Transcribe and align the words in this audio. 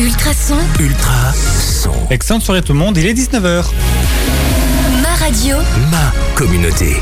Ultrason, 0.00 0.56
Ultra 0.80 1.32
son. 1.34 1.92
Excellente 2.08 2.40
soirée 2.40 2.62
tout 2.62 2.72
le 2.72 2.78
monde, 2.78 2.96
il 2.96 3.06
est 3.06 3.12
19h. 3.12 3.66
ma 5.02 5.14
radio, 5.22 5.56
Ma 5.90 6.10
communauté. 6.34 6.96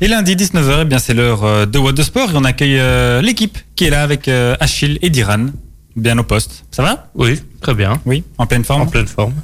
Et 0.00 0.06
lundi 0.06 0.36
19h, 0.36 0.78
eh 0.82 0.84
bien 0.84 1.00
c'est 1.00 1.14
l'heure 1.14 1.42
euh, 1.42 1.66
de 1.66 1.80
What 1.80 1.94
the 1.94 2.02
Sport 2.04 2.30
et 2.30 2.36
on 2.36 2.44
accueille 2.44 2.78
euh, 2.78 3.20
l'équipe 3.22 3.58
qui 3.74 3.86
est 3.86 3.90
là 3.90 4.04
avec 4.04 4.28
euh, 4.28 4.54
Achille 4.60 5.00
et 5.02 5.10
Diran, 5.10 5.46
bien 5.96 6.16
au 6.16 6.22
poste. 6.22 6.64
Ça 6.70 6.84
va? 6.84 7.10
Oui, 7.16 7.42
très 7.60 7.74
bien. 7.74 8.00
Oui, 8.06 8.22
en 8.38 8.46
pleine 8.46 8.62
forme? 8.62 8.82
En 8.82 8.86
pleine 8.86 9.08
forme. 9.08 9.34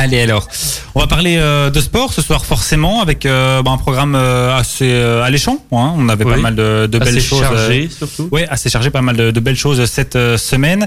Allez 0.00 0.20
alors, 0.20 0.46
on 0.94 1.00
va 1.00 1.08
parler 1.08 1.38
euh, 1.38 1.70
de 1.70 1.80
sport 1.80 2.12
ce 2.12 2.22
soir 2.22 2.44
forcément 2.44 3.02
avec 3.02 3.26
euh, 3.26 3.62
bah, 3.62 3.72
un 3.72 3.78
programme 3.78 4.14
euh, 4.14 4.56
assez 4.56 4.92
alléchant. 4.92 5.58
hein. 5.72 5.92
On 5.96 6.08
avait 6.08 6.24
pas 6.24 6.36
mal 6.36 6.54
de, 6.54 6.86
de 6.86 6.98
belles 7.00 7.08
Assez 7.08 7.20
choses. 7.20 7.40
chargé, 7.40 7.88
surtout. 7.90 8.28
Oui, 8.30 8.42
assez 8.48 8.70
chargé, 8.70 8.90
pas 8.90 9.02
mal 9.02 9.16
de, 9.16 9.32
de 9.32 9.40
belles 9.40 9.56
choses 9.56 9.84
cette 9.86 10.16
semaine, 10.36 10.86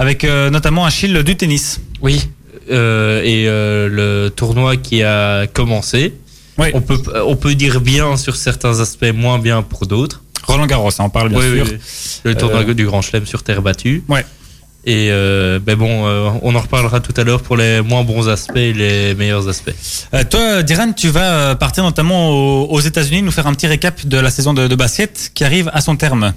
avec 0.00 0.24
notamment 0.24 0.84
Achille 0.84 1.22
du 1.22 1.36
tennis. 1.36 1.80
Oui. 2.02 2.28
Et 2.68 3.44
le 3.46 4.28
tournoi 4.34 4.76
qui 4.76 5.04
a 5.04 5.46
commencé. 5.46 6.14
Oui. 6.58 6.66
On 6.74 6.80
peut, 6.80 7.00
on 7.24 7.36
peut 7.36 7.54
dire 7.54 7.80
bien 7.80 8.16
sur 8.16 8.34
certains 8.34 8.80
aspects, 8.80 9.12
moins 9.14 9.38
bien 9.38 9.62
pour 9.62 9.86
d'autres. 9.86 10.22
Roland 10.48 10.66
Garros, 10.66 10.88
hein, 10.98 11.04
on 11.04 11.10
parle 11.10 11.28
bien 11.28 11.38
Oui, 11.38 11.64
sûr. 11.64 11.76
Le 12.24 12.34
tournoi 12.34 12.64
du 12.64 12.86
Grand 12.86 13.02
Chelem 13.02 13.24
sur 13.24 13.44
terre 13.44 13.62
battue. 13.62 14.02
Ouais. 14.08 14.24
Et 14.84 15.08
euh, 15.10 15.58
ben 15.58 15.76
bon, 15.76 16.06
euh, 16.06 16.30
on 16.42 16.54
en 16.54 16.60
reparlera 16.60 17.00
tout 17.00 17.12
à 17.16 17.24
l'heure 17.24 17.42
pour 17.42 17.56
les 17.56 17.82
moins 17.82 18.04
bons 18.04 18.28
aspects 18.28 18.56
et 18.56 18.72
les 18.72 19.14
meilleurs 19.14 19.48
aspects. 19.48 19.74
Euh, 20.14 20.22
toi, 20.30 20.62
Diran, 20.62 20.92
tu 20.92 21.08
vas 21.08 21.32
euh, 21.32 21.54
partir 21.56 21.82
notamment 21.84 22.30
aux, 22.30 22.66
aux 22.70 22.80
États-Unis 22.80 23.22
nous 23.22 23.32
faire 23.32 23.46
un 23.46 23.54
petit 23.54 23.66
récap 23.66 24.06
de 24.06 24.18
la 24.18 24.30
saison 24.30 24.54
de, 24.54 24.68
de 24.68 24.74
basket 24.76 25.30
qui 25.34 25.44
arrive 25.44 25.68
à 25.74 25.80
son 25.80 25.96
terme. 25.96 26.32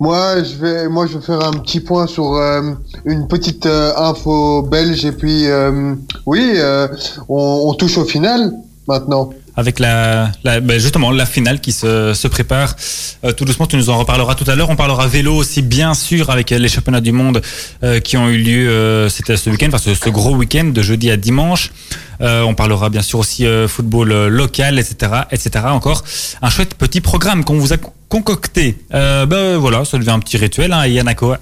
Moi, 0.00 0.42
je 0.42 0.54
vais, 0.56 0.88
moi, 0.88 1.06
je 1.06 1.18
vais 1.18 1.24
faire 1.24 1.44
un 1.44 1.52
petit 1.52 1.80
point 1.80 2.06
sur 2.06 2.34
euh, 2.34 2.72
une 3.04 3.28
petite 3.28 3.66
euh, 3.66 3.92
info 3.96 4.62
belge 4.62 5.04
et 5.04 5.12
puis, 5.12 5.48
euh, 5.48 5.94
oui, 6.26 6.52
euh, 6.56 6.88
on, 7.28 7.64
on 7.66 7.74
touche 7.74 7.98
au 7.98 8.04
final 8.04 8.52
maintenant. 8.86 9.30
Avec 9.58 9.80
la, 9.80 10.30
ben 10.44 10.78
justement 10.78 11.10
la 11.10 11.26
finale 11.26 11.60
qui 11.60 11.72
se, 11.72 12.14
se 12.14 12.28
prépare 12.28 12.76
euh, 13.24 13.32
tout 13.32 13.44
doucement. 13.44 13.66
Tu 13.66 13.76
nous 13.76 13.90
en 13.90 13.98
reparleras 13.98 14.36
tout 14.36 14.48
à 14.48 14.54
l'heure. 14.54 14.70
On 14.70 14.76
parlera 14.76 15.08
vélo 15.08 15.34
aussi 15.34 15.62
bien 15.62 15.94
sûr 15.94 16.30
avec 16.30 16.50
les 16.50 16.68
championnats 16.68 17.00
du 17.00 17.10
monde 17.10 17.42
euh, 17.82 17.98
qui 17.98 18.16
ont 18.16 18.28
eu 18.28 18.38
lieu 18.38 18.68
euh, 18.68 19.08
c'était 19.08 19.36
ce 19.36 19.50
week-end, 19.50 19.66
enfin 19.66 19.78
ce, 19.78 19.94
ce 19.94 20.10
gros 20.10 20.36
week-end 20.36 20.66
de 20.66 20.80
jeudi 20.80 21.10
à 21.10 21.16
dimanche. 21.16 21.72
On 22.20 22.54
parlera 22.54 22.88
bien 22.88 23.02
sûr 23.02 23.20
aussi 23.20 23.46
football 23.68 24.26
local, 24.26 24.78
etc., 24.80 25.22
etc. 25.30 25.66
Encore 25.68 26.02
un 26.42 26.50
chouette 26.50 26.74
petit 26.74 27.00
programme 27.00 27.44
qu'on 27.44 27.58
vous 27.58 27.72
a 27.72 27.76
concocté. 28.08 28.76
Ben 28.90 29.56
voilà, 29.56 29.84
ça 29.84 29.98
devient 29.98 30.10
un 30.10 30.18
petit 30.18 30.36
rituel. 30.36 30.72
Hein, 30.72 30.82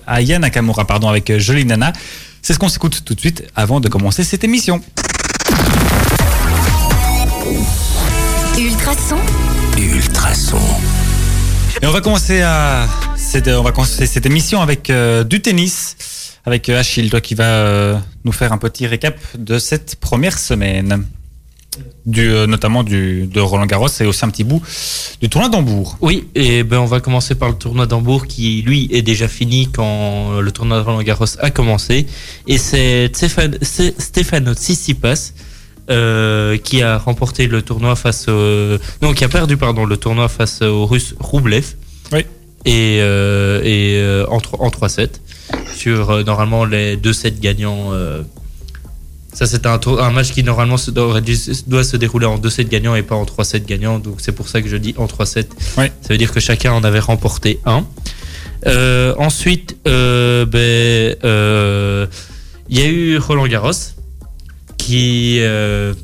Aya 0.06 0.38
Nakamura, 0.38 0.84
pardon, 0.84 1.08
avec 1.08 1.38
Jolie 1.38 1.64
Nana. 1.64 1.94
C'est 2.42 2.52
ce 2.52 2.58
qu'on 2.58 2.68
s'écoute 2.68 3.02
tout 3.06 3.14
de 3.14 3.20
suite 3.20 3.44
avant 3.56 3.80
de 3.80 3.88
commencer 3.88 4.22
cette 4.22 4.44
émission. 4.44 4.82
Ultrason, 8.86 9.16
Ultra 9.76 10.32
son. 10.32 10.58
Et 11.82 11.86
on 11.86 11.90
va 11.90 12.00
commencer 12.00 12.40
à 12.42 12.86
cette, 13.16 13.48
on 13.48 13.64
va 13.64 13.72
commencer 13.72 14.06
cette 14.06 14.26
émission 14.26 14.62
avec 14.62 14.90
euh, 14.90 15.24
du 15.24 15.42
tennis, 15.42 15.96
avec 16.44 16.68
euh, 16.68 16.78
Achille, 16.78 17.10
toi 17.10 17.20
qui 17.20 17.34
va 17.34 17.42
euh, 17.46 17.98
nous 18.24 18.30
faire 18.30 18.52
un 18.52 18.58
petit 18.58 18.86
récap 18.86 19.18
de 19.36 19.58
cette 19.58 19.96
première 19.96 20.38
semaine, 20.38 21.04
du, 22.06 22.30
euh, 22.30 22.46
notamment 22.46 22.84
du, 22.84 23.26
de 23.26 23.40
Roland 23.40 23.66
Garros 23.66 23.88
et 23.98 24.06
aussi 24.06 24.24
un 24.24 24.28
petit 24.28 24.44
bout 24.44 24.62
du 25.20 25.28
tournoi 25.28 25.48
d'Hambourg. 25.50 25.96
Oui, 26.00 26.28
et 26.36 26.62
ben 26.62 26.78
on 26.78 26.86
va 26.86 27.00
commencer 27.00 27.34
par 27.34 27.48
le 27.48 27.56
tournoi 27.56 27.86
d'Hambourg 27.88 28.28
qui 28.28 28.62
lui 28.62 28.88
est 28.92 29.02
déjà 29.02 29.26
fini 29.26 29.68
quand 29.68 30.38
le 30.40 30.52
tournoi 30.52 30.78
de 30.78 30.82
Roland 30.84 31.02
Garros 31.02 31.26
a 31.40 31.50
commencé. 31.50 32.06
Et 32.46 32.56
c'est 32.56 33.10
Stéphane- 33.12 33.58
c'est 33.62 34.00
Stefano 34.00 34.54
Tsitsipas 34.54 35.32
euh, 35.90 36.56
qui 36.56 36.82
a 36.82 36.98
remporté 36.98 37.46
le 37.46 37.62
tournoi 37.62 37.96
face 37.96 38.28
au... 38.28 38.76
non 39.02 39.12
qui 39.14 39.24
a 39.24 39.28
perdu 39.28 39.56
pardon 39.56 39.84
le 39.84 39.96
tournoi 39.96 40.28
face 40.28 40.62
au 40.62 40.86
Russe 40.86 41.14
Roublev. 41.18 41.74
Oui. 42.12 42.20
Et, 42.64 42.98
euh, 43.00 43.60
et 43.62 43.96
euh, 43.96 44.26
en, 44.28 44.38
en 44.58 44.68
3-7 44.68 45.08
sur 45.76 46.10
euh, 46.10 46.22
normalement 46.24 46.64
les 46.64 46.96
deux 46.96 47.12
sets 47.12 47.30
gagnants. 47.40 47.92
ça, 49.32 49.46
c'est 49.46 49.66
un, 49.66 49.78
un 49.98 50.10
match 50.10 50.32
qui 50.32 50.42
normalement 50.42 50.76
se, 50.76 50.90
doit, 50.90 51.20
doit 51.66 51.84
se 51.84 51.96
dérouler 51.96 52.26
en 52.26 52.38
2 52.38 52.50
sets 52.50 52.64
gagnants 52.64 52.96
et 52.96 53.02
pas 53.02 53.14
en 53.14 53.24
3 53.24 53.44
sets 53.44 53.60
gagnants. 53.60 53.98
Donc, 54.00 54.16
c'est 54.18 54.32
pour 54.32 54.48
ça 54.48 54.62
que 54.62 54.68
je 54.68 54.76
dis 54.76 54.94
en 54.98 55.06
3 55.06 55.26
sets. 55.26 55.48
Ouais. 55.78 55.92
Ça 56.00 56.08
veut 56.10 56.18
dire 56.18 56.32
que 56.32 56.40
chacun 56.40 56.72
en 56.72 56.82
avait 56.82 56.98
remporté 56.98 57.60
un. 57.66 57.84
Euh, 58.66 59.14
ensuite, 59.18 59.76
euh, 59.86 60.44
ben, 60.46 61.16
euh, 61.24 62.06
il 62.68 62.80
y 62.80 62.82
a 62.82 62.86
eu 62.88 63.18
Roland 63.18 63.46
Garros 63.46 63.70
qui. 64.76 65.38
euh, 65.40 65.94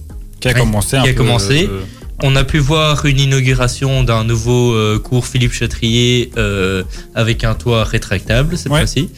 Qui 0.41 0.49
a 0.49 0.55
commencé 0.55 0.97
un 0.97 1.03
qui 1.03 1.09
a 1.11 1.13
peu, 1.13 1.19
commencé. 1.19 1.69
euh, 1.71 1.81
on 2.25 2.37
a 2.37 2.45
pu 2.45 2.59
voir 2.59 3.05
une 3.07 3.19
inauguration 3.21 4.05
d'un 4.05 4.25
nouveau 4.25 4.73
euh, 4.75 4.99
cours 4.99 5.27
Philippe 5.27 5.53
Chatrier 5.53 6.31
euh, 6.37 6.83
avec 7.15 7.43
un 7.45 7.55
toit 7.55 7.85
rétractable 7.85 8.57
cette 8.57 8.71
Ouais. 8.71 8.79
fois-ci, 8.81 9.09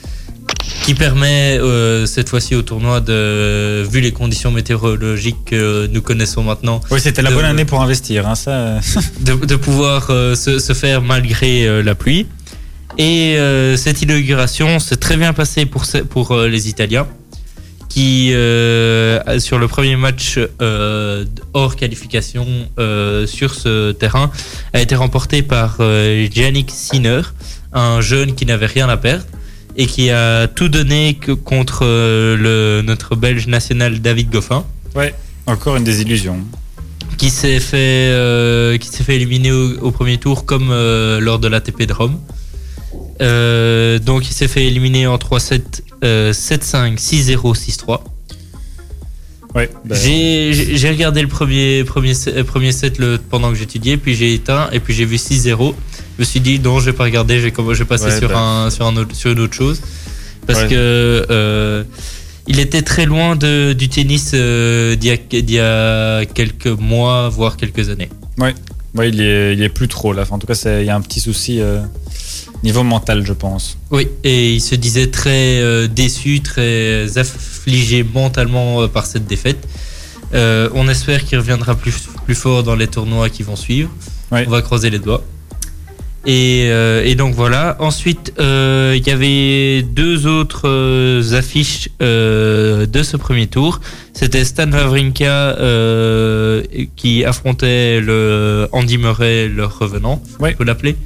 qui 0.85 0.95
permet 0.95 1.59
cette 2.07 2.29
fois-ci 2.29 2.55
au 2.55 2.63
tournoi 2.63 3.01
de, 3.01 3.83
vu 3.91 4.01
les 4.01 4.13
conditions 4.13 4.51
météorologiques 4.51 5.45
que 5.47 5.87
nous 5.93 6.01
connaissons 6.03 6.43
maintenant, 6.43 6.81
Oui, 6.91 7.01
c'était 7.01 7.23
la 7.23 7.31
de- 7.31 7.35
bonne 7.35 7.45
année 7.45 7.65
pour 7.65 7.83
investir. 7.83 8.27
Hein, 8.29 8.35
ça, 8.35 8.79
de, 9.21 9.35
de 9.35 9.57
pouvoir 9.57 10.07
se, 10.09 10.59
se 10.59 10.73
faire 10.73 11.03
malgré 11.03 11.83
la 11.83 11.95
pluie. 11.95 12.27
Et 12.99 13.37
cette 13.77 14.03
inauguration 14.03 14.79
s'est 14.79 14.97
très 14.97 15.17
bien 15.17 15.33
passée 15.33 15.67
pour, 15.67 15.85
pour 16.11 16.37
les 16.37 16.69
Italiens, 16.69 17.07
qui, 17.95 18.33
euh, 18.35 19.39
sur 19.39 19.61
le 19.61 19.69
premier 19.69 19.95
match 19.95 20.41
euh, 20.61 21.25
hors 21.53 21.77
qualification 21.77 22.45
euh, 22.81 23.25
sur 23.25 23.55
ce 23.55 23.93
terrain, 23.93 24.33
a 24.73 24.81
été 24.81 24.97
remporté 24.97 25.43
par 25.43 25.77
Yannick 25.79 26.73
Sinner, 26.73 27.21
un 27.73 28.01
jeune 28.01 28.35
qui 28.35 28.47
n'avait 28.47 28.67
rien 28.67 28.89
à 28.89 28.97
perdre 28.97 29.25
et 29.77 29.87
qui 29.87 30.11
a 30.11 30.49
tout 30.49 30.69
donné 30.69 31.15
que 31.15 31.31
contre 31.31 31.85
le, 31.85 32.83
notre 32.85 33.15
Belge 33.15 33.47
national 33.47 34.01
David 34.01 34.29
Goffin 34.29 34.65
encore 35.47 35.77
une 35.77 35.85
désillusion. 35.85 36.39
qui 37.17 37.31
s'est 37.31 37.61
fait 37.61 38.77
qui 38.81 38.89
s'est 38.89 39.05
fait 39.05 39.15
éliminer 39.15 39.53
au, 39.53 39.79
au 39.83 39.91
premier 39.93 40.19
tour 40.19 40.47
comme 40.47 40.71
lors 40.71 41.39
de 41.39 41.47
l'ATP 41.47 41.83
de 41.87 41.93
Rome. 41.93 42.19
Donc 44.05 44.29
il 44.29 44.33
s'est 44.33 44.49
fait 44.49 44.65
éliminer 44.67 45.07
en 45.07 45.17
3-7 45.17 45.63
euh, 46.05 46.33
7-5 46.33 46.99
6-0 46.99 47.37
6-3. 47.55 48.01
Ouais, 49.55 49.71
bah, 49.85 49.95
J'ai 49.95 50.89
regardé 50.91 51.23
le 51.23 51.29
premier 51.29 51.85
premier 51.85 52.15
set, 52.15 52.35
euh, 52.37 52.43
premier 52.45 52.73
set 52.73 52.99
le, 52.99 53.19
pendant 53.19 53.51
que 53.51 53.55
j'étudiais 53.57 53.97
puis 53.97 54.15
j'ai 54.17 54.35
éteint 54.35 54.69
et 54.73 54.81
puis 54.81 54.93
j'ai 54.95 55.05
vu 55.05 55.17
6-0. 55.17 55.75
Je 56.17 56.21
me 56.23 56.25
suis 56.25 56.41
dit 56.41 56.59
non, 56.59 56.81
je 56.81 56.87
vais 56.87 56.93
pas 56.93 57.05
regarder, 57.05 57.39
je 57.39 57.49
vais 57.49 57.85
passer 57.85 58.07
Ouais, 58.07 58.19
sur 58.19 58.29
bah. 58.31 58.39
un 58.39 58.71
sur 58.71 58.85
un 58.87 58.97
autre, 58.97 59.15
sur 59.15 59.31
une 59.31 59.39
autre 59.41 59.55
chose 59.55 59.81
parce 60.47 60.63
Ouais. 60.63 60.69
que 60.69 61.27
euh, 61.31 61.85
il 62.49 62.59
était 62.61 62.83
très 62.83 63.07
loin 63.07 63.37
de, 63.37 63.73
du 63.73 63.89
tennis 63.89 64.33
euh, 64.35 64.97
d'il 64.97 65.19
y, 65.33 65.53
y 65.53 65.59
a 65.61 66.25
quelques 66.27 66.67
mois, 66.67 67.29
voire 67.31 67.57
quelques 67.57 67.89
années. 67.89 68.11
ouais, 68.39 68.55
il, 69.09 69.21
est, 69.21 69.55
il 69.55 69.63
est 69.63 69.69
plus 69.71 69.89
trop 69.89 70.13
là. 70.13 70.23
Enfin, 70.23 70.35
en 70.35 70.39
tout 70.41 70.47
cas, 70.47 70.61
il 70.81 70.85
y 70.85 70.91
a 70.91 70.97
un 70.97 71.01
petit 71.01 71.21
souci 71.21 71.61
euh, 71.61 71.81
niveau 72.65 72.83
mental, 72.83 73.25
je 73.25 73.33
pense. 73.33 73.79
Oui, 73.91 74.09
et 74.25 74.53
il 74.55 74.61
se 74.61 74.75
disait 74.75 75.07
très 75.21 75.61
euh, 75.61 75.87
déçu, 75.87 76.41
très 76.41 77.17
affligé 77.19 78.03
mentalement 78.03 78.83
euh, 78.83 78.89
par 78.89 79.07
cette 79.07 79.27
défaite. 79.27 79.63
Euh, 80.35 80.69
on 80.75 80.89
espère 80.89 81.25
qu'il 81.25 81.39
reviendra 81.39 81.75
plus, 81.77 81.95
plus 82.25 82.35
fort 82.35 82.63
dans 82.65 82.75
les 82.75 82.89
tournois 82.89 83.29
qui 83.29 83.43
vont 83.45 83.55
suivre. 83.57 83.91
Ouais. 84.33 84.45
On 84.47 84.51
va 84.51 84.63
croiser 84.63 84.91
les 84.91 84.99
doigts. 84.99 85.23
Et, 86.27 86.69
euh, 86.71 87.05
et 87.05 87.15
donc 87.17 87.35
voilà. 87.35 87.77
Ensuite, 87.81 88.33
euh, 88.41 88.95
il 88.97 89.07
y 89.07 89.11
avait 89.11 89.83
deux 89.83 90.27
autres 90.27 90.63
euh, 90.67 91.39
affiches 91.39 91.91
euh, 92.01 92.87
de 92.87 93.03
ce 93.03 93.19
premier 93.19 93.47
tour. 93.47 93.81
C'était 94.15 94.43
Stan 94.47 94.71
Wawrinka 94.73 95.27
euh, 95.59 96.63
qui 96.97 97.25
affrontait 97.27 98.01
le 98.01 98.69
Andy 98.73 98.97
Murray, 98.97 99.49
le 99.49 99.67
revenant, 99.67 100.23
Ouais. 100.41 100.53
on 100.55 100.57
peut 100.57 100.65
l'appeler. 100.65 100.97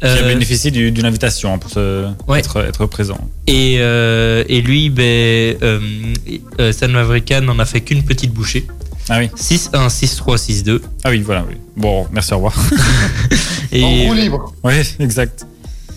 Qui 0.00 0.06
a 0.06 0.08
Euh, 0.10 0.28
bénéficié 0.28 0.70
du- 0.70 0.90
d'une 0.92 1.06
invitation 1.06 1.58
pour 1.58 1.70
se, 1.70 2.06
Ouais. 2.28 2.38
être, 2.38 2.58
être 2.64 2.86
présent. 2.86 3.18
Et, 3.48 3.76
euh, 3.78 4.44
et 4.48 4.60
lui, 4.60 4.90
ben, 4.90 5.56
euh, 5.62 6.72
Stan 6.72 6.92
Wawrinka 6.94 7.40
n'en 7.40 7.58
a 7.58 7.64
fait 7.64 7.80
qu'une 7.80 8.04
petite 8.04 8.32
bouchée. 8.32 8.66
Ah 9.08 9.18
oui, 9.18 9.28
6-1, 9.36 9.88
6-3, 9.88 10.36
6-2. 10.38 10.82
ah 11.02 11.10
oui, 11.10 11.22
voilà. 11.22 11.44
Oui. 11.48 11.56
Bon, 11.76 12.06
merci, 12.12 12.32
au 12.32 12.36
revoir. 12.36 12.54
En 13.72 13.76
Et 13.76 14.06
roue 14.06 14.14
libre. 14.14 14.54
oui, 14.64 14.74
exact. 15.00 15.46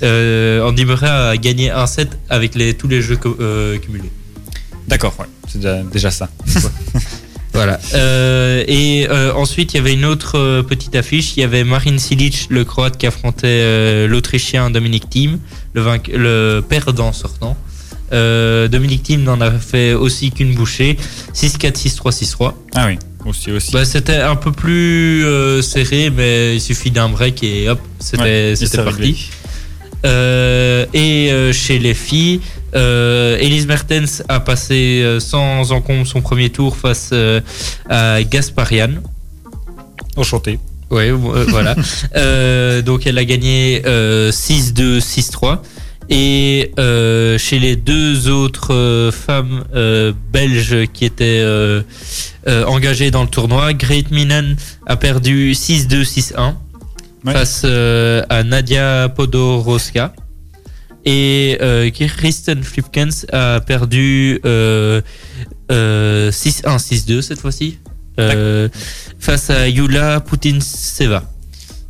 euh, 0.03 0.67
Andy 0.67 0.83
Murray 0.85 1.07
a 1.07 1.37
gagné 1.37 1.69
un 1.69 1.85
set 1.87 2.09
avec 2.29 2.55
les, 2.55 2.73
tous 2.73 2.87
les 2.87 3.01
jeux 3.01 3.17
euh, 3.39 3.77
cumulés. 3.77 4.11
D'accord, 4.87 5.13
ouais, 5.19 5.25
c'est 5.47 5.59
déjà, 5.59 5.83
déjà 5.83 6.11
ça. 6.11 6.27
Voilà. 7.53 7.79
Euh, 7.93 8.63
et 8.67 9.07
euh, 9.09 9.33
ensuite, 9.33 9.73
il 9.73 9.77
y 9.77 9.79
avait 9.79 9.93
une 9.93 10.05
autre 10.05 10.37
euh, 10.37 10.63
petite 10.63 10.95
affiche. 10.95 11.35
Il 11.35 11.41
y 11.41 11.43
avait 11.43 11.63
Marin 11.63 11.97
Silic, 11.97 12.47
le 12.49 12.63
Croate, 12.63 12.97
qui 12.97 13.07
affrontait 13.07 13.47
euh, 13.47 14.07
l'Autrichien 14.07 14.69
Dominic 14.69 15.09
Thiem, 15.09 15.37
le, 15.73 15.83
le 16.13 16.61
perdant 16.61 17.11
sortant. 17.11 17.57
Euh, 18.13 18.67
Dominique 18.67 19.03
Thiem 19.03 19.23
n'en 19.23 19.39
a 19.41 19.51
fait 19.51 19.93
aussi 19.93 20.31
qu'une 20.31 20.53
bouchée. 20.53 20.97
6-4, 21.33 21.73
6-3, 21.73 22.11
6-3. 22.37 22.53
Ah 22.75 22.87
oui, 22.87 22.97
aussi, 23.25 23.51
aussi. 23.51 23.71
Bah, 23.73 23.85
c'était 23.85 24.17
un 24.17 24.35
peu 24.35 24.51
plus 24.51 25.25
euh, 25.25 25.61
serré, 25.61 26.09
mais 26.09 26.55
il 26.55 26.61
suffit 26.61 26.91
d'un 26.91 27.09
break 27.09 27.43
et 27.43 27.69
hop, 27.69 27.79
c'était 27.99 28.53
Ouais, 28.53 28.83
parti. 28.83 29.29
Euh, 30.05 30.85
et 30.93 31.31
euh, 31.31 31.53
chez 31.53 31.79
les 31.79 31.93
filles, 31.93 32.41
euh, 32.75 33.37
Elise 33.39 33.67
Mertens 33.67 34.23
a 34.29 34.39
passé 34.39 35.01
euh, 35.03 35.19
sans 35.19 35.71
encombre 35.71 36.05
son 36.07 36.21
premier 36.21 36.49
tour 36.49 36.75
face 36.77 37.09
euh, 37.13 37.41
à 37.89 38.21
Gasparian. 38.23 38.91
Enchanté. 40.15 40.59
Oui, 40.89 41.09
voilà. 41.11 41.75
Euh, 42.15 42.81
donc 42.81 43.07
elle 43.07 43.17
a 43.17 43.23
gagné 43.25 43.81
euh, 43.85 44.31
6-2, 44.31 44.99
6-3. 44.99 45.59
Et 46.09 46.71
euh, 46.77 47.37
chez 47.37 47.57
les 47.59 47.77
deux 47.77 48.27
autres 48.27 48.73
euh, 48.73 49.11
femmes 49.11 49.63
euh, 49.73 50.11
belges 50.33 50.87
qui 50.91 51.05
étaient 51.05 51.39
euh, 51.39 51.81
euh, 52.47 52.65
engagées 52.65 53.11
dans 53.11 53.21
le 53.21 53.29
tournoi, 53.29 53.71
Great 53.73 54.11
Minen 54.11 54.57
a 54.87 54.97
perdu 54.97 55.53
6-2, 55.53 56.03
6-1 56.03 56.53
Ouais. 57.23 57.33
face 57.33 57.61
euh, 57.65 58.23
à 58.29 58.43
Nadia 58.43 59.07
Podoroska. 59.15 60.11
Et 61.05 61.57
euh, 61.61 61.89
Kristen 61.89 62.63
Flipkens 62.63 63.25
a 63.31 63.59
perdu 63.61 64.39
euh, 64.45 65.01
euh, 65.71 66.31
6-1, 66.31 66.77
6-2 66.77 67.21
cette 67.21 67.39
fois-ci. 67.39 67.79
Euh, 68.19 68.67
face 69.19 69.49
à 69.49 69.67
Yula 69.67 70.19
Putinseva. 70.19 71.23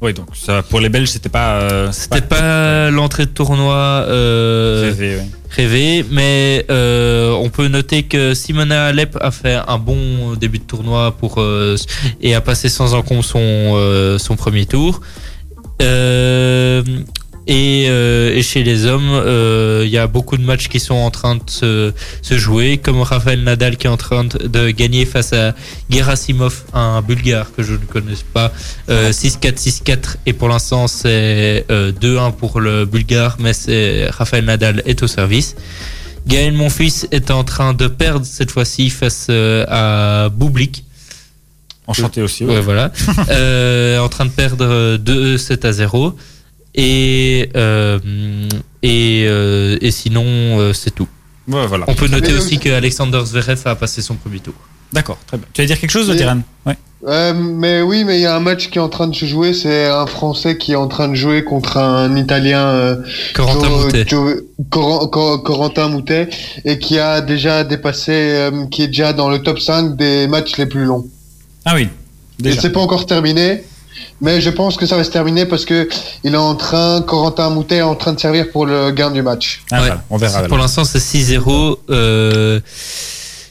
Oui, 0.01 0.13
donc 0.13 0.29
ça, 0.33 0.63
pour 0.63 0.79
les 0.79 0.89
Belges, 0.89 1.09
c'était 1.09 1.29
pas. 1.29 1.61
euh, 1.61 1.91
C'était 1.91 2.21
pas 2.21 2.89
l'entrée 2.89 3.25
de 3.25 3.31
tournoi 3.31 3.75
euh, 4.07 4.83
rêvé, 4.97 5.15
ouais. 5.17 5.25
rêvée, 5.49 6.05
mais 6.09 6.65
euh, 6.71 7.31
on 7.33 7.49
peut 7.49 7.67
noter 7.67 8.03
que 8.03 8.33
Simona 8.33 8.85
Alep 8.87 9.17
a 9.21 9.29
fait 9.29 9.59
un 9.67 9.77
bon 9.77 10.35
début 10.35 10.57
de 10.59 10.63
tournoi 10.63 11.11
pour 11.19 11.35
euh, 11.39 11.75
et 12.21 12.33
a 12.33 12.41
passé 12.41 12.67
sans 12.69 12.93
encombre 12.95 13.23
son 13.23 13.39
euh, 13.41 14.17
son 14.17 14.35
premier 14.35 14.65
tour. 14.65 15.01
Euh, 15.83 16.81
et, 17.47 17.85
euh, 17.89 18.35
et 18.35 18.41
chez 18.41 18.63
les 18.63 18.85
hommes, 18.85 19.09
euh, 19.11 19.83
il 19.85 19.91
y 19.91 19.97
a 19.97 20.07
beaucoup 20.07 20.37
de 20.37 20.43
matchs 20.43 20.67
qui 20.67 20.79
sont 20.79 20.95
en 20.95 21.11
train 21.11 21.35
de 21.35 21.41
se, 21.47 21.93
se 22.21 22.37
jouer, 22.37 22.77
comme 22.77 23.01
Rafael 23.01 23.43
Nadal 23.43 23.77
qui 23.77 23.87
est 23.87 23.89
en 23.89 23.97
train 23.97 24.23
de, 24.25 24.69
gagner 24.71 25.05
face 25.05 25.33
à 25.33 25.55
Gerasimov, 25.89 26.63
un 26.73 27.01
Bulgare 27.01 27.51
que 27.55 27.63
je 27.63 27.73
ne 27.73 27.77
connais 27.77 28.13
pas, 28.33 28.51
euh, 28.89 29.11
6-4, 29.11 29.57
6-4, 29.57 30.17
et 30.25 30.33
pour 30.33 30.49
l'instant 30.49 30.87
c'est 30.87 31.65
euh, 31.71 31.91
2-1 31.91 32.33
pour 32.33 32.59
le 32.59 32.85
Bulgare, 32.85 33.37
mais 33.39 33.53
c'est 33.53 34.09
Rafael 34.09 34.45
Nadal 34.45 34.83
est 34.85 35.01
au 35.03 35.07
service. 35.07 35.55
Gaël 36.27 36.53
Monfils 36.53 37.07
est 37.11 37.31
en 37.31 37.43
train 37.43 37.73
de 37.73 37.87
perdre 37.87 38.25
cette 38.25 38.51
fois-ci 38.51 38.89
face 38.89 39.27
euh, 39.29 39.65
à 39.67 40.29
Bublik. 40.29 40.85
Enchanté 41.87 42.21
aussi. 42.21 42.45
Ouais, 42.45 42.61
voilà. 42.61 42.91
euh, 43.29 43.99
en 43.99 44.07
train 44.07 44.25
de 44.25 44.31
perdre 44.31 44.97
2-7 44.97 45.65
à 45.65 45.71
0. 45.71 46.15
Et, 46.75 47.49
euh, 47.55 47.99
et, 48.81 49.25
euh, 49.27 49.77
et 49.81 49.91
sinon, 49.91 50.23
euh, 50.25 50.73
c'est 50.73 50.91
tout. 50.95 51.07
Ouais, 51.47 51.67
voilà. 51.67 51.85
On 51.87 51.93
peut 51.95 52.07
noter 52.07 52.33
aussi 52.33 52.59
que 52.59 52.69
Alexander 52.69 53.21
Zverev 53.25 53.61
a 53.65 53.75
passé 53.75 54.01
son 54.01 54.15
premier 54.15 54.39
tour. 54.39 54.53
D'accord, 54.93 55.17
très 55.25 55.37
bien. 55.37 55.47
Tu 55.53 55.61
vas 55.61 55.67
dire 55.67 55.79
quelque 55.79 55.91
chose, 55.91 56.13
Tiran 56.15 56.41
Ouais. 56.65 56.77
Euh, 57.07 57.33
mais 57.33 57.81
oui, 57.81 58.03
mais 58.03 58.19
il 58.19 58.21
y 58.21 58.25
a 58.27 58.35
un 58.35 58.39
match 58.41 58.69
qui 58.69 58.77
est 58.77 58.81
en 58.81 58.89
train 58.89 59.07
de 59.07 59.15
se 59.15 59.25
jouer. 59.25 59.53
C'est 59.53 59.87
un 59.87 60.05
Français 60.05 60.57
qui 60.57 60.73
est 60.73 60.75
en 60.75 60.87
train 60.87 61.07
de 61.07 61.15
jouer 61.15 61.43
contre 61.43 61.77
un 61.77 62.15
Italien, 62.15 62.59
euh, 62.67 62.95
Corentin 63.33 63.67
Jo- 63.69 63.77
Moutet. 63.85 64.05
Jo- 64.07 64.35
Coran- 64.69 65.07
Cor- 65.07 65.41
Corentin 65.43 65.87
Moutet, 65.89 66.29
et 66.63 66.77
qui 66.77 66.99
a 66.99 67.21
déjà 67.21 67.63
dépassé, 67.63 68.11
euh, 68.11 68.65
qui 68.69 68.83
est 68.83 68.87
déjà 68.87 69.13
dans 69.13 69.29
le 69.29 69.41
top 69.41 69.59
5 69.59 69.95
des 69.97 70.27
matchs 70.27 70.57
les 70.57 70.67
plus 70.67 70.83
longs. 70.85 71.07
Ah 71.65 71.73
oui, 71.75 71.83
Et 72.39 72.43
déjà. 72.43 72.61
c'est 72.61 72.69
pas 72.71 72.81
encore 72.81 73.05
terminé, 73.07 73.63
mais 74.21 74.41
je 74.41 74.49
pense 74.49 74.77
que 74.77 74.85
ça 74.85 74.95
va 74.97 75.03
se 75.03 75.09
terminer 75.11 75.45
parce 75.45 75.65
que 75.65 75.87
il 76.23 76.33
est 76.33 76.37
en 76.37 76.55
train, 76.55 77.01
Corentin 77.01 77.49
Moutet 77.49 77.77
est 77.77 77.81
en 77.81 77.95
train 77.95 78.13
de 78.13 78.19
servir 78.19 78.51
pour 78.51 78.65
le 78.65 78.91
gain 78.91 79.11
du 79.11 79.21
match. 79.21 79.63
Ah, 79.71 79.75
Ouais. 79.75 79.79
voilà, 79.87 80.03
on 80.09 80.17
verra. 80.17 80.43
Pour 80.43 80.57
l'instant, 80.57 80.83
c'est 80.85 80.99
6-0, 80.99 81.79
euh, 81.89 82.59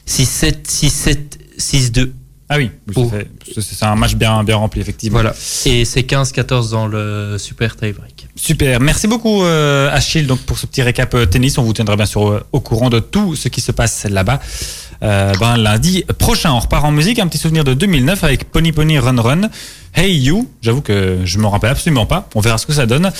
6-7, 0.07 0.67
6-7, 0.67 1.17
6-2. 1.57 2.11
Ah 2.53 2.57
oui, 2.57 2.69
Oh. 2.97 3.09
c'est 3.61 3.85
un 3.85 3.95
match 3.95 4.15
bien, 4.15 4.43
bien 4.43 4.57
rempli, 4.57 4.81
effectivement. 4.81 5.19
Voilà. 5.19 5.33
Et 5.65 5.85
c'est 5.85 6.01
15-14 6.03 6.71
dans 6.71 6.85
le 6.85 7.37
super 7.37 7.77
tie-break. 7.77 8.27
Super. 8.35 8.81
Merci 8.81 9.07
beaucoup, 9.07 9.43
euh, 9.43 9.89
Achille, 9.89 10.27
donc, 10.27 10.39
pour 10.39 10.57
ce 10.57 10.65
petit 10.65 10.81
récap 10.81 11.13
euh, 11.13 11.25
tennis. 11.25 11.57
On 11.57 11.63
vous 11.63 11.71
tiendra 11.71 11.95
bien 11.95 12.05
sûr 12.05 12.27
euh, 12.29 12.43
au 12.51 12.59
courant 12.59 12.89
de 12.89 12.99
tout 12.99 13.37
ce 13.37 13.47
qui 13.47 13.61
se 13.61 13.71
passe 13.71 14.05
là-bas. 14.09 14.41
Euh, 15.03 15.33
ben, 15.39 15.57
lundi 15.57 16.03
prochain, 16.19 16.51
on 16.51 16.59
repart 16.59 16.85
en 16.85 16.91
musique. 16.91 17.19
Un 17.19 17.27
petit 17.27 17.37
souvenir 17.37 17.63
de 17.63 17.73
2009 17.73 18.23
avec 18.23 18.51
Pony 18.51 18.71
Pony 18.71 18.99
Run 18.99 19.19
Run. 19.19 19.41
Hey 19.95 20.15
You. 20.15 20.47
J'avoue 20.61 20.81
que 20.81 21.19
je 21.25 21.37
me 21.37 21.47
rappelle 21.47 21.71
absolument 21.71 22.05
pas. 22.05 22.29
On 22.35 22.39
verra 22.39 22.57
ce 22.57 22.65
que 22.65 22.73
ça 22.73 22.85
donne. 22.85 23.11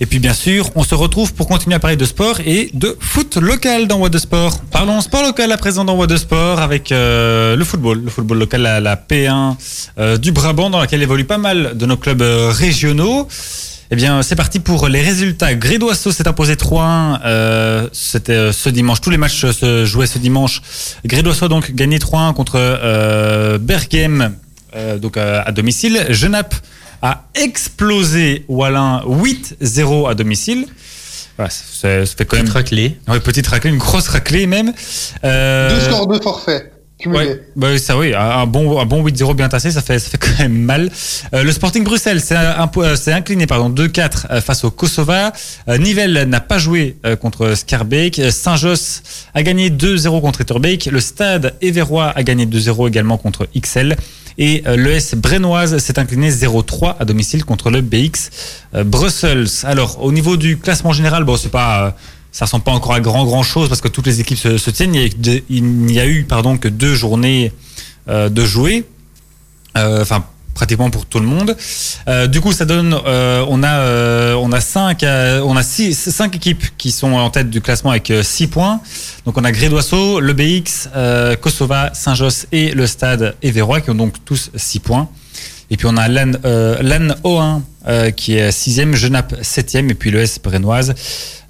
Et 0.00 0.06
puis, 0.06 0.18
bien 0.18 0.32
sûr, 0.32 0.70
on 0.74 0.82
se 0.82 0.94
retrouve 0.94 1.34
pour 1.34 1.46
continuer 1.46 1.76
à 1.76 1.78
parler 1.78 1.96
de 1.96 2.04
sport 2.04 2.40
et 2.44 2.70
de 2.72 2.96
foot 2.98 3.36
local 3.36 3.86
dans 3.86 3.98
What 3.98 4.08
de 4.08 4.18
Sport. 4.18 4.60
Parlons 4.70 5.00
sport 5.00 5.22
local 5.22 5.52
à 5.52 5.56
présent 5.58 5.84
dans 5.84 5.94
What 5.94 6.06
de 6.06 6.16
Sport 6.16 6.60
avec 6.60 6.92
euh, 6.92 7.56
le 7.56 7.64
football. 7.64 8.02
Le 8.04 8.10
football 8.10 8.38
local, 8.38 8.62
la, 8.62 8.80
la 8.80 8.96
P1 8.96 9.56
euh, 9.98 10.16
du 10.16 10.32
Brabant, 10.32 10.70
dans 10.70 10.80
laquelle 10.80 11.02
évoluent 11.02 11.24
pas 11.24 11.38
mal 11.38 11.76
de 11.76 11.86
nos 11.86 11.96
clubs 11.96 12.22
régionaux. 12.22 13.28
Eh 13.90 13.96
bien, 13.96 14.22
c'est 14.22 14.36
parti 14.36 14.60
pour 14.60 14.86
les 14.88 15.00
résultats. 15.00 15.54
Grédoisseau 15.54 16.12
s'est 16.12 16.28
imposé 16.28 16.56
3-1. 16.56 17.20
Euh, 17.24 17.88
C'était 17.92 18.32
euh, 18.32 18.52
ce 18.52 18.68
dimanche. 18.68 19.00
Tous 19.00 19.08
les 19.10 19.16
matchs 19.16 19.44
euh, 19.44 19.52
se 19.52 19.84
jouaient 19.86 20.06
ce 20.06 20.18
dimanche. 20.18 20.60
Grédoisseau 21.06 21.46
a 21.46 21.48
donc 21.48 21.70
gagné 21.72 21.98
3-1 21.98 22.34
contre 22.34 22.56
euh, 22.56 23.56
Berghem, 23.58 24.34
euh, 24.76 24.98
donc 24.98 25.16
euh, 25.16 25.40
à 25.44 25.52
domicile. 25.52 26.04
Genappe 26.10 26.54
a 27.00 27.24
explosé 27.34 28.44
Wallin 28.48 29.02
8-0 29.06 30.10
à 30.10 30.14
domicile. 30.14 30.66
Voilà, 31.38 31.50
ça, 31.50 32.04
ça 32.04 32.14
fait 32.16 32.24
quand 32.26 32.36
même 32.36 32.44
Petite 32.46 32.54
raclée. 32.56 32.98
ouais, 33.08 33.20
petite 33.20 33.46
raclée, 33.46 33.70
une 33.70 33.78
grosse 33.78 34.08
raclée 34.08 34.46
même. 34.46 34.72
Euh, 35.24 35.70
Deux 35.70 35.80
scores 35.92 36.08
de 36.08 36.18
forfait. 36.20 36.72
Ouais, 37.06 37.40
bah, 37.54 37.78
ça 37.78 37.96
oui, 37.96 38.12
un 38.12 38.44
bon, 38.46 38.80
un 38.80 38.84
bon 38.84 39.06
8-0 39.06 39.36
bien 39.36 39.48
tassé, 39.48 39.70
ça 39.70 39.82
fait, 39.82 40.00
ça 40.00 40.10
fait 40.10 40.18
quand 40.20 40.38
même 40.40 40.58
mal. 40.58 40.90
Euh, 41.32 41.44
le 41.44 41.52
Sporting 41.52 41.84
Bruxelles 41.84 42.20
s'est 42.20 42.36
euh, 42.36 42.96
s'est 42.96 43.12
incliné 43.12 43.46
pardon 43.46 43.70
2-4 43.70 44.26
euh, 44.30 44.40
face 44.40 44.64
au 44.64 44.72
Kosova. 44.72 45.32
Euh, 45.68 45.78
Nivelles 45.78 46.24
n'a 46.28 46.40
pas 46.40 46.58
joué 46.58 46.96
euh, 47.06 47.14
contre 47.14 47.54
Scarbeck. 47.54 48.18
Euh, 48.18 48.30
Saint-Josse 48.32 49.02
a 49.32 49.42
gagné 49.44 49.70
2-0 49.70 50.20
contre 50.20 50.40
Etterbeek. 50.40 50.86
Le 50.86 51.00
Stade 51.00 51.54
Éverrois 51.60 52.12
a 52.16 52.22
gagné 52.24 52.46
2-0 52.46 52.88
également 52.88 53.16
contre 53.16 53.46
XL. 53.56 53.94
Et 54.38 54.62
euh, 54.66 54.76
l'ES 54.76 55.16
Brennoise 55.16 55.78
s'est 55.78 55.98
incliné 55.98 56.30
0-3 56.30 56.96
à 57.00 57.04
domicile 57.04 57.44
contre 57.44 57.70
le 57.70 57.80
BX 57.80 58.30
euh, 58.74 58.84
Brussels. 58.84 59.48
Alors, 59.64 60.02
au 60.02 60.12
niveau 60.12 60.36
du 60.36 60.56
classement 60.56 60.92
général, 60.92 61.24
bon, 61.24 61.36
c'est 61.36 61.48
pas, 61.50 61.86
euh, 61.86 61.90
ça 62.32 62.44
ressemble 62.44 62.64
pas 62.64 62.72
encore 62.72 62.92
à 62.92 63.00
grand 63.00 63.24
grand 63.24 63.42
chose 63.42 63.68
parce 63.68 63.80
que 63.80 63.88
toutes 63.88 64.06
les 64.06 64.20
équipes 64.20 64.38
se, 64.38 64.70
tiennent. 64.70 64.94
Il 64.94 65.64
n'y 65.64 65.98
a 65.98 66.06
eu, 66.06 66.24
pardon, 66.24 66.58
que 66.58 66.68
deux 66.68 66.94
journées 66.94 67.52
euh, 68.08 68.28
de 68.28 68.44
jouer. 68.44 68.84
Euh, 69.76 70.02
Enfin, 70.02 70.24
pratiquement 70.54 70.90
pour 70.90 71.06
tout 71.06 71.20
le 71.20 71.26
monde. 71.26 71.56
Euh, 72.08 72.26
du 72.26 72.40
coup, 72.40 72.52
ça 72.52 72.64
donne, 72.64 72.92
on 72.92 73.62
a, 73.62 74.34
on 74.34 74.52
a 74.52 74.60
cinq, 74.60 75.04
on 75.04 75.56
a 75.56 75.62
six, 75.62 75.94
cinq 75.94 76.34
équipes 76.34 76.64
qui 76.76 76.90
sont 76.90 77.12
en 77.12 77.30
tête 77.30 77.48
du 77.48 77.60
classement 77.60 77.90
avec 77.90 78.12
six 78.22 78.48
points. 78.48 78.80
Donc, 79.24 79.38
on 79.38 79.44
a 79.44 79.52
Grédoisseau, 79.52 80.18
le 80.18 80.32
BX, 80.32 80.88
Kosova, 81.40 81.90
Saint-Josse 81.94 82.46
et 82.50 82.72
le 82.72 82.86
Stade 82.88 83.36
Éverrois 83.40 83.80
qui 83.80 83.90
ont 83.90 83.94
donc 83.94 84.14
tous 84.24 84.50
six 84.56 84.80
points. 84.80 85.08
Et 85.70 85.76
puis 85.76 85.86
on 85.86 85.96
a 85.96 86.08
l'AN 86.08 86.32
euh, 86.44 86.78
l'AN 86.82 87.14
O1 87.24 87.60
euh, 87.86 88.10
qui 88.10 88.34
est 88.34 88.50
sixième, 88.52 88.94
Genappe 88.94 89.34
septième, 89.42 89.90
et 89.90 89.94
puis 89.94 90.10
le 90.10 90.20
S 90.20 90.40
Brennoise 90.42 90.94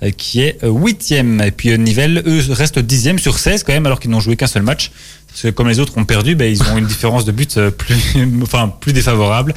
euh, 0.03 0.11
qui 0.11 0.41
est 0.41 0.63
euh, 0.65 0.71
huitième. 0.71 1.41
Et 1.41 1.51
puis 1.51 1.71
euh, 1.71 1.77
Nivelles, 1.77 2.23
eux, 2.27 2.43
restent 2.51 2.79
dixième 2.79 3.19
sur 3.19 3.39
16 3.39 3.63
quand 3.65 3.73
même, 3.73 3.87
alors 3.87 4.01
qu'ils 4.01 4.11
n'ont 4.11 4.21
joué 4.21 4.37
qu'un 4.37 4.47
seul 4.47 4.63
match. 4.63 4.91
Parce 5.29 5.43
que 5.43 5.49
comme 5.49 5.69
les 5.69 5.79
autres 5.79 5.97
ont 5.99 6.05
perdu, 6.05 6.35
ben, 6.35 6.51
ils 6.51 6.63
ont 6.65 6.77
une 6.79 6.87
différence 6.87 7.25
de 7.25 7.33
but 7.33 7.57
euh, 7.59 7.71
plus, 7.71 8.17
enfin, 8.43 8.73
plus 8.81 8.93
défavorable. 8.93 9.55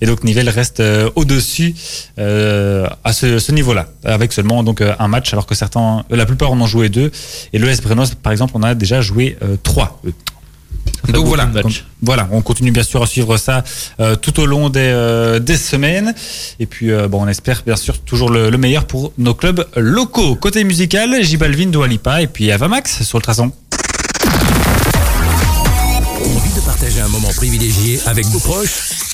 Et 0.00 0.06
donc 0.06 0.24
Nivelles 0.24 0.48
reste 0.50 0.80
euh, 0.80 1.08
au-dessus 1.14 1.74
euh, 2.18 2.86
à 3.04 3.12
ce, 3.12 3.38
ce 3.38 3.52
niveau-là, 3.52 3.86
avec 4.04 4.32
seulement 4.32 4.62
donc 4.62 4.80
euh, 4.80 4.92
un 4.98 5.08
match, 5.08 5.32
alors 5.32 5.46
que 5.46 5.54
certains, 5.54 6.04
euh, 6.10 6.16
la 6.16 6.26
plupart 6.26 6.52
en 6.52 6.60
ont 6.60 6.66
joué 6.66 6.88
deux. 6.88 7.10
Et 7.52 7.58
le 7.58 7.68
S 7.68 7.80
Brennoise, 7.80 8.14
par 8.14 8.32
exemple, 8.32 8.52
on 8.56 8.62
a 8.62 8.74
déjà 8.74 9.00
joué 9.00 9.38
euh, 9.42 9.56
trois. 9.62 10.00
Donc 11.08 11.26
voilà, 11.26 11.44
donc, 11.46 11.84
voilà, 12.02 12.28
on 12.30 12.40
continue 12.40 12.70
bien 12.70 12.82
sûr 12.82 13.02
à 13.02 13.06
suivre 13.06 13.36
ça 13.36 13.62
euh, 14.00 14.16
tout 14.16 14.40
au 14.40 14.46
long 14.46 14.70
des, 14.70 14.80
euh, 14.80 15.38
des 15.38 15.56
semaines. 15.56 16.14
Et 16.58 16.66
puis, 16.66 16.90
euh, 16.90 17.08
bon, 17.08 17.22
on 17.22 17.28
espère 17.28 17.62
bien 17.64 17.76
sûr 17.76 17.98
toujours 17.98 18.30
le, 18.30 18.48
le 18.50 18.58
meilleur 18.58 18.86
pour 18.86 19.12
nos 19.18 19.34
clubs 19.34 19.66
locaux. 19.76 20.34
Côté 20.34 20.64
musical, 20.64 21.22
J 21.22 21.36
Balvin, 21.36 21.66
Dua 21.66 21.86
Lipa 21.86 22.22
et 22.22 22.26
puis 22.26 22.50
Avamax 22.50 23.02
sur 23.02 23.18
le 23.18 23.22
traçon. 23.22 23.52
Envie 26.24 26.54
de 26.54 26.60
partager 26.64 27.00
un 27.00 27.08
moment 27.08 27.32
privilégié 27.36 28.00
avec 28.06 28.24
vos 28.26 28.40
proches? 28.40 29.13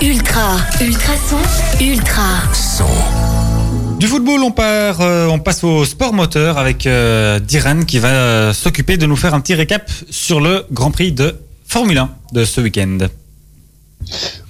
Ultra, 0.00 0.58
ultrason, 0.80 1.38
ultra. 1.80 2.54
Son. 2.54 2.84
Du 3.98 4.06
football, 4.06 4.44
on 4.44 4.52
part, 4.52 5.00
euh, 5.00 5.26
on 5.26 5.40
passe 5.40 5.64
au 5.64 5.84
sport 5.84 6.12
moteur 6.12 6.56
avec 6.56 6.86
euh, 6.86 7.40
Diran 7.40 7.82
qui 7.82 7.98
va 7.98 8.08
euh, 8.08 8.52
s'occuper 8.52 8.96
de 8.96 9.06
nous 9.06 9.16
faire 9.16 9.34
un 9.34 9.40
petit 9.40 9.54
récap 9.54 9.90
sur 10.08 10.40
le 10.40 10.64
Grand 10.70 10.92
Prix 10.92 11.10
de 11.10 11.34
Formule 11.66 11.98
1 11.98 12.10
de 12.32 12.44
ce 12.44 12.60
week-end. 12.60 12.98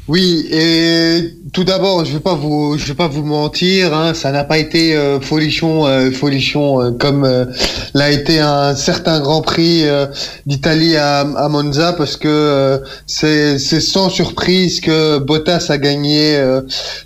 Oui, 0.09 0.47
et 0.51 1.35
tout 1.53 1.65
d'abord, 1.65 2.05
je 2.07 2.13
vais 2.13 2.19
vais 2.19 2.95
pas 2.95 3.09
vous 3.09 3.25
mentir, 3.25 3.93
hein, 3.95 4.15
ça 4.15 4.33
n'a 4.33 4.43
pas 4.43 4.57
été 4.57 4.97
euh, 4.97 5.21
folichon, 5.21 5.87
euh, 5.87 6.11
folichon 6.11 6.81
euh, 6.81 6.91
comme 6.93 7.25
euh, 7.25 7.45
l'a 7.93 8.11
été 8.11 8.41
un 8.41 8.75
certain 8.75 9.21
Grand 9.21 9.43
Prix 9.43 9.87
euh, 9.87 10.07
d'Italie 10.47 10.97
à, 10.97 11.21
à 11.21 11.49
Monza, 11.51 11.93
parce 11.93 12.17
que 12.17 12.27
euh, 12.27 12.79
c'est 13.07 13.59
sans 13.59 14.09
surprise 14.09 14.81
que 14.81 15.19
Bottas 15.19 15.67
a 15.69 15.77
gagné 15.77 16.43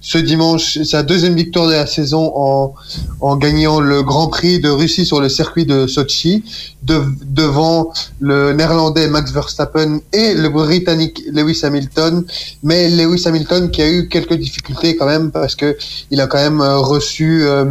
ce 0.00 0.18
dimanche 0.18 0.78
sa 0.84 1.02
deuxième 1.02 1.34
victoire 1.34 1.66
de 1.66 1.72
la 1.72 1.86
saison 1.86 2.30
en 2.36 2.74
en 3.20 3.36
gagnant 3.36 3.80
le 3.80 4.02
Grand 4.04 4.28
Prix 4.28 4.60
de 4.60 4.68
Russie 4.68 5.06
sur 5.06 5.20
le 5.20 5.28
circuit 5.28 5.64
de 5.66 5.86
Sochi, 5.88 6.44
de- 6.84 7.02
devant 7.26 7.92
le 8.20 8.52
Néerlandais 8.52 9.08
Max 9.08 9.32
Verstappen 9.32 10.00
et 10.12 10.34
le 10.34 10.48
Britannique 10.48 11.22
Lewis 11.32 11.60
Hamilton, 11.64 12.24
mais 12.62 12.91
Lewis 12.96 13.22
Hamilton 13.26 13.70
qui 13.70 13.82
a 13.82 13.88
eu 13.90 14.08
quelques 14.08 14.34
difficultés 14.34 14.96
quand 14.96 15.06
même 15.06 15.30
parce 15.30 15.54
que 15.56 15.76
il 16.10 16.20
a 16.20 16.26
quand 16.26 16.38
même 16.38 16.60
euh, 16.60 16.78
reçu 16.78 17.42
euh, 17.44 17.64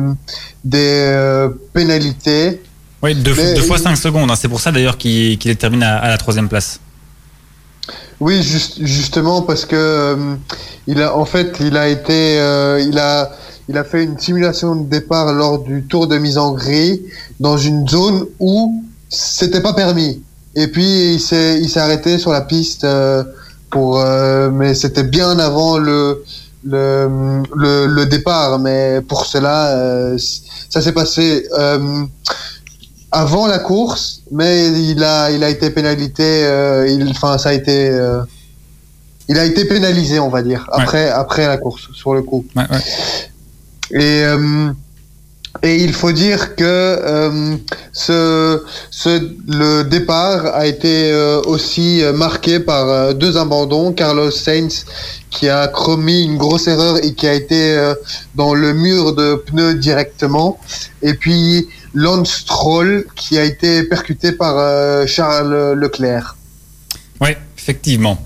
des 0.63 0.77
euh, 1.07 1.49
pénalités. 1.73 2.61
Oui, 3.03 3.15
deux, 3.15 3.33
Mais- 3.35 3.53
deux 3.55 3.61
fois 3.63 3.77
5 3.79 3.95
secondes. 3.95 4.29
hein. 4.29 4.35
C'est 4.35 4.47
pour 4.47 4.59
ça 4.61 4.71
d'ailleurs 4.71 4.97
qu'il 4.97 5.37
qu'il 5.39 5.55
termine 5.57 5.83
à, 5.83 5.97
à 5.97 6.07
la 6.09 6.17
troisième 6.17 6.47
place. 6.49 6.79
Oui, 8.19 8.43
juste, 8.43 8.77
justement 8.85 9.41
parce 9.41 9.65
que 9.65 9.75
euh, 9.75 10.35
il 10.85 11.01
a 11.01 11.15
en 11.17 11.25
fait 11.25 11.57
il 11.59 11.75
a 11.75 11.87
été 11.87 12.39
euh, 12.39 12.79
il 12.87 12.99
a 12.99 13.31
il 13.67 13.77
a 13.77 13.83
fait 13.83 14.03
une 14.03 14.19
simulation 14.19 14.75
de 14.75 14.87
départ 14.87 15.33
lors 15.33 15.59
du 15.59 15.83
tour 15.83 16.07
de 16.07 16.17
mise 16.17 16.37
en 16.37 16.51
grille 16.53 17.01
dans 17.39 17.57
une 17.57 17.87
zone 17.87 18.25
où 18.39 18.83
c'était 19.09 19.61
pas 19.61 19.73
permis. 19.73 20.21
Et 20.55 20.67
puis 20.67 21.13
il 21.15 21.19
s'est 21.19 21.59
il 21.59 21.67
s'est 21.69 21.79
arrêté 21.79 22.19
sur 22.19 22.31
la 22.31 22.41
piste 22.41 22.83
euh, 22.83 23.23
pour 23.71 23.99
euh, 23.99 24.51
mais 24.51 24.75
c'était 24.75 25.03
bien 25.03 25.39
avant 25.39 25.77
le 25.77 26.23
le, 26.63 27.41
le 27.55 27.87
le 27.87 28.05
départ 28.05 28.59
mais 28.59 29.01
pour 29.01 29.25
cela 29.25 29.69
euh, 29.69 30.17
ça 30.69 30.81
s'est 30.81 30.91
passé 30.91 31.47
euh, 31.57 32.03
avant 33.13 33.47
la 33.47 33.59
course, 33.59 34.21
mais 34.31 34.67
il 34.67 35.03
a, 35.03 35.31
il 35.31 35.43
a 35.43 35.49
été 35.49 35.69
pénalité. 35.69 36.47
il, 36.87 37.09
enfin, 37.09 37.37
ça 37.37 37.49
a 37.49 37.53
été, 37.53 37.91
il 39.27 39.37
a 39.37 39.43
été 39.43 39.65
pénalisé, 39.65 40.17
on 40.17 40.29
va 40.29 40.41
dire, 40.41 40.65
après, 40.71 41.09
après 41.09 41.45
la 41.45 41.57
course, 41.57 41.89
sur 41.91 42.13
le 42.13 42.21
coup. 42.21 42.45
Ouais, 42.55 42.63
ouais. 42.71 44.01
Et, 44.01 44.23
et 45.63 45.75
il 45.75 45.93
faut 45.93 46.11
dire 46.11 46.55
que 46.55 46.63
euh, 46.63 47.55
ce, 47.93 48.63
ce, 48.89 49.31
le 49.47 49.83
départ 49.83 50.47
a 50.55 50.65
été 50.65 51.11
euh, 51.11 51.39
aussi 51.41 52.01
euh, 52.01 52.13
marqué 52.13 52.59
par 52.59 52.89
euh, 52.89 53.13
deux 53.13 53.37
abandons. 53.37 53.93
Carlos 53.93 54.31
Sainz 54.31 54.85
qui 55.29 55.49
a 55.49 55.67
commis 55.67 56.23
une 56.23 56.37
grosse 56.37 56.67
erreur 56.67 56.97
et 57.03 57.13
qui 57.13 57.27
a 57.27 57.33
été 57.33 57.77
euh, 57.77 57.93
dans 58.35 58.53
le 58.55 58.73
mur 58.73 59.13
de 59.13 59.35
pneus 59.35 59.75
directement. 59.75 60.59
Et 61.03 61.13
puis 61.13 61.67
Lance 61.93 62.31
Stroll 62.31 63.05
qui 63.15 63.37
a 63.37 63.43
été 63.43 63.83
percuté 63.83 64.31
par 64.31 65.07
Charles 65.07 65.73
Leclerc. 65.73 66.35
Oui, 67.19 67.29
effectivement. 67.57 68.25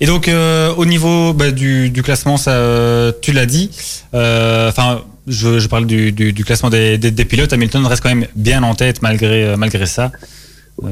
Et 0.00 0.06
donc 0.06 0.30
au 0.76 0.86
niveau 0.86 1.32
bah, 1.32 1.50
du, 1.50 1.90
du 1.90 2.02
classement, 2.02 2.36
ça, 2.36 3.12
tu 3.20 3.32
l'as 3.32 3.46
dit. 3.46 3.70
Enfin, 4.12 5.02
je, 5.28 5.58
je 5.58 5.68
parle 5.68 5.86
du, 5.86 6.12
du, 6.12 6.32
du 6.32 6.44
classement 6.44 6.70
des, 6.70 6.98
des, 6.98 7.10
des 7.10 7.24
pilotes. 7.24 7.52
Hamilton 7.52 7.86
reste 7.86 8.02
quand 8.02 8.08
même 8.08 8.26
bien 8.34 8.62
en 8.62 8.74
tête 8.74 9.02
malgré 9.02 9.44
euh, 9.44 9.56
malgré 9.56 9.86
ça. 9.86 10.10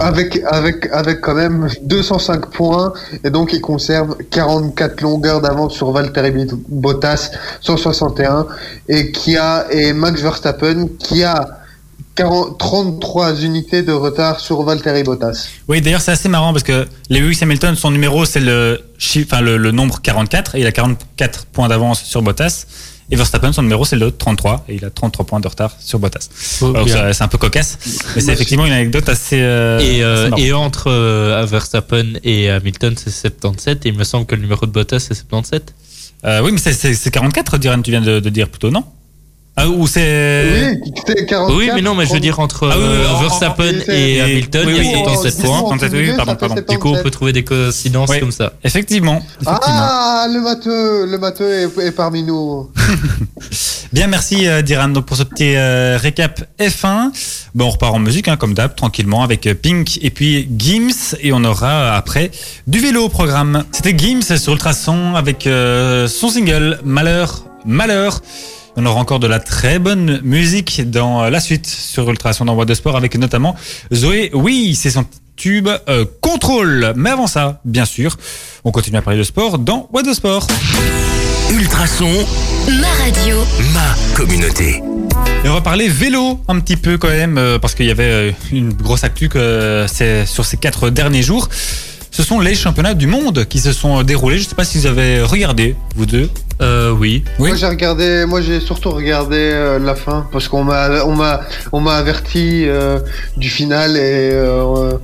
Avec, 0.00 0.40
avec, 0.50 0.88
avec 0.93 1.21
quand 1.21 1.35
même 1.35 1.69
205 1.83 2.50
points 2.50 2.93
et 3.23 3.31
donc 3.31 3.52
il 3.52 3.61
conserve 3.61 4.16
44 4.33 5.00
longueurs 5.00 5.40
d'avance 5.40 5.75
sur 5.75 5.93
Valtteri 5.93 6.33
Bottas 6.69 7.31
161 7.61 8.49
et 8.88 9.12
qui 9.12 9.37
a 9.37 9.66
et 9.71 9.93
Max 9.93 10.21
Verstappen 10.21 10.88
qui 10.99 11.23
a 11.23 11.61
40, 12.16 12.59
33 12.59 13.43
unités 13.43 13.83
de 13.83 13.93
retard 13.93 14.40
sur 14.40 14.62
Valtteri 14.64 15.05
Bottas. 15.05 15.50
Oui, 15.69 15.81
d'ailleurs 15.81 16.00
c'est 16.00 16.11
assez 16.12 16.28
marrant 16.28 16.52
parce 16.52 16.64
que 16.64 16.87
Lewis 17.09 17.38
Hamilton, 17.40 17.76
son 17.76 17.93
numéro 17.93 18.25
c'est 18.25 18.40
le 18.40 18.81
chiffre, 18.99 19.28
enfin 19.31 19.43
le, 19.43 19.57
le 19.57 19.71
nombre 19.71 20.00
44 20.02 20.57
et 20.57 20.61
il 20.62 20.66
a 20.66 20.73
44 20.73 21.47
points 21.47 21.69
d'avance 21.69 22.02
sur 22.02 22.23
Bottas. 22.23 22.66
Et 23.10 23.14
Verstappen, 23.16 23.52
son 23.52 23.62
numéro 23.62 23.84
c'est 23.84 23.96
le 23.96 24.10
33 24.10 24.64
et 24.68 24.75
il 24.75 24.84
a 24.84 24.90
33 24.90 25.26
points 25.26 25.40
de 25.40 25.46
retard 25.46 25.76
sur 25.78 25.98
Bottas. 26.00 26.28
Oh, 26.62 26.75
c'est 27.12 27.22
un 27.22 27.28
peu 27.28 27.38
cocasse, 27.38 27.78
mais 28.14 28.20
c'est 28.20 28.32
effectivement 28.32 28.66
une 28.66 28.72
anecdote 28.72 29.08
assez. 29.08 29.38
euh, 29.40 29.78
Et, 29.78 30.02
euh, 30.02 30.30
assez 30.32 30.42
et 30.42 30.52
entre 30.52 30.88
euh, 30.90 31.46
Verstappen 31.48 32.14
et 32.25 32.50
Hamilton, 32.50 32.94
c'est 32.96 33.10
77. 33.10 33.86
Et 33.86 33.90
il 33.90 33.94
me 33.96 34.02
semble 34.04 34.26
que 34.26 34.34
le 34.34 34.42
numéro 34.42 34.66
de 34.66 34.72
Bottas, 34.72 34.98
c'est 34.98 35.14
77. 35.14 35.72
Euh, 36.25 36.40
oui, 36.42 36.50
mais 36.50 36.58
c'est 36.58 37.10
44, 37.10 37.58
Diran, 37.58 37.80
tu 37.80 37.92
viens 37.92 38.00
de, 38.00 38.18
de 38.18 38.28
dire 38.30 38.48
plutôt, 38.48 38.70
non? 38.70 38.82
Ah, 39.58 39.68
Ou 39.68 39.86
c'est. 39.86 40.44
Oui, 40.75 40.92
c'était 40.96 41.25
44. 41.26 41.56
Oui, 41.58 41.70
mais 41.75 41.80
non, 41.82 41.94
mais 41.94 42.04
je 42.06 42.12
veux 42.12 42.20
dire 42.20 42.38
entre 42.40 42.68
Ah 42.70 42.76
oui, 42.76 42.84
oui, 42.86 42.90
euh, 42.94 43.08
en- 43.08 43.14
en- 43.16 43.20
Verstappen 43.20 43.72
et 43.88 44.14
et- 44.16 44.20
Hamilton, 44.20 44.64
oui, 44.66 44.75
il 44.78 44.90
y 44.90 44.94
a 44.94 44.98
en- 44.98 45.04
77 45.14 45.44
en- 45.46 45.48
points. 45.48 45.56
en- 45.58 45.78
77, 45.78 45.92
oui, 45.94 46.12
pardon, 46.16 46.34
pardon. 46.36 46.54
Du 46.56 46.78
coup, 46.78 46.88
on 46.88 46.92
77. 46.92 47.02
peut 47.04 47.10
trouver 47.10 47.32
des 47.32 47.44
coïncidences 47.44 48.10
Oui. 48.10 48.20
comme 48.20 48.32
ça. 48.32 48.52
Effectivement. 48.62 49.22
effectivement. 49.40 49.58
Ah, 49.64 50.26
le 50.30 50.40
matheux, 50.40 51.06
le 51.06 51.18
matheux 51.18 51.50
est, 51.78 51.86
est 51.86 51.92
parmi 51.92 52.22
nous. 52.22 52.70
Bien, 53.92 54.08
merci 54.08 54.46
euh, 54.46 54.62
Diran 54.62 54.88
donc 54.88 55.06
pour 55.06 55.16
ce 55.16 55.22
petit 55.22 55.54
euh, 55.56 55.96
récap 55.96 56.42
F1. 56.60 57.10
Bon, 57.54 57.66
on 57.66 57.70
repart 57.70 57.94
en 57.94 57.98
musique, 57.98 58.28
hein, 58.28 58.36
comme 58.36 58.52
d'hab, 58.52 58.75
tranquillement, 58.75 59.22
avec 59.22 59.46
euh, 59.46 59.54
Pink 59.54 59.98
et 60.02 60.10
puis 60.10 60.48
Gims. 60.58 61.16
Et 61.22 61.32
on 61.32 61.42
aura 61.44 61.94
après 61.96 62.30
du 62.66 62.78
vélo 62.80 63.04
au 63.04 63.08
programme. 63.08 63.64
C'était 63.72 63.96
Gims 63.96 64.36
sur 64.36 64.52
Ultrason 64.52 65.14
avec 65.14 65.46
euh, 65.46 66.08
son 66.08 66.28
single 66.28 66.78
Malheur, 66.84 67.44
Malheur. 67.64 68.20
On 68.76 68.85
aura 68.85 69.00
encore 69.00 69.21
de 69.21 69.26
la 69.26 69.40
très 69.40 69.78
bonne 69.78 70.21
musique 70.23 70.90
dans 70.90 71.25
euh, 71.25 71.30
la 71.30 71.40
suite 71.40 71.66
sur 71.66 72.09
Ultrason 72.11 72.45
dans 72.45 72.54
Boîte 72.54 72.68
de 72.68 72.75
Sport 72.75 72.97
avec 72.97 73.16
notamment 73.16 73.56
Zoé. 73.92 74.30
Oui, 74.35 74.75
c'est 74.75 74.90
son 74.90 75.06
tube 75.37 75.68
euh, 75.88 76.04
Contrôle. 76.21 76.92
Mais 76.97 77.11
avant 77.11 77.26
ça, 77.26 77.61
bien 77.64 77.85
sûr, 77.85 78.16
on 78.64 78.71
continue 78.71 78.99
à 78.99 79.02
parler 79.02 79.18
de 79.18 79.25
sport 79.25 79.59
dans 79.59 79.88
Boîte 79.92 80.06
de 80.06 80.12
Sport. 80.12 80.47
Ultrason, 81.50 82.11
Ma 82.80 82.88
radio. 83.04 83.37
ma 83.73 83.95
communauté. 84.16 84.83
Et 85.45 85.49
on 85.49 85.54
va 85.54 85.61
parler 85.61 85.88
vélo 85.88 86.40
un 86.49 86.59
petit 86.59 86.76
peu 86.76 86.99
quand 86.99 87.09
même, 87.09 87.38
euh, 87.38 87.59
parce 87.61 87.75
qu'il 87.76 87.87
y 87.87 87.90
avait 87.90 88.11
euh, 88.11 88.33
une 88.50 88.73
grosse 88.73 89.04
actu 89.04 89.28
que 89.28 89.38
euh, 89.38 90.26
sur 90.26 90.45
ces 90.45 90.56
quatre 90.56 90.90
derniers 90.90 91.23
jours. 91.23 91.49
Ce 92.16 92.23
sont 92.23 92.40
les 92.40 92.54
championnats 92.54 92.94
du 92.94 93.06
monde 93.06 93.44
qui 93.44 93.58
se 93.58 93.75
sont 93.75 94.02
déroulés. 94.02 94.38
Je 94.38 94.44
ne 94.44 94.49
sais 94.49 94.54
pas 94.54 94.64
si 94.64 94.78
vous 94.78 94.87
avez 94.87 95.20
regardé, 95.20 95.76
vous 95.96 96.06
deux. 96.06 96.30
Euh, 96.62 96.90
oui. 96.90 97.23
Oui. 97.38 97.50
Moi 97.50 97.56
j'ai 97.58 97.66
regardé, 97.66 98.25
moi 98.25 98.40
j'ai 98.40 98.58
surtout 98.61 98.88
regardé 98.88 99.37
euh, 99.37 99.78
la 99.78 99.94
fin 99.94 100.26
parce 100.32 100.49
qu'on 100.49 100.64
m'a, 100.64 101.04
on 101.04 101.14
m'a, 101.14 101.42
on 101.73 101.80
m'a 101.80 101.92
averti 101.92 102.64
euh, 102.66 103.00
du 103.37 103.50
final 103.50 103.99
et 103.99 104.30
euh, 104.32 104.94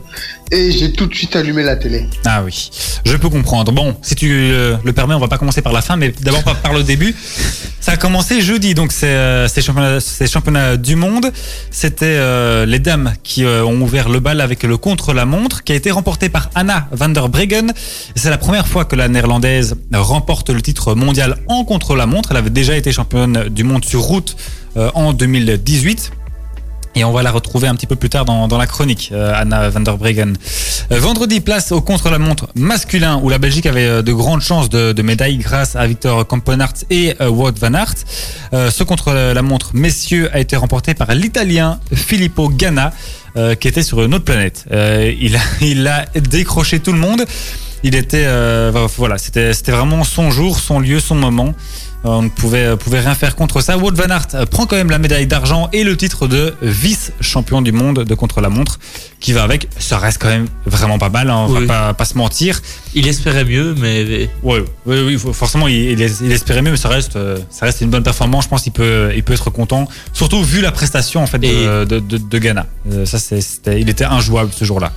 et 0.51 0.71
j'ai 0.73 0.93
tout 0.93 1.07
de 1.07 1.15
suite 1.15 1.37
allumé 1.37 1.63
la 1.63 1.77
télé. 1.77 2.07
Ah 2.25 2.43
oui, 2.45 2.71
je 3.05 3.17
peux 3.17 3.29
comprendre. 3.29 3.73
Bon, 3.73 3.97
si 4.03 4.15
tu 4.15 4.29
le 4.29 4.93
permets, 4.93 5.15
on 5.15 5.21
va 5.21 5.29
pas 5.29 5.39
commencer 5.39 5.63
par 5.63 5.73
la 5.73 5.83
fin, 5.83 5.97
mais 5.97 6.13
d'abord 6.23 6.43
par, 6.43 6.57
par 6.57 6.73
le 6.73 6.83
début. 6.83 7.15
Ça 7.83 7.93
a 7.93 7.97
commencé 7.97 8.41
jeudi, 8.41 8.75
donc 8.75 8.93
c'est 8.93 9.07
euh, 9.09 9.49
ces 9.49 9.61
championnats, 10.29 10.77
du 10.77 10.95
monde. 10.95 11.33
C'était 11.73 12.07
euh, 12.07 12.65
les 12.65 12.79
dames 12.79 13.13
qui 13.25 13.45
euh, 13.45 13.65
ont 13.65 13.81
ouvert 13.81 14.09
le 14.09 14.21
bal 14.21 14.41
avec 14.41 14.63
le 14.63 14.77
contre-la-montre, 14.77 15.65
qui 15.65 15.73
a 15.73 15.75
été 15.75 15.91
remporté 15.91 16.29
par 16.29 16.49
Anna 16.55 16.87
van 16.93 17.09
der 17.09 17.29
Breggen. 17.29 17.73
C'est 18.15 18.31
la 18.31 18.39
première 18.39 18.69
fois 18.69 18.85
que 18.85 18.95
la 18.95 19.09
néerlandaise 19.09 19.75
remporte 19.93 20.51
le 20.51 20.63
titre 20.63 20.95
mondial 20.95 21.39
en 21.49 21.65
contre-la-montre. 21.65 22.31
Elle 22.31 22.37
avait 22.37 22.51
déjà 22.51 22.77
été 22.77 22.93
championne 22.93 23.49
du 23.49 23.65
monde 23.65 23.85
sur 23.85 24.01
route 24.03 24.37
en 24.77 25.13
2018. 25.13 26.13
Et 26.95 27.05
on 27.05 27.13
va 27.13 27.23
la 27.23 27.31
retrouver 27.31 27.69
un 27.69 27.75
petit 27.75 27.87
peu 27.87 27.97
plus 27.97 28.11
tard 28.11 28.27
dans, 28.27 28.49
dans 28.49 28.59
la 28.59 28.67
chronique, 28.67 29.11
euh, 29.13 29.33
Anna 29.35 29.71
van 29.71 29.81
der 29.81 29.97
Breggen. 29.97 30.35
Euh, 30.91 30.99
vendredi, 30.99 31.41
place 31.41 31.73
au 31.73 31.81
contre-la-montre 31.81 32.49
masculin, 32.55 33.19
où 33.23 33.31
la 33.31 33.39
Belgique 33.39 33.65
avait 33.65 33.87
euh, 33.87 34.03
de 34.03 34.13
grandes 34.13 34.43
chances 34.43 34.69
de, 34.69 34.93
de 34.93 35.03
médailles 35.03 35.39
grâce 35.39 35.75
à 35.75 35.87
Victor 35.87 36.27
Kampenart 36.27 36.75
et 36.91 37.15
euh, 37.23 37.31
Wout 37.31 37.59
van 37.59 37.73
Aert. 37.73 37.95
Euh, 38.53 38.71
ce 38.71 38.85
contre-la-montre 38.85 39.71
messieurs 39.73 40.29
a 40.35 40.41
été 40.41 40.55
remporté 40.55 40.93
par 40.93 41.15
l'Italien 41.15 41.81
Filippo 41.95 42.49
Ganna, 42.49 42.93
qui 43.59 43.67
était 43.67 43.83
sur 43.83 44.03
une 44.03 44.13
autre 44.13 44.27
planète. 44.27 44.67
Il, 44.71 45.37
a, 45.37 45.41
il 45.63 45.87
a 45.87 46.05
décroché 46.15 46.81
tout 46.81 46.93
le 46.93 46.99
monde. 46.99 47.25
Il 47.83 47.95
était, 47.95 48.27
voilà, 48.99 49.17
c'était 49.17 49.53
vraiment 49.69 50.05
son 50.05 50.31
jour, 50.31 50.59
son 50.59 50.81
lieu, 50.81 51.01
son 51.01 51.15
moment. 51.15 51.55
Euh, 52.04 52.09
On 52.09 52.23
ne 52.23 52.28
pouvait, 52.28 52.64
euh, 52.66 52.76
pouvait 52.76 53.00
rien 53.00 53.14
faire 53.14 53.37
contre 53.37 53.61
ça. 53.61 53.76
Wout 53.78 53.92
van 53.94 54.11
Aert 54.11 54.26
euh, 54.35 54.44
prend 54.47 54.66
quand 54.66 54.76
même 54.76 54.90
la 54.90 54.99
médaille 54.99 55.26
d'argent 55.26 55.68
et 55.73 55.85
le 55.85 55.97
titre 55.97 56.26
de 56.26 56.54
vice-champion 56.62 57.62
du 57.62 57.73
monde 57.73 58.04
de 58.04 58.14
contre-la-montre 58.14 58.78
qui 59.21 59.32
va 59.32 59.44
avec. 59.44 59.68
Ça 59.78 59.99
reste 59.99 60.18
quand 60.21 60.28
même 60.28 60.47
vraiment 60.66 60.99
pas 60.99 61.11
mal, 61.11 61.30
hein, 61.30 61.47
on 61.49 61.52
Oui. 61.52 61.66
va 61.66 61.88
pas, 61.88 61.94
pas 61.94 62.04
se 62.04 62.18
mentir. 62.18 62.61
Il 62.94 63.06
espérait 63.06 63.44
mieux, 63.44 63.75
mais 63.78 64.28
oui, 64.42 64.59
oui, 64.87 65.16
faut- 65.16 65.32
forcément, 65.32 65.68
il, 65.68 65.76
il 65.92 66.02
es- 66.02 66.16
il 66.23 66.32
espérait 66.32 66.61
mieux, 66.62 66.73
mais 66.73 66.76
ça 66.76 66.88
reste, 66.88 67.16
ça 67.50 67.66
reste 67.66 67.80
une 67.80 67.90
bonne 67.90 68.02
performance. 68.02 68.44
Je 68.44 68.49
pense 68.49 68.62
qu'il 68.62 68.73
peut, 68.73 69.12
il 69.14 69.23
peut 69.23 69.32
être 69.32 69.50
content, 69.50 69.88
surtout 70.12 70.42
vu 70.42 70.61
la 70.61 70.73
prestation 70.73 71.23
en 71.23 71.26
fait 71.26 71.38
de, 71.38 71.85
de, 71.85 72.00
de, 72.00 72.18
de 72.18 72.38
Ghana. 72.38 72.66
Ça, 73.04 73.18
c'était, 73.18 73.80
il 73.80 73.88
était 73.88 74.04
injouable 74.04 74.50
ce 74.54 74.64
jour-là. 74.64 74.92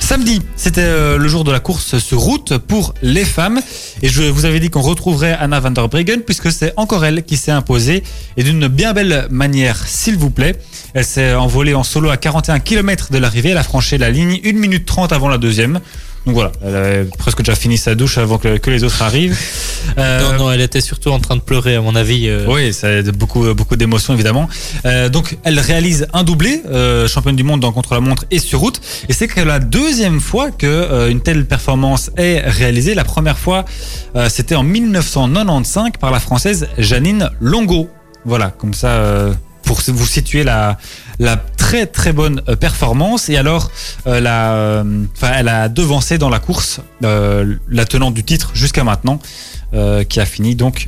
Samedi, 0.00 0.40
c'était 0.56 1.16
le 1.18 1.26
jour 1.28 1.42
de 1.42 1.50
la 1.50 1.58
course 1.60 1.98
sur 1.98 2.18
route 2.20 2.58
pour 2.58 2.94
les 3.02 3.24
femmes, 3.24 3.60
et 4.02 4.08
je 4.08 4.22
vous 4.22 4.44
avais 4.44 4.60
dit 4.60 4.70
qu'on 4.70 4.82
retrouverait 4.82 5.32
Anna 5.32 5.58
van 5.60 5.70
der 5.72 5.88
Breggen 5.88 6.20
puisque 6.26 6.52
c'est 6.52 6.72
encore 6.76 7.04
elle 7.04 7.22
qui 7.22 7.36
s'est 7.36 7.52
imposée 7.52 8.02
et 8.36 8.42
d'une 8.42 8.68
bien 8.68 8.92
belle 8.92 9.26
manière, 9.30 9.86
s'il 9.86 10.18
vous 10.18 10.30
plaît. 10.30 10.56
Elle 10.94 11.04
s'est 11.04 11.34
envolée 11.34 11.74
en 11.74 11.84
solo 11.84 12.10
à 12.10 12.16
41 12.16 12.58
km 12.60 13.10
de 13.12 13.18
l'arrivée. 13.18 13.50
Elle 13.50 13.58
a 13.58 13.62
franchi 13.62 13.96
la 13.96 14.10
ligne 14.10 14.40
1 14.44 14.52
minute 14.52 14.84
30 14.84 15.12
avant 15.12 15.28
la 15.28 15.38
deuxième. 15.38 15.80
Donc 16.26 16.34
voilà, 16.34 16.50
elle 16.60 16.74
avait 16.74 17.04
presque 17.04 17.38
déjà 17.38 17.54
fini 17.54 17.78
sa 17.78 17.94
douche 17.94 18.18
avant 18.18 18.38
que, 18.38 18.56
que 18.58 18.70
les 18.70 18.84
autres 18.84 19.02
arrivent. 19.02 19.38
Euh, 19.98 20.32
non, 20.32 20.44
non, 20.46 20.52
elle 20.52 20.60
était 20.60 20.80
surtout 20.80 21.10
en 21.10 21.20
train 21.20 21.36
de 21.36 21.40
pleurer, 21.40 21.76
à 21.76 21.80
mon 21.80 21.94
avis. 21.94 22.28
euh. 22.28 22.44
oui, 22.48 22.74
ça 22.74 22.88
a 22.88 23.02
beaucoup, 23.02 23.54
beaucoup 23.54 23.76
d'émotions 23.76 24.12
évidemment. 24.12 24.48
Euh, 24.84 25.08
donc, 25.08 25.38
elle 25.44 25.58
réalise 25.58 26.06
un 26.12 26.22
doublé, 26.22 26.60
championne 27.06 27.36
du 27.36 27.44
monde 27.44 27.60
dans 27.60 27.72
contre-la-montre 27.72 28.26
et 28.30 28.38
sur 28.40 28.58
route. 28.60 28.80
Et 29.08 29.12
c'est 29.12 29.28
que 29.28 29.40
la 29.40 29.58
deuxième 29.58 30.20
fois 30.20 30.50
que 30.50 31.08
une 31.08 31.20
telle 31.20 31.46
performance 31.46 32.10
est 32.16 32.40
réalisée. 32.40 32.94
La 32.94 33.04
première 33.04 33.38
fois, 33.38 33.64
c'était 34.28 34.56
en 34.56 34.64
1995 34.64 35.92
par 36.00 36.10
la 36.10 36.20
française 36.20 36.68
Janine 36.76 37.30
Longo. 37.40 37.88
Voilà, 38.24 38.50
comme 38.50 38.74
ça, 38.74 39.30
pour 39.62 39.80
vous 39.86 40.06
situer 40.06 40.42
la, 40.42 40.78
la 41.18 41.36
très 41.36 41.86
très 41.86 42.12
bonne 42.12 42.42
euh, 42.48 42.56
performance. 42.56 43.28
Et 43.28 43.36
alors, 43.36 43.70
euh, 44.06 44.20
la, 44.20 44.54
euh, 44.54 45.04
enfin, 45.16 45.32
elle 45.36 45.48
a 45.48 45.68
devancé 45.68 46.18
dans 46.18 46.30
la 46.30 46.38
course 46.38 46.80
la 47.00 47.84
tenante 47.84 48.14
du 48.14 48.24
titre 48.24 48.50
jusqu'à 48.54 48.84
maintenant. 48.84 49.20
qui 50.08 50.20
a 50.20 50.24
fini 50.24 50.54
donc 50.54 50.86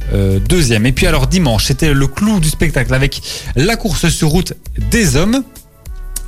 deuxième. 0.49 0.87
Et 0.87 0.93
puis 0.93 1.07
alors 1.07 1.27
dimanche, 1.27 1.67
c'était 1.67 1.93
le 1.93 2.07
clou 2.07 2.41
du 2.41 2.49
spectacle 2.49 2.95
avec 2.95 3.21
la 3.55 3.77
course 3.77 4.09
sur 4.09 4.29
route 4.29 4.55
des 4.91 5.17
hommes. 5.17 5.43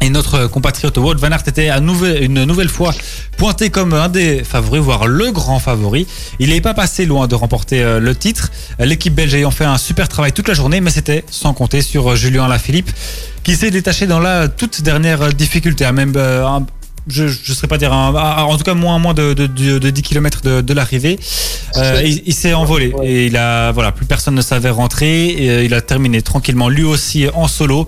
Et 0.02 0.08
notre 0.08 0.46
compatriote 0.46 0.96
Wout 0.96 1.16
van 1.18 1.30
Aert 1.30 1.42
était 1.46 1.68
à 1.68 1.78
nouvel- 1.80 2.22
une 2.22 2.44
nouvelle 2.44 2.70
fois 2.70 2.94
pointé 3.36 3.68
comme 3.68 3.92
un 3.92 4.08
des 4.08 4.42
favoris, 4.44 4.80
voire 4.80 5.06
le 5.06 5.30
grand 5.30 5.58
favori. 5.58 6.06
Il 6.38 6.48
n'est 6.50 6.62
pas 6.62 6.72
passé 6.74 7.04
loin 7.04 7.26
de 7.26 7.34
remporter 7.34 7.82
euh, 7.82 8.00
le 8.00 8.14
titre. 8.14 8.50
L'équipe 8.78 9.14
belge 9.14 9.34
ayant 9.34 9.50
fait 9.50 9.64
un 9.66 9.76
super 9.78 10.08
travail 10.08 10.32
toute 10.32 10.48
la 10.48 10.54
journée, 10.54 10.80
mais 10.80 10.90
c'était 10.90 11.24
sans 11.30 11.52
compter 11.52 11.82
sur 11.82 12.12
euh, 12.12 12.16
Julien 12.16 12.48
Lafilippe, 12.48 12.90
qui 13.44 13.56
s'est 13.56 13.70
détaché 13.70 14.06
dans 14.06 14.20
la 14.20 14.48
toute 14.48 14.80
dernière 14.82 15.20
euh, 15.22 15.30
difficulté, 15.32 15.84
à 15.84 15.92
même 15.92 16.14
euh, 16.16 16.46
un- 16.46 16.66
je 17.08 17.24
ne 17.24 17.30
serais 17.54 17.66
pas 17.68 17.78
dire 17.78 17.92
un- 17.92 18.14
en 18.44 18.56
tout 18.56 18.62
cas 18.64 18.74
moins 18.74 18.98
moins 18.98 19.14
de, 19.14 19.32
de, 19.34 19.46
de, 19.46 19.78
de 19.78 19.90
10 19.90 20.02
km 20.02 20.40
de, 20.42 20.60
de 20.62 20.72
l'arrivée. 20.74 21.18
Euh, 21.76 22.00
il 22.04 22.22
il 22.26 22.34
s'est 22.34 22.52
envolé 22.54 22.92
et 23.02 23.26
il 23.26 23.36
a 23.36 23.70
voilà 23.72 23.90
plus 23.92 24.04
personne 24.06 24.34
ne 24.34 24.42
savait 24.42 24.70
rentrer 24.70 25.28
et 25.28 25.64
il 25.64 25.72
a 25.74 25.80
terminé 25.80 26.20
tranquillement 26.22 26.68
lui 26.68 26.84
aussi 26.84 27.26
en 27.34 27.48
solo 27.48 27.86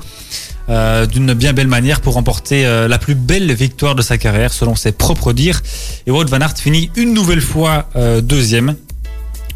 euh, 0.68 1.06
d'une 1.06 1.34
bien 1.34 1.52
belle 1.52 1.66
manière 1.66 2.00
pour 2.00 2.14
remporter 2.14 2.64
euh, 2.66 2.88
la 2.88 2.98
plus 2.98 3.14
belle 3.14 3.52
victoire 3.52 3.94
de 3.94 4.02
sa 4.02 4.18
carrière 4.18 4.52
selon 4.52 4.74
ses 4.76 4.92
propres 4.92 5.32
dires. 5.32 5.60
Et 6.06 6.10
Wout 6.10 6.24
van 6.28 6.40
Aert 6.40 6.56
finit 6.56 6.90
une 6.96 7.12
nouvelle 7.14 7.40
fois 7.40 7.88
euh, 7.96 8.20
deuxième. 8.20 8.76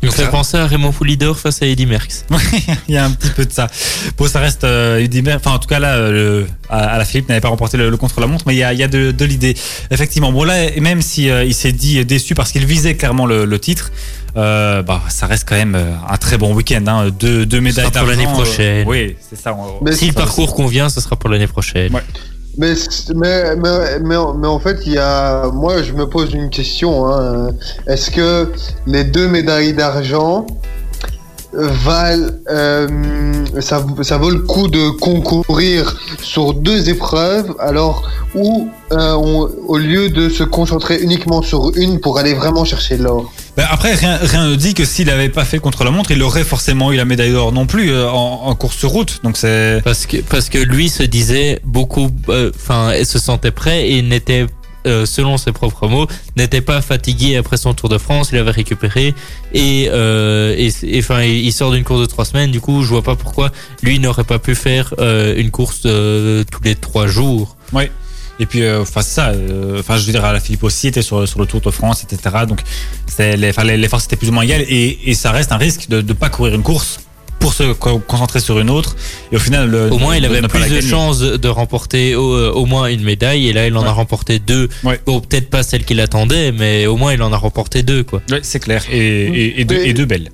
Il 0.03 0.11
fait 0.13 0.29
penser 0.29 0.57
à 0.59 0.67
Raymond 0.67 0.93
Poulidor 0.93 1.39
face 1.39 1.63
à 1.63 1.67
Eddy 1.67 1.87
Merckx. 1.87 2.27
Il 2.89 2.95
y 2.95 2.99
a 2.99 3.05
un 3.05 3.11
petit 3.11 3.31
peu 3.31 3.45
de 3.47 3.53
ça. 3.53 3.67
Bon, 4.19 4.29
ça 4.29 4.41
reste 4.41 4.63
euh, 4.63 4.99
Eddy 4.99 5.23
Mer- 5.23 5.39
enfin 5.41 5.53
en 5.53 5.59
tout 5.59 5.67
cas 5.69 5.79
là, 5.81 5.95
euh, 5.97 6.45
à, 6.69 6.81
à 6.81 6.99
la 6.99 7.05
Philippe 7.05 7.29
n'avait 7.29 7.41
pas 7.41 7.49
remporté 7.49 7.77
le, 7.77 7.89
le 7.89 7.97
contre-la-montre, 7.97 8.45
mais 8.47 8.55
il 8.55 8.59
y 8.59 8.63
a, 8.63 8.73
il 8.75 8.79
y 8.79 8.83
a 8.85 8.89
de, 8.89 9.11
de 9.11 9.25
l'idée. 9.25 9.57
Effectivement, 9.91 10.31
bon 10.33 10.45
là, 10.45 10.71
même 10.81 11.01
si 11.03 11.31
euh, 11.31 11.45
il 11.45 11.55
s'est 11.55 11.73
dit 11.73 12.05
déçu 12.05 12.35
parce 12.35 12.53
qu'il 12.53 12.67
visait 12.67 12.95
clairement 12.95 13.27
le, 13.27 13.47
le 13.47 13.59
titre, 13.59 13.91
euh, 14.37 14.83
bah 14.83 15.01
ça 15.09 15.27
reste 15.27 15.49
quand 15.49 15.55
même 15.57 15.75
euh, 15.75 15.93
un 16.09 16.17
très 16.17 16.37
bon 16.39 16.55
week-end. 16.55 16.85
Hein, 16.87 17.11
deux, 17.11 17.47
deux 17.47 17.61
médailles 17.61 17.91
pour 17.91 18.07
l'année 18.07 18.27
prochaine. 18.27 18.87
euh, 18.87 18.91
oui, 18.91 19.17
c'est 19.29 19.39
ça. 19.39 19.55
on- 19.55 19.83
Mais 19.85 19.93
Si 19.93 20.07
le 20.09 20.13
parcours 20.13 20.55
convient, 20.55 20.89
ce 20.89 21.01
sera 21.01 21.17
pour 21.17 21.31
l'année 21.31 21.47
prochaine. 21.47 21.93
Ouais. 21.95 22.03
Mais, 22.59 22.73
mais, 23.15 23.55
mais, 23.57 23.99
mais, 24.03 24.17
mais 24.39 24.47
en 24.49 24.59
fait, 24.59 24.79
il 24.87 24.93
y 24.95 24.99
a, 24.99 25.51
moi, 25.53 25.83
je 25.83 25.93
me 25.93 26.07
pose 26.09 26.33
une 26.33 26.49
question. 26.49 27.07
Hein. 27.07 27.51
Est-ce 27.87 28.11
que 28.11 28.51
les 28.87 29.05
deux 29.05 29.29
médailles 29.29 29.75
d'argent 29.75 30.47
valent, 31.53 32.29
euh, 32.51 32.87
ça, 33.61 33.85
ça 34.03 34.19
vaut 34.19 34.31
le 34.31 34.41
coup 34.41 34.69
de 34.69 34.91
concourir 34.91 35.97
sur 36.23 36.55
deux 36.55 36.89
épreuves, 36.89 37.55
alors 37.59 38.09
où, 38.35 38.69
euh, 38.93 39.13
on- 39.15 39.49
au 39.69 39.79
lieu 39.79 40.09
de 40.11 40.29
se 40.29 40.43
concentrer 40.45 40.99
uniquement 41.03 41.43
sur 41.43 41.73
une 41.77 42.01
pour 42.01 42.19
aller 42.19 42.35
vraiment 42.35 42.65
chercher 42.65 42.97
l'or? 42.99 43.33
Ben, 43.57 43.65
après, 43.71 43.95
rien, 43.95 44.19
rien 44.21 44.49
ne 44.51 44.55
dit 44.55 44.75
que 44.75 44.85
s'il 44.85 45.07
n'avait 45.07 45.31
pas 45.31 45.47
fait 45.47 45.59
contre 45.59 45.83
la 45.85 45.91
montre, 45.91 46.11
il 46.11 46.23
aurait 46.23 46.45
forcément 46.45 46.93
eu 46.93 46.97
la 46.97 47.07
médaille 47.07 47.33
d'or 47.33 47.53
non 47.53 47.67
plus 47.67 47.91
euh, 47.91 48.07
en, 48.11 48.43
en 48.49 48.55
course 48.55 48.77
sur 48.77 48.91
route. 48.91 49.21
Donc 49.25 49.39
c'est 49.39 49.81
Parce 49.83 50.05
que, 50.05 50.19
parce 50.19 50.51
que 50.51 50.59
lui 50.59 50.91
se 50.91 51.03
disait 51.03 51.61
beaucoup, 51.65 52.11
euh, 52.29 52.51
enfin, 52.55 52.93
il 52.95 53.07
se 53.07 53.19
sentait 53.19 53.53
prêt 53.53 53.89
et 53.91 54.03
n'était, 54.03 54.47
euh, 54.87 55.07
selon 55.07 55.39
ses 55.39 55.53
propres 55.53 55.89
mots, 55.89 56.07
n'était 56.37 56.61
pas 56.61 56.83
fatigué 56.83 57.37
après 57.37 57.57
son 57.57 57.73
Tour 57.73 57.89
de 57.89 57.97
France. 57.97 58.29
Il 58.31 58.37
avait 58.39 58.51
récupéré 58.51 59.15
et, 59.55 59.89
euh, 59.91 60.55
et, 60.59 60.71
et, 60.83 60.99
enfin, 60.99 61.23
il 61.23 61.51
sort 61.51 61.73
d'une 61.73 61.83
course 61.83 62.03
de 62.03 62.07
trois 62.07 62.27
semaines. 62.27 62.51
Du 62.51 62.61
coup, 62.61 62.83
je 62.83 62.89
vois 62.89 63.03
pas 63.03 63.17
pourquoi 63.17 63.53
lui 63.83 63.99
n'aurait 63.99 64.25
pas 64.25 64.39
pu 64.39 64.55
faire 64.55 64.93
euh, 64.99 65.35
une 65.35 65.51
course 65.51 65.81
euh, 65.87 66.45
tous 66.53 66.63
les 66.63 66.75
trois 66.75 67.07
jours. 67.07 67.57
Ouais. 67.73 67.91
Et 68.39 68.47
puis, 68.47 68.63
euh, 68.63 68.83
enfin, 68.83 69.01
c'est 69.03 69.15
ça. 69.15 69.29
euh, 69.31 69.81
Enfin, 69.81 69.97
je 69.97 70.05
veux 70.07 70.13
dire, 70.13 70.23
la 70.23 70.41
Philippe 70.41 70.63
aussi 70.65 70.89
était 70.89 71.03
sur, 71.03 71.27
sur 71.27 71.39
le 71.41 71.47
Tour 71.47 71.61
de 71.61 71.71
France, 71.71 72.05
etc. 72.05 72.37
Donc, 72.47 72.61
c'est 73.07 73.37
les, 73.37 73.51
enfin, 73.51 73.65
les, 73.65 73.77
les 73.77 73.89
forces 73.89 74.05
étaient 74.05 74.17
plus 74.17 74.29
ou 74.29 74.33
moins 74.33 74.43
égales. 74.45 74.65
Et, 74.69 75.11
et 75.11 75.15
ça 75.15 75.31
reste 75.31 75.53
un 75.53 75.57
risque 75.57 75.89
de 75.89 76.03
ne 76.03 76.13
pas 76.13 76.29
courir 76.29 76.55
une 76.55 76.63
course 76.63 77.01
pour 77.39 77.53
se 77.55 77.73
co- 77.75 77.99
concentrer 77.99 78.41
sur 78.41 78.59
une 78.59 78.69
autre. 78.71 78.95
Et 79.33 79.37
au 79.37 79.39
final, 79.39 79.71
le, 79.71 79.91
Au 79.93 79.99
moins, 79.99 80.17
il 80.17 80.25
avait 80.25 80.43
plus 80.43 80.69
de 80.69 80.81
chances 80.81 81.21
de 81.21 81.49
remporter 81.49 82.15
au, 82.15 82.33
euh, 82.35 82.51
au 82.53 82.67
moins 82.67 82.87
une 82.89 83.03
médaille. 83.03 83.49
Et 83.49 83.53
là, 83.55 83.67
il 83.67 83.77
en 83.77 83.83
Ouais. 83.83 83.89
a 83.89 83.93
remporté 83.93 84.39
deux. 84.39 84.69
Ouais. 84.85 85.01
Bon, 85.07 85.21
peut-être 85.21 85.49
pas 85.49 85.63
celle 85.63 85.85
qu'il 85.85 86.01
attendait, 86.01 86.53
mais 86.53 86.87
au 86.87 86.97
moins, 86.97 87.13
il 87.15 87.23
en 87.23 87.33
a 87.33 87.37
remporté 87.39 87.83
deux, 87.83 88.05
quoi. 88.05 88.21
Ouais, 88.31 88.41
c'est 88.43 88.61
clair. 88.61 88.85
Et, 88.91 88.99
et, 88.99 89.61
et, 89.61 89.65
deux, 89.65 89.77
Mais- 89.77 89.89
et 89.89 89.95
deux 89.95 90.05
belles. 90.07 90.31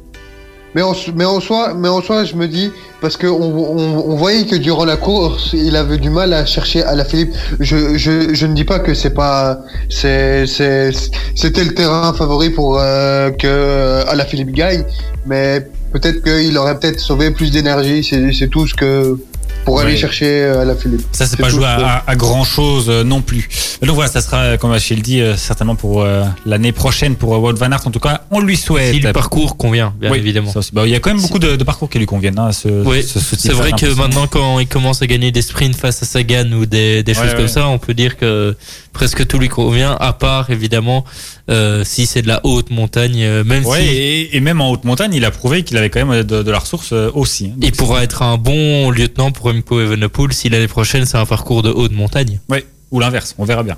Mais 0.74 0.82
en, 0.82 0.94
mais 1.14 1.24
en 1.24 1.40
soi, 1.40 1.74
mais 1.74 1.88
en 1.88 2.00
soi, 2.00 2.24
je 2.24 2.34
me 2.34 2.48
dis 2.48 2.70
parce 3.00 3.16
que 3.16 3.26
on, 3.26 3.42
on, 3.42 4.10
on 4.10 4.16
voyait 4.16 4.46
que 4.46 4.56
durant 4.56 4.84
la 4.84 4.96
course, 4.96 5.50
il 5.52 5.76
avait 5.76 5.98
du 5.98 6.08
mal 6.08 6.32
à 6.32 6.46
chercher 6.46 6.82
à 6.82 6.94
la 6.94 7.04
Philippe. 7.04 7.34
Je, 7.60 7.96
je, 7.96 8.34
je 8.34 8.46
ne 8.46 8.54
dis 8.54 8.64
pas 8.64 8.78
que 8.78 8.94
c'est 8.94 9.14
pas, 9.14 9.60
c'est, 9.90 10.46
c'était 10.46 11.64
le 11.64 11.74
terrain 11.74 12.14
favori 12.14 12.50
pour 12.50 12.78
euh, 12.78 13.30
que 13.30 14.06
à 14.06 14.14
la 14.14 14.24
Philippe 14.24 14.52
gagne, 14.52 14.84
mais 15.26 15.66
peut-être 15.92 16.22
qu'il 16.22 16.56
aurait 16.56 16.78
peut-être 16.78 17.00
sauvé 17.00 17.30
plus 17.30 17.50
d'énergie. 17.50 18.02
C'est 18.32 18.48
tout 18.48 18.66
ce 18.66 18.74
que 18.74 19.18
pour 19.64 19.80
aller 19.80 19.96
chercher 19.96 20.44
à 20.44 20.64
la 20.64 20.74
Philippe. 20.74 21.02
Ça, 21.12 21.24
c'est 21.26 21.36
C'est 21.36 21.42
pas 21.42 21.48
joué 21.48 21.64
à, 21.64 22.02
à, 22.06 22.16
grand 22.16 22.44
chose 22.44 22.88
non 22.88 23.20
plus. 23.22 23.48
Mais 23.80 23.86
donc 23.86 23.94
voilà, 23.96 24.10
ça 24.10 24.20
sera, 24.20 24.38
euh, 24.38 24.56
comme 24.56 24.72
Achille 24.72 25.02
dit, 25.02 25.20
euh, 25.20 25.36
certainement 25.36 25.74
pour 25.76 26.02
euh, 26.02 26.24
l'année 26.46 26.72
prochaine 26.72 27.16
pour 27.16 27.34
euh, 27.34 27.38
Wout 27.38 27.54
Van 27.56 27.70
Aert. 27.72 27.86
En 27.86 27.90
tout 27.90 28.00
cas, 28.00 28.22
on 28.30 28.40
lui 28.40 28.56
souhaite. 28.56 28.92
Si 28.94 29.00
le 29.00 29.12
parcours 29.12 29.56
convient, 29.56 29.94
bien 30.00 30.10
Oui, 30.10 30.18
évidemment. 30.18 30.52
Bah, 30.72 30.82
il 30.86 30.90
y 30.90 30.94
a 30.94 31.00
quand 31.00 31.10
même 31.12 31.22
beaucoup 31.22 31.38
de, 31.38 31.56
de 31.56 31.64
parcours 31.64 31.88
qui 31.88 31.98
lui 31.98 32.06
conviennent. 32.06 32.38
Hein, 32.38 32.52
ce, 32.52 32.68
Oui, 32.68 33.02
ce- 33.02 33.18
c'est 33.18 33.52
vrai 33.52 33.72
que 33.72 33.86
maintenant, 33.94 34.26
quand 34.26 34.58
il 34.58 34.66
commence 34.68 35.02
à 35.02 35.06
gagner 35.06 35.30
des 35.32 35.42
sprints 35.42 35.76
face 35.76 36.02
à 36.02 36.06
Sagan 36.06 36.50
ou 36.52 36.66
des, 36.66 37.02
des 37.02 37.12
Ouais, 37.12 37.18
choses 37.22 37.30
ouais. 37.32 37.36
comme 37.36 37.48
ça, 37.48 37.68
on 37.68 37.78
peut 37.78 37.94
dire 37.94 38.16
que 38.16 38.56
presque 38.92 39.26
tout 39.26 39.38
lui 39.38 39.48
convient, 39.48 39.96
à 40.00 40.12
part 40.12 40.50
évidemment 40.50 41.04
euh, 41.50 41.82
si 41.84 42.06
c'est 42.06 42.22
de 42.22 42.28
la 42.28 42.40
haute 42.44 42.70
montagne, 42.70 43.22
euh, 43.22 43.44
même 43.44 43.64
Ouais, 43.66 43.80
si 43.80 43.88
et, 43.88 44.36
et 44.36 44.40
même 44.40 44.60
en 44.60 44.70
haute 44.70 44.84
montagne, 44.84 45.12
il 45.14 45.24
a 45.24 45.30
prouvé 45.30 45.62
qu'il 45.64 45.76
avait 45.76 45.90
quand 45.90 46.04
même 46.04 46.22
de, 46.22 46.42
de 46.42 46.50
la 46.50 46.58
ressource 46.58 46.90
euh, 46.92 47.10
aussi. 47.14 47.46
hein. 47.46 47.58
Il 47.60 47.72
pourra 47.72 48.02
être 48.04 48.22
un 48.22 48.36
bon 48.38 48.90
lieutenant 48.90 49.32
pour 49.32 49.46
Remco 49.46 49.80
Evenepoel 49.80 50.32
si 50.32 50.48
l'année 50.48 50.68
prochaine 50.68 51.04
c'est 51.04 51.18
un 51.18 51.26
parcours 51.26 51.62
de 51.62 51.70
haute 51.70 51.92
montagne. 51.92 52.40
Ouais, 52.48 52.64
ou 52.90 53.00
l'inverse, 53.00 53.34
on 53.38 53.44
verra 53.44 53.62
bien. 53.62 53.76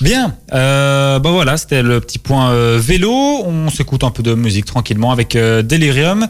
Bien, 0.00 0.36
euh, 0.52 1.18
bah 1.18 1.30
voilà, 1.30 1.56
c'était 1.56 1.82
le 1.82 2.00
petit 2.00 2.18
point 2.18 2.76
vélo. 2.78 3.10
On 3.46 3.70
s'écoute 3.70 4.04
un 4.04 4.10
peu 4.10 4.22
de 4.22 4.34
musique 4.34 4.66
tranquillement 4.66 5.10
avec 5.10 5.32
Delirium. 5.34 6.26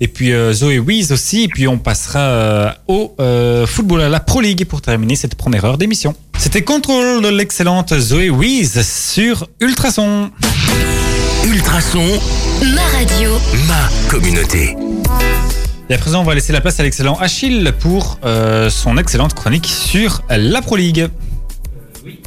Et 0.00 0.08
puis 0.08 0.32
euh, 0.32 0.52
Zoé 0.52 0.78
Wies 0.78 1.12
aussi. 1.12 1.44
Et 1.44 1.48
puis 1.48 1.66
on 1.68 1.78
passera 1.78 2.18
euh, 2.18 2.70
au 2.88 3.14
euh, 3.20 3.66
football 3.66 4.02
à 4.02 4.08
la 4.08 4.20
Pro 4.20 4.40
League 4.40 4.64
pour 4.66 4.82
terminer 4.82 5.16
cette 5.16 5.34
première 5.34 5.64
heure 5.64 5.78
d'émission. 5.78 6.14
C'était 6.38 6.62
contrôle 6.62 7.22
de 7.22 7.28
l'excellente 7.28 7.98
Zoé 7.98 8.30
Wies 8.30 8.82
sur 8.82 9.48
Ultrason. 9.60 10.30
Ultrason, 11.46 12.04
Ma 12.74 12.82
radio. 12.98 13.30
ma 13.68 13.88
communauté. 14.10 14.76
Et 15.88 15.94
à 15.94 15.98
présent, 15.98 16.22
on 16.22 16.24
va 16.24 16.34
laisser 16.34 16.52
la 16.52 16.60
place 16.60 16.80
à 16.80 16.82
l'excellent 16.82 17.14
Achille 17.14 17.72
pour 17.78 18.18
euh, 18.24 18.68
son 18.70 18.98
excellente 18.98 19.34
chronique 19.34 19.66
sur 19.66 20.22
la 20.28 20.60
Pro 20.60 20.74
League. 20.74 21.08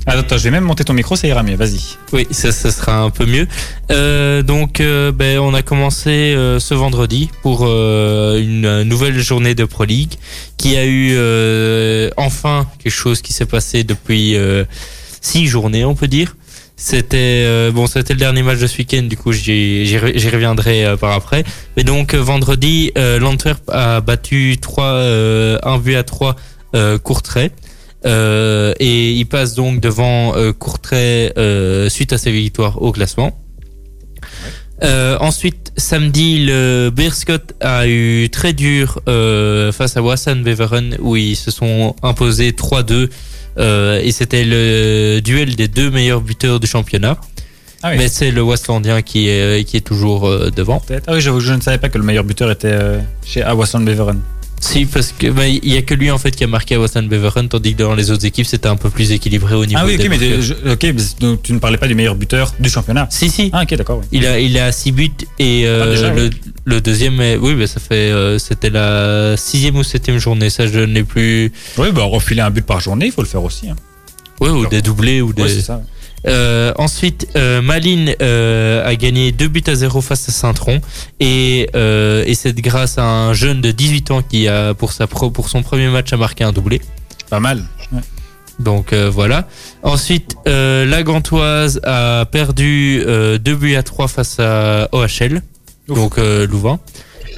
Attends, 0.05 0.19
attends, 0.19 0.37
je 0.37 0.43
vais 0.43 0.51
même 0.51 0.63
monter 0.63 0.83
ton 0.83 0.93
micro, 0.93 1.15
ça 1.15 1.27
ira 1.27 1.43
mieux. 1.43 1.55
Vas-y. 1.55 1.79
Oui, 2.13 2.27
ça, 2.31 2.51
ça 2.51 2.71
sera 2.71 2.99
un 3.01 3.09
peu 3.09 3.25
mieux. 3.25 3.47
Euh, 3.91 4.41
donc, 4.41 4.79
euh, 4.81 5.11
ben, 5.11 5.39
on 5.39 5.53
a 5.53 5.61
commencé 5.61 6.09
euh, 6.09 6.59
ce 6.59 6.73
vendredi 6.73 7.29
pour 7.41 7.65
euh, 7.67 8.39
une 8.41 8.83
nouvelle 8.83 9.19
journée 9.19 9.55
de 9.55 9.65
Pro 9.65 9.85
League 9.85 10.13
qui 10.57 10.75
a 10.77 10.85
eu 10.85 11.13
euh, 11.15 12.09
enfin 12.17 12.67
quelque 12.83 12.91
chose 12.93 13.21
qui 13.21 13.33
s'est 13.33 13.45
passé 13.45 13.83
depuis 13.83 14.35
euh, 14.35 14.65
six 15.21 15.47
journées, 15.47 15.85
on 15.85 15.95
peut 15.95 16.07
dire. 16.07 16.35
C'était 16.81 17.43
euh, 17.45 17.71
bon, 17.71 17.87
c'était 17.87 18.13
le 18.13 18.19
dernier 18.19 18.41
match 18.41 18.59
de 18.59 18.67
ce 18.67 18.77
week-end, 18.77 19.01
du 19.03 19.17
coup 19.17 19.33
j'y 19.33 19.85
j'y 19.85 19.97
re- 19.97 20.17
j'y 20.17 20.29
reviendrai 20.29 20.85
euh, 20.85 20.95
par 20.95 21.11
après. 21.11 21.43
Mais 21.75 21.83
donc 21.83 22.15
vendredi, 22.15 22.93
euh, 22.97 23.19
l'Antwerp 23.19 23.61
a 23.69 23.99
battu 23.99 24.55
3 24.61 24.85
euh, 24.85 25.59
un 25.63 25.77
but 25.77 25.95
à 25.95 26.03
3 26.03 26.37
euh, 26.75 26.97
Courtrai. 26.97 27.51
Euh, 28.05 28.73
et 28.79 29.11
il 29.11 29.25
passe 29.25 29.55
donc 29.55 29.81
devant 29.81 30.35
euh, 30.35 30.53
Courtrai 30.53 31.33
euh, 31.37 31.89
suite 31.89 32.13
à 32.13 32.17
ses 32.17 32.31
victoires 32.31 32.81
au 32.81 32.91
classement. 32.91 33.37
Euh, 34.81 35.17
ensuite, 35.19 35.73
samedi, 35.75 36.45
le 36.45 36.89
Beerscott 36.89 37.53
a 37.59 37.87
eu 37.87 38.29
très 38.29 38.53
dur 38.53 39.01
face 39.05 39.97
à 39.97 40.01
Wassan 40.01 40.41
Beveren 40.43 40.95
où 40.99 41.17
ils 41.17 41.35
se 41.35 41.51
sont 41.51 41.95
imposés 42.01 42.51
3-2 42.51 43.09
euh, 43.57 43.99
et 44.01 44.11
c'était 44.11 44.45
le 44.45 45.19
duel 45.19 45.55
des 45.55 45.67
deux 45.67 45.91
meilleurs 45.91 46.21
buteurs 46.21 46.61
du 46.61 46.67
championnat. 46.67 47.17
Ah 47.81 47.91
oui. 47.91 47.97
Mais 47.97 48.07
c'est 48.07 48.31
le 48.31 48.41
Westlandien 48.41 49.01
qui 49.01 49.27
est, 49.29 49.65
qui 49.65 49.75
est 49.77 49.81
toujours 49.81 50.29
devant. 50.51 50.81
Ah 51.07 51.13
oui, 51.13 51.21
j'avoue, 51.21 51.39
je 51.39 51.53
ne 51.53 51.61
savais 51.61 51.77
pas 51.77 51.89
que 51.89 51.97
le 51.97 52.03
meilleur 52.03 52.23
buteur 52.23 52.51
était 52.51 52.77
chez 53.25 53.41
Awasson 53.41 53.81
Beveren. 53.81 54.21
Si, 54.61 54.85
parce 54.85 55.13
que 55.17 55.27
bah, 55.27 55.47
il 55.47 55.65
y 55.73 55.77
a 55.77 55.81
que 55.81 55.93
lui 55.93 56.11
en 56.11 56.17
fait 56.17 56.31
qui 56.31 56.43
a 56.43 56.47
marqué 56.47 56.75
à 56.75 56.79
Wassan 56.79 57.07
Beveren, 57.07 57.47
tandis 57.47 57.73
que 57.75 57.79
dans 57.83 57.95
les 57.95 58.11
autres 58.11 58.25
équipes 58.25 58.45
c'était 58.45 58.67
un 58.67 58.75
peu 58.75 58.89
plus 58.89 59.11
équilibré 59.11 59.55
au 59.55 59.65
niveau 59.65 59.79
Ah 59.81 59.85
oui, 59.85 59.95
ok, 59.95 60.01
des 60.01 60.09
mais 60.09 60.41
je- 60.41 60.53
ok, 60.53 60.83
mais 60.83 61.01
donc 61.21 61.43
tu 61.43 61.53
ne 61.53 61.59
parlais 61.59 61.77
pas 61.77 61.87
du 61.87 61.95
meilleur 61.95 62.15
buteur 62.15 62.53
du 62.59 62.69
championnat. 62.69 63.07
Si, 63.09 63.29
si. 63.29 63.49
Ah 63.53 63.63
ok, 63.63 63.75
d'accord. 63.75 63.99
oui. 64.01 64.07
Il 64.11 64.25
a, 64.25 64.39
il 64.39 64.57
a 64.59 64.71
6 64.71 64.91
buts 64.91 65.11
et 65.39 65.65
euh, 65.65 65.83
Ah, 65.85 65.89
déjà, 65.91 66.13
le, 66.13 66.23
oui. 66.25 66.29
le 66.65 66.81
deuxième, 66.81 67.19
est- 67.21 67.37
oui, 67.37 67.55
bah, 67.55 67.67
ça 67.67 67.79
fait, 67.79 68.11
euh, 68.11 68.37
c'était 68.37 68.69
la 68.69 69.35
sixième 69.37 69.77
ou 69.77 69.83
septième 69.83 70.17
journée. 70.19 70.49
Ça, 70.49 70.67
je 70.67 70.79
n'ai 70.79 71.03
plus. 71.03 71.51
Oui, 71.77 71.87
bah 71.93 72.03
refiler 72.03 72.41
un 72.41 72.49
but 72.49 72.65
par 72.65 72.79
journée, 72.81 73.05
il 73.07 73.11
faut 73.11 73.21
le 73.21 73.27
faire 73.27 73.43
aussi. 73.43 73.69
Hein. 73.69 73.75
Ouais, 74.41 74.49
ou 74.49 74.65
des 74.67 74.81
doublés 74.81 75.21
ou 75.21 75.31
des. 75.33 75.43
Ouais, 75.43 75.49
ça. 75.61 75.81
Euh, 76.27 76.73
ensuite, 76.77 77.27
euh, 77.35 77.61
Malines 77.61 78.13
euh, 78.21 78.85
a 78.85 78.95
gagné 78.95 79.31
2 79.31 79.47
buts 79.47 79.63
à 79.67 79.75
0 79.75 80.01
face 80.01 80.27
à 80.27 80.31
Saint-Tron 80.31 80.81
et, 81.19 81.69
euh, 81.75 82.23
et 82.27 82.35
c'est 82.35 82.53
grâce 82.59 82.97
à 82.97 83.03
un 83.05 83.33
jeune 83.33 83.61
de 83.61 83.71
18 83.71 84.11
ans 84.11 84.21
qui 84.21 84.47
a 84.47 84.73
pour 84.73 84.91
sa 84.91 85.07
pro, 85.07 85.29
pour 85.31 85.49
son 85.49 85.63
premier 85.63 85.87
match 85.87 86.11
a 86.13 86.17
marqué 86.17 86.43
un 86.43 86.51
doublé. 86.51 86.81
Pas 87.29 87.39
mal. 87.39 87.63
Ouais. 87.91 88.01
Donc 88.59 88.91
euh, 88.91 89.09
voilà. 89.09 89.47
Ensuite, 89.83 90.35
euh, 90.47 90.85
la 90.85 91.03
Gantoise 91.03 91.79
a 91.83 92.25
perdu 92.25 93.01
euh, 93.05 93.37
2 93.37 93.55
buts 93.55 93.75
à 93.75 93.83
3 93.83 94.07
face 94.09 94.37
à 94.39 94.89
OHL, 94.91 95.41
Ouf. 95.87 95.95
donc 95.97 96.17
euh, 96.17 96.45
Louvain. 96.45 96.79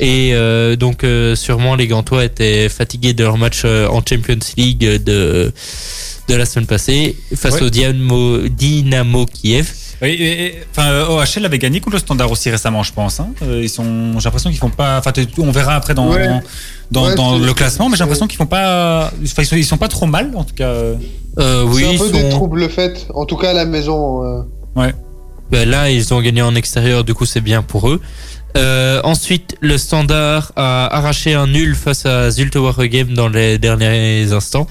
Et 0.03 0.31
euh, 0.33 0.75
donc 0.75 1.03
euh, 1.03 1.35
sûrement 1.35 1.75
les 1.75 1.87
Gantois 1.87 2.25
étaient 2.25 2.67
fatigués 2.69 3.13
de 3.13 3.23
leur 3.23 3.37
match 3.37 3.61
euh, 3.65 3.87
en 3.87 4.01
Champions 4.05 4.39
League 4.57 4.79
de 5.03 5.53
de 6.27 6.35
la 6.35 6.45
semaine 6.45 6.65
passée 6.65 7.15
face 7.35 7.55
Ouais. 7.55 7.63
au 7.63 7.69
Dynamo, 7.69 8.39
Dynamo 8.47 9.25
Kiev. 9.27 9.71
Oui, 10.01 10.09
et- 10.09 10.45
et- 10.45 10.55
enfin, 10.71 11.01
OHL 11.09 11.45
avait 11.45 11.59
gagné 11.59 11.79
contre 11.79 11.97
le 11.97 11.99
Standard 11.99 12.31
aussi 12.31 12.49
récemment, 12.49 12.81
je 12.81 12.91
pense. 12.93 13.19
hein. 13.19 13.29
Ils 13.41 13.69
sont, 13.69 14.17
j'ai 14.17 14.23
l'impression 14.25 14.49
qu'ils 14.49 14.57
font 14.59 14.69
pas. 14.71 14.97
Enfin, 14.97 15.11
on 15.37 15.51
verra 15.51 15.75
après 15.75 15.93
dans 15.93 16.09
Ouais. 16.11 16.27
dans, 16.89 17.05
Ouais, 17.37 17.39
le 17.45 17.53
classement, 17.53 17.87
mais 17.89 17.95
j'ai 17.97 18.03
l'impression 18.03 18.25
qu'ils 18.27 18.37
font 18.37 18.47
pas. 18.47 19.11
Enfin, 19.23 19.41
ils 19.43 19.45
sont, 19.45 19.55
ils 19.57 19.65
sont 19.65 19.77
pas 19.77 19.87
trop 19.89 20.07
mal, 20.07 20.31
en 20.35 20.43
tout 20.43 20.55
cas. 20.55 20.69
euh. 20.69 20.95
Oui, 21.67 21.81
c'est 21.83 21.87
un 21.87 21.91
ils 21.91 21.97
peu 21.99 22.05
sont- 22.07 22.11
des 22.13 22.29
troubles 22.29 22.69
faits, 22.69 23.05
en 23.13 23.25
tout 23.25 23.37
cas 23.37 23.51
à 23.51 23.53
la 23.53 23.65
maison. 23.65 24.23
euh. 24.25 24.41
Ben 25.51 25.69
là, 25.69 25.89
ils 25.91 26.13
ont 26.13 26.21
gagné 26.21 26.41
en 26.41 26.55
extérieur, 26.55 27.03
du 27.03 27.13
coup, 27.13 27.25
c'est 27.25 27.41
bien 27.41 27.61
pour 27.61 27.89
eux. 27.89 27.99
Euh, 28.57 29.01
ensuite, 29.03 29.55
le 29.61 29.77
Standard 29.77 30.51
a 30.55 30.87
arraché 30.95 31.33
un 31.33 31.47
nul 31.47 31.75
face 31.75 32.05
à 32.05 32.29
Zulte 32.31 32.55
Waregem 32.55 33.13
dans 33.13 33.29
les 33.29 33.57
derniers 33.57 34.31
instants, 34.33 34.67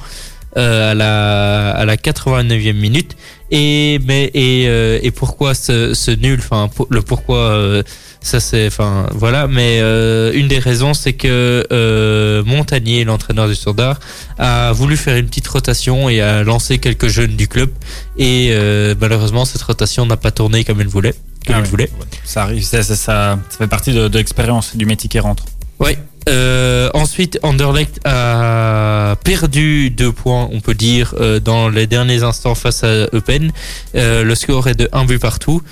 euh, 0.57 0.91
à 0.91 0.95
la 0.95 1.71
à 1.71 1.85
la 1.85 1.97
89e 1.97 2.73
minute. 2.75 3.17
Et 3.51 3.99
mais 4.05 4.31
et 4.35 4.67
euh, 4.69 4.99
et 5.03 5.11
pourquoi 5.11 5.55
ce, 5.55 5.95
ce 5.95 6.11
nul? 6.11 6.39
Enfin, 6.41 6.71
le 6.91 7.03
pourquoi 7.03 7.39
euh, 7.39 7.83
ça 8.21 8.39
c'est 8.39 8.67
enfin 8.67 9.07
voilà. 9.13 9.47
Mais 9.49 9.79
euh, 9.81 10.33
une 10.35 10.49
des 10.49 10.59
raisons, 10.59 10.95
c'est 10.95 11.15
que 11.15 11.67
euh, 11.73 12.45
Montagnier, 12.45 13.05
l'entraîneur 13.05 13.49
du 13.49 13.55
Standard, 13.55 13.99
a 14.39 14.73
voulu 14.73 14.97
faire 14.97 15.17
une 15.17 15.27
petite 15.27 15.49
rotation 15.49 16.09
et 16.09 16.21
a 16.21 16.43
lancé 16.45 16.79
quelques 16.79 17.09
jeunes 17.09 17.37
du 17.37 17.49
club. 17.49 17.71
Et 18.19 18.49
euh, 18.51 18.95
malheureusement, 19.01 19.45
cette 19.45 19.63
rotation 19.63 20.05
n'a 20.07 20.17
pas 20.17 20.31
tourné 20.31 20.65
comme 20.65 20.81
il 20.81 20.89
voulait. 20.89 21.15
Ah 21.53 21.61
ouais. 21.61 21.69
voulait. 21.69 21.91
Ça 22.25 22.43
arrive, 22.43 22.65
ça, 22.65 22.83
ça, 22.83 22.97
ça, 22.97 23.39
ça 23.49 23.59
fait 23.59 23.67
partie 23.67 23.93
de, 23.93 24.09
de 24.09 24.19
l'expérience 24.19 24.77
du 24.77 24.87
métier 24.87 25.09
qui 25.09 25.19
rentre. 25.19 25.45
Ouais. 25.79 25.99
Euh, 26.29 26.91
ensuite, 26.93 27.39
Anderlecht 27.43 27.99
a 28.05 29.17
perdu 29.25 29.91
deux 29.91 30.13
points, 30.13 30.49
on 30.53 30.61
peut 30.61 30.75
dire, 30.75 31.15
euh, 31.19 31.41
dans 31.41 31.69
les 31.69 31.87
derniers 31.87 32.23
instants 32.23 32.55
face 32.55 32.85
à 32.85 33.07
Eupen. 33.15 33.51
Euh, 33.95 34.23
le 34.23 34.35
score 34.35 34.69
est 34.69 34.75
de 34.75 34.89
un 34.93 35.05
but 35.05 35.19
partout. 35.19 35.63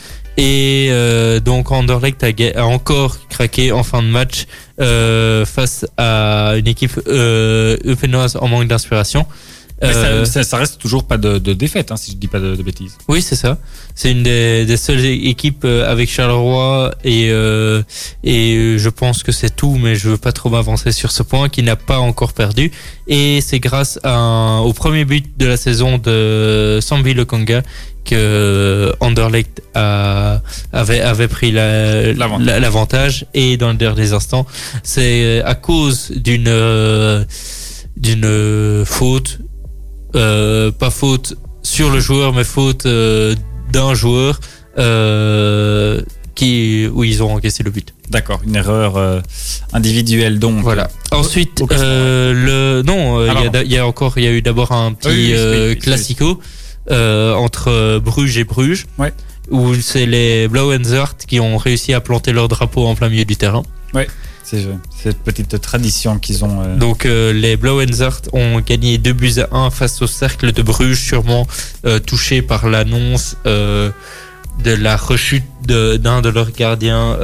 Et 0.40 0.92
donc 1.44 1.72
Anderlecht 1.72 2.22
a, 2.22 2.60
a 2.60 2.64
encore 2.64 3.18
craqué 3.28 3.72
en 3.72 3.82
fin 3.82 4.02
de 4.02 4.06
match 4.06 4.46
face 4.78 5.84
à 5.96 6.52
une 6.56 6.68
équipe 6.68 6.96
eupenoise 7.08 8.36
en 8.40 8.46
manque 8.46 8.68
d'inspiration. 8.68 9.26
Mais 9.80 9.92
ça- 9.92 9.98
Euh, 10.06 10.24
ça, 10.24 10.42
ça 10.42 10.56
reste 10.56 10.78
toujours 10.80 11.04
pas 11.04 11.18
de, 11.18 11.38
de 11.38 11.52
défaite, 11.52 11.92
hein, 11.92 11.96
si 11.96 12.10
je 12.12 12.16
dis 12.16 12.26
pas 12.28 12.40
de, 12.40 12.56
de 12.56 12.62
bêtises. 12.62 12.96
Oui, 13.06 13.22
c'est 13.22 13.36
ça. 13.36 13.58
C'est 13.94 14.10
une 14.10 14.22
des, 14.24 14.64
des 14.66 14.76
seules 14.76 15.04
équipes 15.04 15.64
euh, 15.64 15.88
avec 15.90 16.10
Charleroi 16.10 16.92
et 17.04 17.28
euh, 17.30 17.82
et 18.24 18.56
euh, 18.56 18.78
je 18.78 18.88
pense 18.88 19.22
que 19.22 19.30
c'est 19.32 19.54
tout, 19.54 19.76
mais 19.80 19.94
je 19.94 20.08
veux 20.10 20.16
pas 20.16 20.32
trop 20.32 20.50
m'avancer 20.50 20.90
sur 20.92 21.10
ce 21.12 21.22
point 21.22 21.48
qui 21.48 21.62
n'a 21.62 21.76
pas 21.76 21.98
encore 21.98 22.32
perdu. 22.32 22.72
Et 23.06 23.40
c'est 23.40 23.60
grâce 23.60 23.98
à 24.02 24.14
un- 24.16 24.60
au 24.60 24.72
premier 24.72 25.04
but 25.04 25.24
de 25.38 25.46
la 25.46 25.56
saison 25.56 25.98
de 25.98 26.78
Sambi 26.82 27.14
Lokanga 27.14 27.62
que 28.04 28.92
Anderlecht 29.00 29.62
a, 29.74 30.40
avait 30.72 31.00
avait 31.00 31.28
pris 31.28 31.52
la- 31.52 32.12
L'avantage. 32.14 32.46
la- 32.46 32.58
l'avantage 32.60 33.26
et 33.34 33.56
dans 33.58 33.70
les 33.70 33.76
derniers 33.76 34.12
instants, 34.12 34.46
c'est 34.82 35.42
à 35.44 35.54
cause 35.54 36.10
d'une 36.16 36.48
euh, 36.48 37.24
d'une 37.96 38.84
faute 38.86 39.38
pas 40.12 40.90
faute 40.90 41.34
sur 41.62 41.90
le 41.90 42.00
joueur, 42.00 42.32
mais 42.32 42.44
faute 42.44 42.86
euh, 42.86 43.34
d'un 43.72 43.94
joueur 43.94 44.40
euh, 44.78 46.00
qui 46.34 46.88
où 46.92 47.04
ils 47.04 47.22
ont 47.22 47.34
encaissé 47.34 47.62
le 47.62 47.70
but. 47.70 47.94
D'accord, 48.10 48.40
une 48.46 48.56
erreur 48.56 48.96
euh, 48.96 49.20
individuelle 49.72 50.38
donc. 50.38 50.62
Voilà. 50.62 50.88
Ensuite, 51.10 51.62
euh, 51.72 52.32
le 52.32 52.82
non, 52.82 53.18
euh, 53.20 53.26
il 53.26 53.50
Ah, 53.54 53.60
y, 53.62 53.66
il 53.66 53.72
y 53.72 53.78
a 53.78 53.86
encore, 53.86 54.16
il 54.18 54.24
y 54.24 54.28
a 54.28 54.32
eu 54.32 54.40
d'abord 54.40 54.72
un 54.72 54.92
petit 54.92 55.08
Oui, 55.08 55.32
euh, 55.34 55.70
oui, 55.70 55.78
classico 55.78 56.40
euh, 56.90 57.34
entre 57.34 57.68
euh, 57.68 58.00
Bruges 58.00 58.38
et 58.38 58.44
Bruges, 58.44 58.86
Ouais. 58.98 59.12
où 59.50 59.74
c'est 59.74 60.06
les 60.06 60.48
Blauenzart 60.48 61.16
qui 61.18 61.38
ont 61.40 61.58
réussi 61.58 61.92
à 61.92 62.00
planter 62.00 62.32
leur 62.32 62.48
drapeau 62.48 62.86
en 62.86 62.94
plein 62.94 63.08
milieu 63.10 63.24
du 63.26 63.36
terrain. 63.36 63.62
C'est 64.50 64.64
cette 65.02 65.18
petite 65.18 65.60
tradition 65.60 66.18
qu'ils 66.18 66.44
ont. 66.44 66.62
euh, 66.62 66.76
Donc 66.76 67.04
euh, 67.04 67.32
les 67.32 67.56
Blauenzart 67.56 68.22
ont 68.32 68.60
gagné 68.60 68.96
2 68.98 69.12
buts 69.12 69.34
à 69.40 69.54
1 69.56 69.70
face 69.70 70.00
au 70.00 70.06
cercle 70.06 70.52
de 70.52 70.62
Bruges, 70.62 71.00
sûrement 71.00 71.46
euh, 71.84 71.98
touché 71.98 72.40
par 72.42 72.68
l'annonce 72.68 73.36
de 73.44 73.92
la 74.74 74.96
rechute 74.96 75.44
d'un 75.66 76.20
de, 76.20 76.28
leurs 76.30 76.50
gardiens 76.50 77.16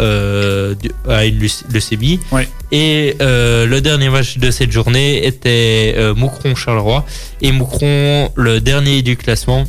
du- 0.80 0.90
à 1.08 1.24
une 1.24 1.38
leuc- 1.40 1.64
leucémie. 1.72 2.20
Ouais. 2.30 2.48
Et 2.70 3.16
le 3.20 3.78
dernier 3.80 4.08
match 4.10 4.38
de 4.38 4.50
cette 4.52 4.70
journée 4.70 5.26
était 5.26 5.96
Moucron-Charleroi. 6.16 7.04
Et 7.40 7.50
Moucron, 7.52 8.30
le 8.36 8.60
dernier 8.60 9.02
du 9.02 9.16
classement, 9.16 9.64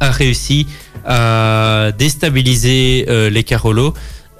a 0.00 0.10
réussi 0.10 0.66
à 1.06 1.90
déstabiliser 1.96 3.06
les 3.30 3.44
Carolos 3.44 3.94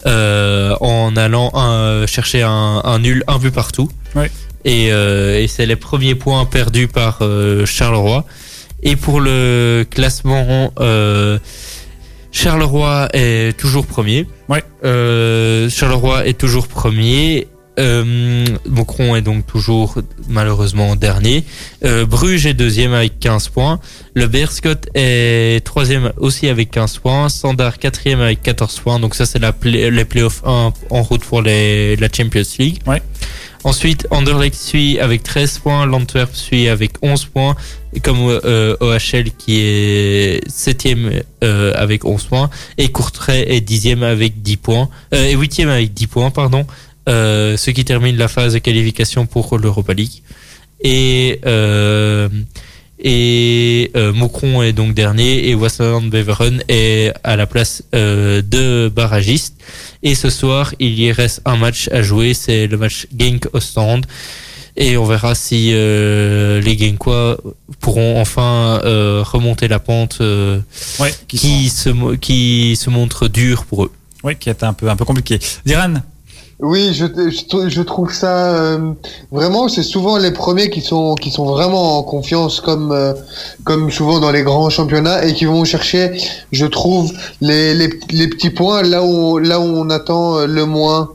en 0.05 1.17
allant 1.17 1.53
euh, 1.55 2.07
chercher 2.07 2.43
un, 2.43 2.81
un 2.85 2.99
nul, 2.99 3.25
un 3.27 3.39
but 3.39 3.51
partout. 3.53 3.89
Ouais. 4.15 4.31
Et, 4.65 4.93
euh, 4.93 5.41
et 5.41 5.47
c'est 5.49 5.67
les 5.67 5.77
premiers 5.77 6.15
points 6.15 6.45
perdus 6.47 6.89
par 6.89 7.19
euh, 7.21 7.67
Charleroi. 7.67 8.25
Et 8.83 8.97
pour 8.97 9.21
le 9.21 9.85
classement, 9.91 10.73
euh, 10.81 11.39
Charleroi 12.33 13.09
est 13.13 13.57
toujours 13.59 13.87
premier. 13.87 14.27
Ouais. 14.49 14.63
Euh, 14.85 15.71
Charleroi 15.71 16.27
est 16.27 16.39
toujours 16.39 16.69
premier. 16.69 17.49
Euh, 17.79 18.45
Moucron 18.69 19.17
est 19.17 19.23
donc 19.23 19.47
toujours 19.47 19.97
malheureusement 20.29 20.97
dernier. 20.97 21.45
Euh, 21.85 22.07
Bruges 22.07 22.47
est 22.47 22.55
deuxième 22.55 22.93
avec 22.93 23.19
15 23.19 23.49
points. 23.49 23.81
Le 24.15 24.27
Berscott 24.27 24.89
est 24.95 25.65
troisième 25.65 26.13
aussi 26.17 26.49
avec 26.49 26.71
15 26.71 26.99
points. 26.99 27.29
Standard 27.29 27.79
quatrième 27.79 28.21
avec 28.21 28.43
14 28.43 28.81
points. 28.81 28.99
Donc 29.01 29.15
ça 29.15 29.27
c'est 29.27 29.39
la 29.41 29.53
play- 29.53 29.91
les 29.91 30.05
playoffs 30.05 30.43
1 30.45 30.73
en 30.91 31.03
route 31.03 31.25
pour 31.25 31.43
les, 31.43 31.97
la 31.97 32.09
Champions 32.13 32.43
League. 32.59 32.79
Ouais. 32.87 33.03
Ensuite, 33.67 34.07
Anderlecht 34.11 34.55
suit 34.55 34.99
avec 35.01 35.23
13 35.23 35.59
points, 35.61 35.87
l'Antwerp 35.87 36.35
suit 36.37 36.69
avec 36.69 36.93
11 37.01 37.25
points, 37.25 37.57
comme 38.03 38.19
euh, 38.21 38.77
OHL 38.81 39.31
qui 39.39 39.59
est 39.59 40.47
7ème 40.51 41.23
euh, 41.43 41.73
avec 41.75 42.05
11 42.05 42.25
points, 42.25 42.51
et 42.77 42.91
Courtrai 42.91 43.41
est 43.57 43.67
10ème 43.67 44.03
avec 44.03 44.43
10 44.43 44.59
points, 44.59 44.91
euh, 45.15 45.25
et 45.29 45.35
8ème 45.35 45.69
avec 45.69 45.95
10 45.95 46.07
points, 46.09 46.31
pardon, 46.31 46.67
euh, 47.09 47.57
ce 47.57 47.71
qui 47.71 47.85
termine 47.85 48.17
la 48.17 48.29
phase 48.29 48.55
de 48.55 48.59
qualification 48.59 49.27
pour 49.27 49.59
l'Europa 49.59 49.93
League. 49.95 50.23
Et, 50.83 51.41
euh, 51.47 52.29
et 52.99 53.91
euh, 53.97 54.13
Moucron 54.13 54.63
est 54.63 54.73
donc 54.73 54.95
dernier, 54.95 55.49
et 55.49 55.55
Wasserland 55.55 56.09
Beveren 56.11 56.63
est 56.69 57.13
à 57.25 57.37
la 57.37 57.47
place 57.47 57.83
euh, 57.95 58.43
de 58.43 58.89
barragiste. 58.95 59.55
Et 60.03 60.15
ce 60.15 60.31
soir, 60.31 60.75
il 60.79 60.99
y 60.99 61.11
reste 61.13 61.41
un 61.45 61.57
match 61.57 61.89
à 61.93 62.03
jouer, 62.03 62.35
c'est 62.35 62.67
le 62.67 62.77
match 62.77 63.07
Genk 63.19 63.47
Ostend. 63.53 64.03
Et 64.77 64.97
on 64.97 65.05
verra 65.05 65.37
si 65.37 65.71
les 65.71 66.77
Genkois 66.79 67.37
pourront 67.79 68.21
enfin 68.21 68.79
remonter 69.23 69.69
la 69.69 69.79
pente 69.79 70.19
Ouais, 70.19 71.15
qui, 71.29 71.39
qui, 71.39 71.69
sont- 71.69 72.11
se, 72.11 72.17
qui 72.17 72.75
se 72.77 72.91
montre 72.91 73.29
dure 73.29 73.67
pour 73.67 73.85
eux. 73.85 73.93
ouais, 74.25 74.35
qui 74.35 74.49
est 74.51 74.65
un 74.65 74.73
peu, 74.73 74.91
un 74.91 74.97
peu 74.97 75.05
compliqué. 75.05 75.39
Diran, 75.65 75.95
Oui, 76.61 76.95
je, 76.95 77.05
je, 77.07 77.69
je 77.69 77.83
trouve 77.83 78.13
ça 78.13 78.55
euh, 78.55 78.93
vraiment. 79.33 79.69
C'est 79.69 79.83
souvent 79.83 80.19
les 80.19 80.31
premiers 80.31 80.71
qui 80.71 80.81
sont 80.81 81.15
qui 81.17 81.31
sont 81.31 81.47
vraiment 81.47 81.99
en 81.99 82.03
confiance, 82.05 82.61
comme 82.61 82.93
euh, 82.93 83.13
comme 83.65 83.91
souvent 83.91 84.21
dans 84.21 84.31
les 84.31 84.43
grands 84.43 84.71
championnats, 84.71 85.25
et 85.27 85.35
qui 85.35 85.47
vont 85.47 85.65
chercher, 85.65 86.13
je 86.53 86.67
trouve, 86.67 87.13
les, 87.41 87.75
les, 87.75 87.91
les 88.11 88.29
petits 88.29 88.51
points 88.51 88.83
là 88.83 89.03
où 89.03 89.39
là 89.39 89.59
où 89.61 89.65
on 89.65 89.91
attend 89.91 90.39
euh, 90.39 90.47
le 90.47 90.65
moins. 90.65 91.11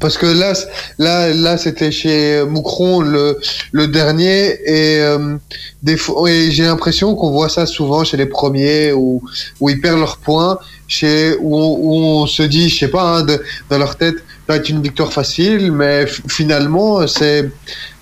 Parce 0.00 0.18
que 0.18 0.26
là, 0.26 0.54
là, 0.98 1.32
là, 1.32 1.56
c'était 1.56 1.92
chez 1.92 2.44
Moucron 2.44 3.00
le, 3.00 3.38
le 3.70 3.86
dernier 3.86 4.58
et 4.66 5.00
euh, 5.00 5.36
des 5.84 5.96
et 6.28 6.50
j'ai 6.50 6.64
l'impression 6.64 7.14
qu'on 7.14 7.30
voit 7.30 7.48
ça 7.48 7.64
souvent 7.64 8.02
chez 8.02 8.16
les 8.16 8.26
premiers 8.26 8.92
où, 8.92 9.22
où 9.60 9.68
ils 9.70 9.80
perdent 9.80 10.00
leurs 10.00 10.16
points, 10.16 10.58
chez 10.88 11.36
où, 11.40 11.56
où 11.56 11.94
on 11.94 12.26
se 12.26 12.42
dit, 12.42 12.68
je 12.70 12.78
sais 12.80 12.88
pas, 12.88 13.18
hein, 13.18 13.22
de, 13.22 13.40
dans 13.70 13.78
leur 13.78 13.94
tête, 13.96 14.16
va 14.48 14.56
être 14.56 14.68
une 14.68 14.82
victoire 14.82 15.12
facile, 15.12 15.72
mais 15.72 16.06
finalement, 16.28 17.06
c'est 17.06 17.50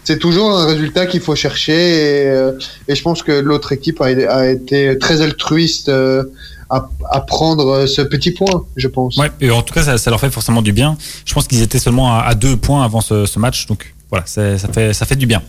c'est 0.05 0.18
toujours 0.18 0.59
un 0.59 0.66
résultat 0.66 1.07
qu'il 1.07 1.20
faut 1.20 1.37
chercher 1.37 1.72
et, 1.72 2.28
euh, 2.28 2.52
je 2.88 3.00
pense 3.02 3.22
que 3.22 3.31
l'autre 3.31 3.70
équipe 3.70 4.00
a, 4.00 4.50
été 4.50 4.98
très 4.98 5.20
altruiste 5.20 5.88
euh, 5.88 6.24
à, 6.70 7.20
prendre 7.20 7.87
ce 7.87 8.02
petit 8.02 8.33
point, 8.33 8.64
je 8.76 8.88
pense. 8.88 9.16
ouais, 9.18 9.31
et 9.40 9.50
en 9.50 9.62
tout 9.62 9.74
cas, 9.74 9.96
ça, 9.98 10.11
leur 10.11 10.18
fait 10.18 10.31
forcément 10.31 10.62
du 10.62 10.72
bien. 10.72 10.96
Je 11.24 11.35
pense 11.35 11.46
qu'ils 11.46 11.62
étaient 11.62 11.78
seulement 11.78 12.18
à, 12.18 12.35
deux 12.35 12.57
points 12.57 12.85
avant 12.85 13.00
ce, 13.00 13.38
match, 13.38 13.66
donc 13.66 13.94
voilà, 14.11 14.24
ça 14.26 14.57
fait, 14.72 14.92
ça 14.92 15.07
fait 15.07 15.16
du 15.16 15.26
bien. 15.26 15.42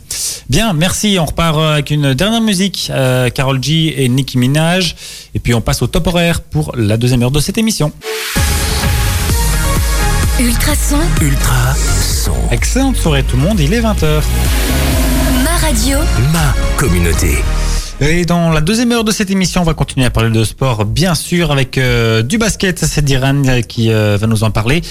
Bien, 0.49 0.73
merci. 0.73 1.17
On 1.19 1.25
repart 1.25 1.57
euh, 1.57 1.73
avec 1.73 1.91
une 1.91 2.13
dernière 2.13 2.41
musique, 2.41 2.89
euh, 2.93 3.29
Carol 3.29 3.61
G 3.63 4.03
et 4.03 4.09
Nicki 4.09 4.37
Minaj, 4.37 4.95
et 5.33 5.39
puis 5.39 5.53
on 5.53 5.61
passe 5.61 5.81
au 5.81 5.87
top 5.87 6.07
horaire 6.07 6.41
pour 6.41 6.75
la 6.75 6.97
deuxième 6.97 7.23
heure 7.23 7.31
de 7.31 7.39
cette 7.39 7.57
émission. 7.57 7.91
Ultrason, 10.39 10.97
Ultra 11.21 11.75
son. 11.75 12.33
Excellente 12.51 12.95
soirée 12.97 13.23
tout 13.23 13.37
le 13.37 13.43
monde, 13.43 13.59
il 13.59 13.71
est 13.71 13.81
20h. 13.81 14.21
ma 15.43 15.57
radio, 15.57 15.99
Ma 16.33 16.55
communauté. 16.75 17.43
Et 18.05 18.25
dans 18.25 18.49
la 18.49 18.59
deuxième 18.59 18.91
heure 18.91 19.05
de 19.05 19.11
cette 19.11 19.31
émission, 19.31 19.61
on 19.61 19.63
va 19.63 19.73
continuer 19.73 20.05
à 20.05 20.09
parler 20.09 20.29
de 20.29 20.43
sport, 20.43 20.83
bien 20.83 21.15
sûr, 21.15 21.53
avec 21.53 21.77
euh, 21.77 22.21
du 22.21 22.37
basket. 22.37 22.77
C'est 22.79 23.01
Diran 23.01 23.41
euh, 23.45 23.61
qui 23.61 23.93
euh, 23.93 24.17
va 24.19 24.27
nous 24.27 24.43
en 24.43 24.51
parler. 24.51 24.81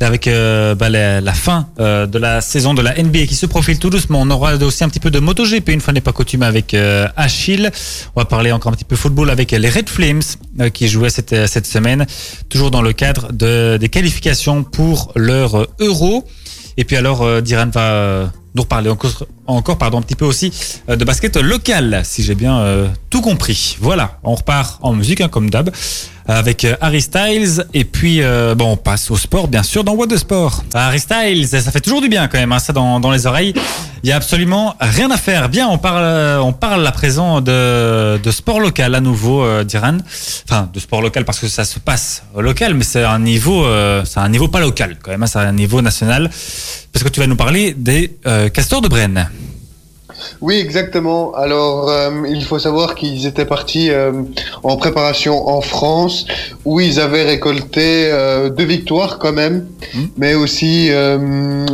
Avec 0.00 0.26
bah, 0.26 0.90
la, 0.90 1.32
fin 1.32 1.68
de 1.78 2.18
la 2.18 2.42
saison 2.42 2.74
de 2.74 2.82
la 2.82 3.02
NBA 3.02 3.24
qui 3.24 3.34
se 3.36 3.46
profile 3.46 3.78
tout 3.78 3.88
doucement. 3.88 4.20
On 4.20 4.30
aura 4.30 4.54
aussi 4.56 4.84
un 4.84 4.90
petit 4.90 5.00
peu 5.00 5.10
de 5.10 5.18
MotoGP, 5.18 5.70
une 5.70 5.80
fois 5.80 5.94
n'est 5.94 6.02
pas 6.02 6.12
coutume, 6.12 6.42
avec 6.42 6.76
Achille. 7.16 7.70
On 8.14 8.20
va 8.20 8.26
parler 8.26 8.52
encore 8.52 8.70
un 8.70 8.74
petit 8.74 8.84
peu 8.84 8.96
football 8.96 9.30
avec 9.30 9.50
les 9.50 9.70
Red 9.70 9.88
Flames 9.88 10.20
qui 10.72 10.88
jouaient 10.88 11.10
cette, 11.10 11.66
semaine, 11.66 12.06
toujours 12.48 12.70
dans 12.70 12.82
le 12.82 12.92
cadre 12.92 13.32
de, 13.32 13.76
des 13.78 13.88
qualifications 13.88 14.62
pour 14.62 15.10
leur 15.16 15.66
Euro. 15.80 16.24
Et 16.76 16.84
puis 16.84 16.96
alors, 16.96 17.42
Diran 17.42 17.70
va 17.72 18.30
nous 18.54 18.62
reparler 18.62 18.90
encore, 18.90 19.24
encore 19.54 19.78
pardon, 19.78 19.98
un 19.98 20.02
petit 20.02 20.14
peu 20.14 20.24
aussi 20.24 20.52
euh, 20.88 20.96
de 20.96 21.04
basket 21.04 21.36
local, 21.36 22.02
si 22.04 22.22
j'ai 22.22 22.34
bien 22.34 22.58
euh, 22.58 22.88
tout 23.10 23.20
compris. 23.20 23.76
Voilà, 23.80 24.18
on 24.22 24.34
repart 24.34 24.78
en 24.82 24.92
musique, 24.92 25.20
hein, 25.20 25.28
comme 25.28 25.50
d'hab, 25.50 25.70
avec 26.26 26.64
euh, 26.64 26.76
Harry 26.80 27.00
Styles. 27.00 27.66
Et 27.74 27.84
puis, 27.84 28.22
euh, 28.22 28.54
bon, 28.54 28.72
on 28.72 28.76
passe 28.76 29.10
au 29.10 29.16
sport, 29.16 29.48
bien 29.48 29.62
sûr, 29.62 29.82
dans 29.84 29.94
What 29.94 30.08
the 30.08 30.16
Sport. 30.16 30.64
Harry 30.74 31.00
Styles, 31.00 31.48
ça 31.48 31.70
fait 31.70 31.80
toujours 31.80 32.00
du 32.00 32.08
bien 32.08 32.28
quand 32.28 32.38
même, 32.38 32.52
hein, 32.52 32.58
ça 32.58 32.72
dans, 32.72 33.00
dans 33.00 33.10
les 33.10 33.26
oreilles. 33.26 33.54
Il 34.04 34.08
y 34.08 34.12
a 34.12 34.16
absolument 34.16 34.76
rien 34.80 35.10
à 35.10 35.16
faire. 35.16 35.48
Bien, 35.48 35.66
on 35.68 35.78
parle, 35.78 36.04
euh, 36.04 36.38
on 36.40 36.52
parle 36.52 36.86
à 36.86 36.92
présent 36.92 37.40
de, 37.40 38.18
de 38.22 38.30
sport 38.30 38.60
local 38.60 38.94
à 38.94 39.00
nouveau, 39.00 39.42
euh, 39.42 39.64
Diran. 39.64 39.98
Enfin, 40.44 40.70
de 40.72 40.78
sport 40.78 41.02
local 41.02 41.24
parce 41.24 41.40
que 41.40 41.48
ça 41.48 41.64
se 41.64 41.80
passe 41.80 42.22
au 42.34 42.40
local, 42.40 42.74
mais 42.74 42.84
c'est 42.84 43.02
un 43.02 43.18
niveau, 43.18 43.64
euh, 43.64 44.04
c'est 44.04 44.20
un 44.20 44.28
niveau 44.28 44.46
pas 44.48 44.60
local 44.60 44.98
quand 45.02 45.10
même, 45.10 45.22
hein, 45.22 45.26
c'est 45.26 45.38
un 45.40 45.52
niveau 45.52 45.82
national. 45.82 46.30
Parce 46.92 47.02
que 47.04 47.08
tu 47.08 47.20
vas 47.20 47.26
nous 47.26 47.36
parler 47.36 47.74
des 47.76 48.16
castors 48.52 48.80
de 48.80 48.88
Brenne. 48.88 49.28
Oui, 50.40 50.56
exactement. 50.56 51.32
Alors, 51.34 51.88
euh, 51.90 52.10
il 52.28 52.44
faut 52.44 52.58
savoir 52.58 52.94
qu'ils 52.94 53.26
étaient 53.26 53.44
partis 53.44 53.90
euh, 53.90 54.12
en 54.62 54.76
préparation 54.76 55.48
en 55.48 55.60
France, 55.60 56.26
où 56.64 56.80
ils 56.80 57.00
avaient 57.00 57.24
récolté 57.24 58.08
euh, 58.10 58.50
deux 58.50 58.64
victoires 58.64 59.18
quand 59.18 59.32
même, 59.32 59.66
Mhm. 59.94 60.08
mais 60.16 60.34
aussi 60.34 60.90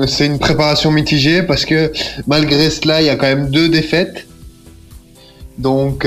c'est 0.07 0.27
une 0.27 0.39
préparation 0.39 0.91
mitigée 0.91 1.43
parce 1.43 1.65
que 1.65 1.93
malgré 2.27 2.71
cela, 2.71 3.01
il 3.03 3.07
y 3.07 3.11
a 3.11 3.17
quand 3.17 3.27
même 3.27 3.51
deux 3.51 3.69
défaites. 3.69 4.27
Donc, 5.59 6.05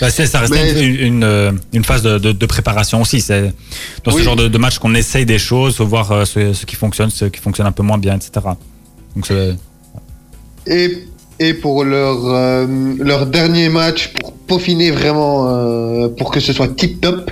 Bah, 0.00 0.08
ça 0.10 0.38
reste 0.40 0.52
Mais- 0.52 0.72
une, 0.82 1.22
une, 1.22 1.60
une 1.74 1.84
phase 1.84 2.02
de, 2.02 2.18
de- 2.18 2.32
de 2.32 2.46
préparation 2.46 3.02
aussi. 3.02 3.20
C'est 3.20 3.52
dans 4.04 4.10
ce 4.10 4.22
genre 4.22 4.36
de, 4.36 4.48
de 4.48 4.58
match 4.58 4.78
qu'on 4.78 4.94
essaye 4.94 5.26
des 5.26 5.38
choses, 5.38 5.76
faut 5.76 5.86
voir 5.86 6.26
ce, 6.26 6.52
ce 6.54 6.64
qui 6.66 6.76
fonctionne, 6.76 7.10
ce 7.10 7.26
qui 7.26 7.40
fonctionne 7.40 7.66
un 7.66 7.72
peu 7.72 7.82
moins 7.82 7.98
bien, 7.98 8.16
etc. 8.16 8.30
Donc 9.14 9.30
et, 10.66 11.04
et 11.40 11.54
pour 11.54 11.84
leur, 11.84 12.18
euh, 12.26 12.66
leur 12.98 13.26
dernier 13.26 13.68
match, 13.68 14.12
pour 14.20 14.32
peaufiner 14.32 14.90
vraiment, 14.90 15.48
euh, 15.48 16.08
pour 16.08 16.30
que 16.30 16.40
ce 16.40 16.52
soit 16.52 16.68
tip-top, 16.68 17.30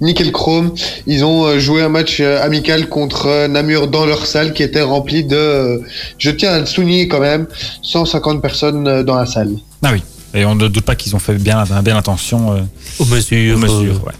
nickel 0.00 0.32
chrome, 0.32 0.72
ils 1.06 1.24
ont 1.24 1.44
euh, 1.44 1.58
joué 1.58 1.82
un 1.82 1.88
match 1.88 2.18
euh, 2.20 2.42
amical 2.42 2.88
contre 2.88 3.26
euh, 3.26 3.48
Namur 3.48 3.88
dans 3.88 4.06
leur 4.06 4.26
salle 4.26 4.52
qui 4.52 4.62
était 4.62 4.82
remplie 4.82 5.24
de, 5.24 5.36
euh, 5.36 5.78
je 6.18 6.30
tiens 6.30 6.52
à 6.52 6.60
le 6.60 6.66
souligner 6.66 7.08
quand 7.08 7.20
même, 7.20 7.46
150 7.82 8.40
personnes 8.40 8.86
euh, 8.88 9.02
dans 9.02 9.16
la 9.16 9.26
salle. 9.26 9.52
ah 9.82 9.90
oui. 9.92 10.02
Et 10.34 10.46
on 10.46 10.54
ne 10.54 10.66
doute 10.66 10.86
pas 10.86 10.94
qu'ils 10.94 11.14
ont 11.14 11.18
fait 11.18 11.34
bien, 11.34 11.62
bien 11.84 11.94
attention 11.94 12.52
euh, 12.54 12.60
Aux 12.98 13.04
mesures. 13.04 13.54
aux 13.56 13.58
mesures. 13.58 14.00
euh, 14.02 14.06
ouais. 14.06 14.14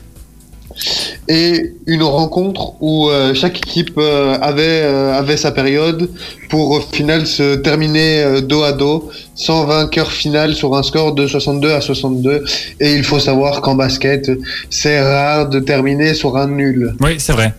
Et 1.29 1.75
une 1.87 2.03
rencontre 2.03 2.75
où 2.81 3.09
euh, 3.09 3.35
chaque 3.35 3.59
équipe 3.59 3.95
euh, 3.97 4.37
avait, 4.41 4.83
euh, 4.83 5.19
avait 5.19 5.37
sa 5.37 5.53
période 5.53 6.11
pour 6.51 6.71
au 6.73 6.81
final 6.81 7.27
se 7.27 7.57
terminer 7.57 8.43
dos 8.43 8.63
à 8.63 8.73
dos, 8.73 9.11
sans 9.35 9.65
vainqueur 9.65 10.11
final 10.11 10.55
sur 10.55 10.75
un 10.75 10.83
score 10.83 11.15
de 11.15 11.27
62 11.27 11.73
à 11.73 11.81
62. 11.81 12.45
Et 12.81 12.95
il 12.95 13.05
faut 13.05 13.19
savoir 13.19 13.61
qu'en 13.61 13.75
basket, 13.75 14.31
c'est 14.69 15.01
rare 15.01 15.49
de 15.49 15.61
terminer 15.61 16.15
sur 16.15 16.37
un 16.37 16.49
nul. 16.49 16.95
Oui, 17.01 17.17
c'est 17.19 17.33
vrai. 17.33 17.55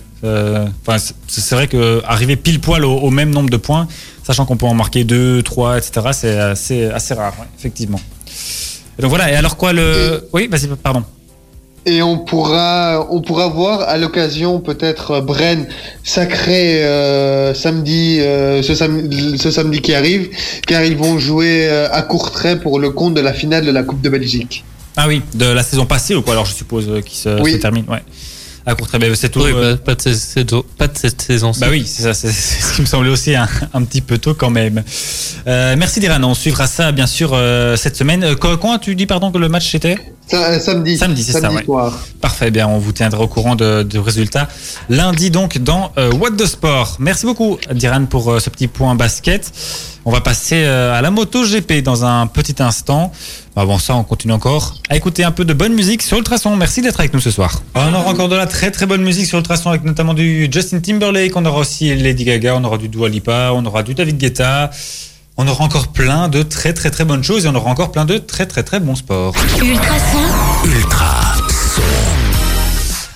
C'est 1.28 1.56
vrai 1.56 1.68
que 1.68 2.02
arriver 2.06 2.36
pile 2.38 2.62
poil 2.62 2.86
au, 2.86 2.94
au 2.94 3.10
même 3.10 3.32
nombre 3.32 3.50
de 3.50 3.58
points, 3.58 3.88
sachant 4.24 4.46
qu'on 4.46 4.56
peut 4.56 4.66
en 4.66 4.74
marquer 4.74 5.04
deux, 5.04 5.42
trois, 5.44 5.78
etc., 5.78 6.08
c'est 6.14 6.40
assez, 6.40 6.86
assez 6.86 7.14
rare, 7.14 7.34
ouais, 7.40 7.48
effectivement. 7.58 8.00
Et 8.98 9.02
donc 9.02 9.10
voilà. 9.10 9.32
Et 9.32 9.36
alors 9.36 9.58
quoi 9.58 9.74
le 9.74 10.28
Oui, 10.34 10.48
vas-y, 10.48 10.68
pardon. 10.82 11.04
Et 11.86 12.02
on 12.02 12.18
pourra, 12.18 13.08
on 13.12 13.20
pourra 13.22 13.48
voir 13.50 13.82
à 13.82 13.98
l'occasion 13.98 14.60
peut-être 14.62 15.12
euh, 15.12 15.22
Bren 15.22 15.68
sacré 16.04 16.84
euh, 16.84 17.54
samedi, 17.54 18.20
euh, 18.22 18.62
ce, 18.64 18.74
sam- 18.74 19.10
ce 19.38 19.52
samedi 19.52 19.82
qui 19.82 19.94
arrive, 19.94 20.30
car 20.66 20.84
ils 20.84 20.96
vont 20.96 21.20
jouer 21.20 21.68
à 21.70 22.02
Courtrai 22.04 22.60
pour 22.60 22.80
le 22.80 22.92
compte 22.92 23.14
de 23.16 23.22
la 23.22 23.34
finale 23.34 23.66
de 23.66 23.72
la 23.72 23.84
Coupe 23.84 24.02
de 24.02 24.10
Belgique. 24.10 24.64
Ah 24.96 25.08
oui, 25.08 25.22
de 25.34 25.46
la 25.46 25.64
saison 25.64 25.86
passée 25.86 26.16
ou 26.16 26.22
quoi 26.22 26.34
Alors 26.34 26.46
je 26.46 26.54
suppose 26.54 26.90
qui 27.06 27.18
se, 27.18 27.42
Oui. 27.42 27.54
se 27.54 27.58
termine. 27.58 27.86
Ouais. 27.90 28.04
À 28.66 28.76
court 28.76 28.88
bien, 28.98 29.14
c'est 29.14 29.28
tout. 29.28 29.42
Oui, 29.42 29.52
euh, 29.54 29.76
pas, 29.76 29.88
pas 29.88 29.96
de 29.96 30.02
cette 30.02 30.16
saison- 30.16 30.64
pas 30.78 30.88
de 30.88 30.98
cette 30.98 31.22
saison. 31.22 31.52
Bah 31.60 31.68
oui, 31.70 31.84
c'est 31.86 32.04
ça, 32.04 32.14
c'est 32.14 32.32
ce 32.32 32.76
qui 32.76 32.82
me 32.82 32.86
semblait 32.86 33.10
aussi 33.10 33.36
un, 33.36 33.46
un 33.74 33.84
petit 33.84 34.00
peu 34.00 34.18
tôt 34.20 34.36
quand 34.36 34.50
même. 34.52 34.84
Euh, 35.48 35.76
merci 35.78 36.00
Diran, 36.00 36.24
on 36.24 36.34
suivra 36.34 36.66
ça 36.66 36.94
bien 36.94 37.06
sûr 37.08 37.32
euh, 37.34 37.76
cette 37.76 37.98
semaine. 37.98 38.36
Quand, 38.40 38.56
quand 38.56 38.78
tu 38.78 38.96
dis 38.96 39.06
pardon 39.06 39.32
que 39.34 39.38
le 39.38 39.50
match 39.50 39.76
était? 39.76 39.98
Samedi. 40.28 40.98
Samedi, 40.98 41.24
c'est 41.24 41.34
ça, 41.34 41.42
samedi 41.42 41.58
ouais. 41.58 41.66
soir. 41.66 42.00
Parfait, 42.22 42.52
bien, 42.52 42.68
on 42.68 42.78
vous 42.78 42.92
tiendra 42.92 43.22
au 43.22 43.28
courant 43.28 43.56
de, 43.56 43.84
du 43.84 44.00
résultat 44.00 44.48
lundi 44.90 45.30
donc 45.30 45.58
dans 45.58 45.92
euh, 45.98 46.12
What 46.14 46.32
the 46.32 46.46
Sport. 46.46 46.98
Merci 47.00 47.26
beaucoup 47.26 47.58
Diran 47.72 48.06
pour 48.06 48.32
euh, 48.32 48.40
ce 48.40 48.50
petit 48.50 48.68
point 48.68 48.96
basket. 48.96 49.52
On 50.06 50.12
va 50.12 50.20
passer 50.20 50.64
euh, 50.66 50.98
à 50.98 51.02
la 51.02 51.12
moto 51.12 51.44
GP 51.46 51.82
dans 51.82 52.04
un 52.04 52.28
petit 52.28 52.62
instant. 52.62 53.12
Avant 53.56 53.80
ça, 53.80 53.96
on 53.96 54.04
continue 54.04 54.34
encore 54.34 54.76
à 54.90 54.98
écouter 54.98 55.24
un 55.24 55.32
peu 55.32 55.46
de 55.46 55.54
bonne 55.54 55.74
musique 55.74 56.02
sur 56.02 56.18
Ultrason. 56.18 56.56
Merci 56.58 56.82
d'être 56.82 57.00
avec 57.00 57.14
nous 57.14 57.22
ce 57.22 57.32
soir. 57.32 57.62
On 57.76 57.94
aura 57.94 58.10
encore 58.10 58.28
de 58.28 58.36
la 58.36 58.48
très 58.48 58.72
très 58.72 58.86
bonne 58.86 59.04
musique 59.04 59.28
sur 59.28 59.38
Ultrason 59.38 59.70
avec 59.70 59.84
notamment 59.84 60.14
du 60.14 60.50
Justin 60.52 60.80
Timberlake, 60.80 61.36
on 61.36 61.46
aura 61.46 61.60
aussi 61.60 61.96
Lady 61.96 62.26
Gaga, 62.26 62.56
on 62.56 62.64
aura 62.64 62.78
du 62.78 62.90
Dua 62.90 63.08
Lipa, 63.08 63.52
on 63.54 63.66
aura 63.66 63.84
du 63.84 63.94
David 63.94 64.18
Guetta. 64.18 64.72
On 65.36 65.48
aura 65.48 65.64
encore 65.64 65.88
plein 65.88 66.30
de 66.30 66.44
très 66.44 66.74
très 66.74 66.92
très 66.92 67.06
bonnes 67.06 67.24
choses 67.24 67.46
et 67.46 67.50
on 67.50 67.56
aura 67.56 67.72
encore 67.72 67.92
plein 67.92 68.06
de 68.06 68.20
très 68.20 68.46
très 68.46 68.62
très 68.62 68.80
bons 68.80 68.96
sports. 68.96 69.34
Ultrason, 69.60 70.20
Ultra 70.64 71.34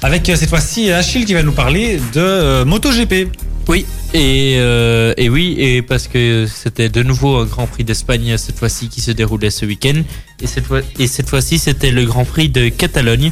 Avec 0.01 0.27
euh, 0.27 0.36
cette 0.36 0.49
fois-ci 0.49 0.91
Achille 0.91 1.25
qui 1.25 1.36
va 1.36 1.43
nous 1.43 1.51
parler 1.51 1.97
de 2.13 2.19
euh, 2.19 2.65
MotoGP. 2.65 3.30
Oui, 3.67 3.86
et, 4.15 4.56
euh, 4.58 5.13
et 5.17 5.30
oui, 5.30 5.58
et 5.60 5.84
parce 5.84 6.08
que 6.08 6.47
c'était 6.51 6.89
de 6.89 7.03
nouveau 7.03 7.36
un 7.36 7.45
Grand 7.45 7.67
Prix 7.67 7.84
d'Espagne 7.84 8.36
cette 8.38 8.58
fois-ci 8.58 8.89
qui 8.89 9.01
se 9.01 9.12
déroulait 9.12 9.51
ce 9.51 9.67
week-end. 9.67 10.01
Et 10.41 10.47
cette, 10.47 10.65
fois, 10.65 10.80
et 10.97 11.06
cette 11.06 11.30
fois-ci, 11.30 11.60
c'était 11.60 11.91
le 11.91 12.06
Grand 12.06 12.25
Prix 12.25 12.49
de 12.49 12.69
Catalogne. 12.69 13.32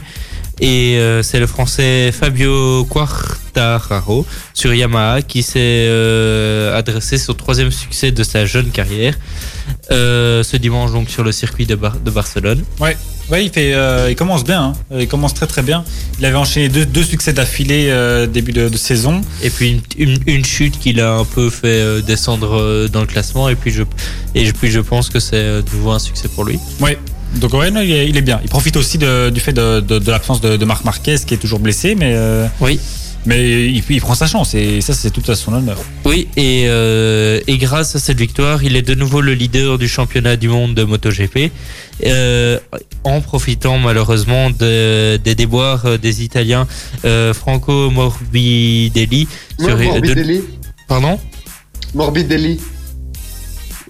Et 0.61 0.97
euh, 0.99 1.21
c'est 1.21 1.39
le 1.39 1.47
Français 1.47 2.11
Fabio 2.13 2.85
Quartararo 2.85 4.25
sur 4.53 4.73
Yamaha 4.73 5.21
qui 5.21 5.43
s'est 5.43 5.59
euh, 5.59 6.77
adressé 6.77 7.17
son 7.17 7.33
troisième 7.33 7.71
succès 7.71 8.11
de 8.11 8.23
sa 8.23 8.45
jeune 8.45 8.69
carrière 8.71 9.15
euh, 9.91 10.43
ce 10.43 10.55
dimanche 10.57 10.91
donc 10.91 11.09
sur 11.09 11.23
le 11.23 11.31
circuit 11.33 11.65
de, 11.65 11.75
Bar- 11.75 11.99
de 11.99 12.09
Barcelone. 12.09 12.63
Ouais, 12.79 12.95
ouais, 13.29 13.43
il 13.45 13.51
fait, 13.51 13.73
euh, 13.73 14.07
il 14.09 14.15
commence 14.15 14.43
bien. 14.45 14.73
hein. 14.91 14.97
Il 14.99 15.07
commence 15.07 15.33
très 15.33 15.47
très 15.47 15.61
bien. 15.61 15.83
Il 16.19 16.25
avait 16.25 16.35
enchaîné 16.37 16.69
deux, 16.69 16.85
deux 16.85 17.03
succès 17.03 17.33
d'affilée 17.33 17.91
début 18.31 18.53
de, 18.53 18.69
de 18.69 18.77
saison. 18.77 19.21
Et 19.41 19.49
puis 19.49 19.81
une, 19.97 20.09
une, 20.11 20.19
une 20.27 20.45
chute 20.45 20.79
qui 20.79 20.93
l'a 20.93 21.15
un 21.15 21.25
peu 21.25 21.49
fait 21.49 22.01
descendre 22.03 22.87
dans 22.87 23.01
le 23.01 23.07
classement. 23.07 23.49
Et 23.49 23.55
puis 23.55 23.71
je, 23.71 23.83
et 24.35 24.51
puis 24.53 24.71
je 24.71 24.79
pense 24.79 25.09
que 25.09 25.19
c'est 25.19 25.61
de 25.61 25.65
nouveau 25.73 25.91
un 25.91 25.99
succès 25.99 26.27
pour 26.29 26.45
lui. 26.45 26.59
Ouais. 26.79 26.97
Donc 27.39 27.53
ouais, 27.53 27.69
non, 27.71 27.81
il, 27.81 27.91
est, 27.91 28.07
il 28.09 28.17
est 28.17 28.21
bien. 28.21 28.39
Il 28.43 28.49
profite 28.49 28.77
aussi 28.77 28.97
de- 28.97 29.29
du 29.29 29.39
fait 29.39 29.53
de, 29.53 29.79
de, 29.81 29.99
de 29.99 30.11
l'absence 30.11 30.41
de, 30.41 30.57
de 30.57 30.65
Marc 30.65 30.83
Marquez 30.85 31.17
qui 31.25 31.33
est 31.33 31.37
toujours 31.37 31.59
blessé, 31.59 31.93
mais 31.95 32.13
euh, 32.15 32.47
Oui. 32.61 32.79
mais 33.25 33.65
il, 33.67 33.83
il 33.89 34.01
prend 34.01 34.15
sa 34.15 34.27
chance 34.27 34.53
et 34.55 34.79
ça 34.81 34.93
c'est 34.93 35.11
tout 35.11 35.29
à 35.29 35.35
son 35.35 35.53
honneur. 35.53 35.77
Oui, 36.05 36.27
et, 36.37 36.63
euh, 36.67 37.39
et 37.47 37.57
grâce 37.57 37.95
à 37.95 37.99
cette 37.99 38.17
victoire, 38.19 38.63
il 38.63 38.75
est 38.75 38.81
de 38.81 38.95
nouveau 38.95 39.19
le 39.21 39.33
leader 39.33 39.77
du 39.77 39.87
championnat 39.87 40.37
du 40.37 40.47
monde 40.47 40.75
de 40.75 40.83
MotoGP, 40.83 41.51
euh, 42.05 42.57
en 43.03 43.19
profitant 43.21 43.79
malheureusement 43.79 44.49
de- 44.49 45.17
des 45.17 45.35
déboires 45.35 45.85
euh, 45.85 45.97
des 45.97 46.23
Italiens 46.23 46.67
euh, 47.03 47.33
Franco 47.33 47.89
Morbidelli. 47.89 49.27
sur- 49.59 49.77
Morbidelli. 49.77 50.41
pardon? 50.87 51.19
Morbidelli. 51.93 52.59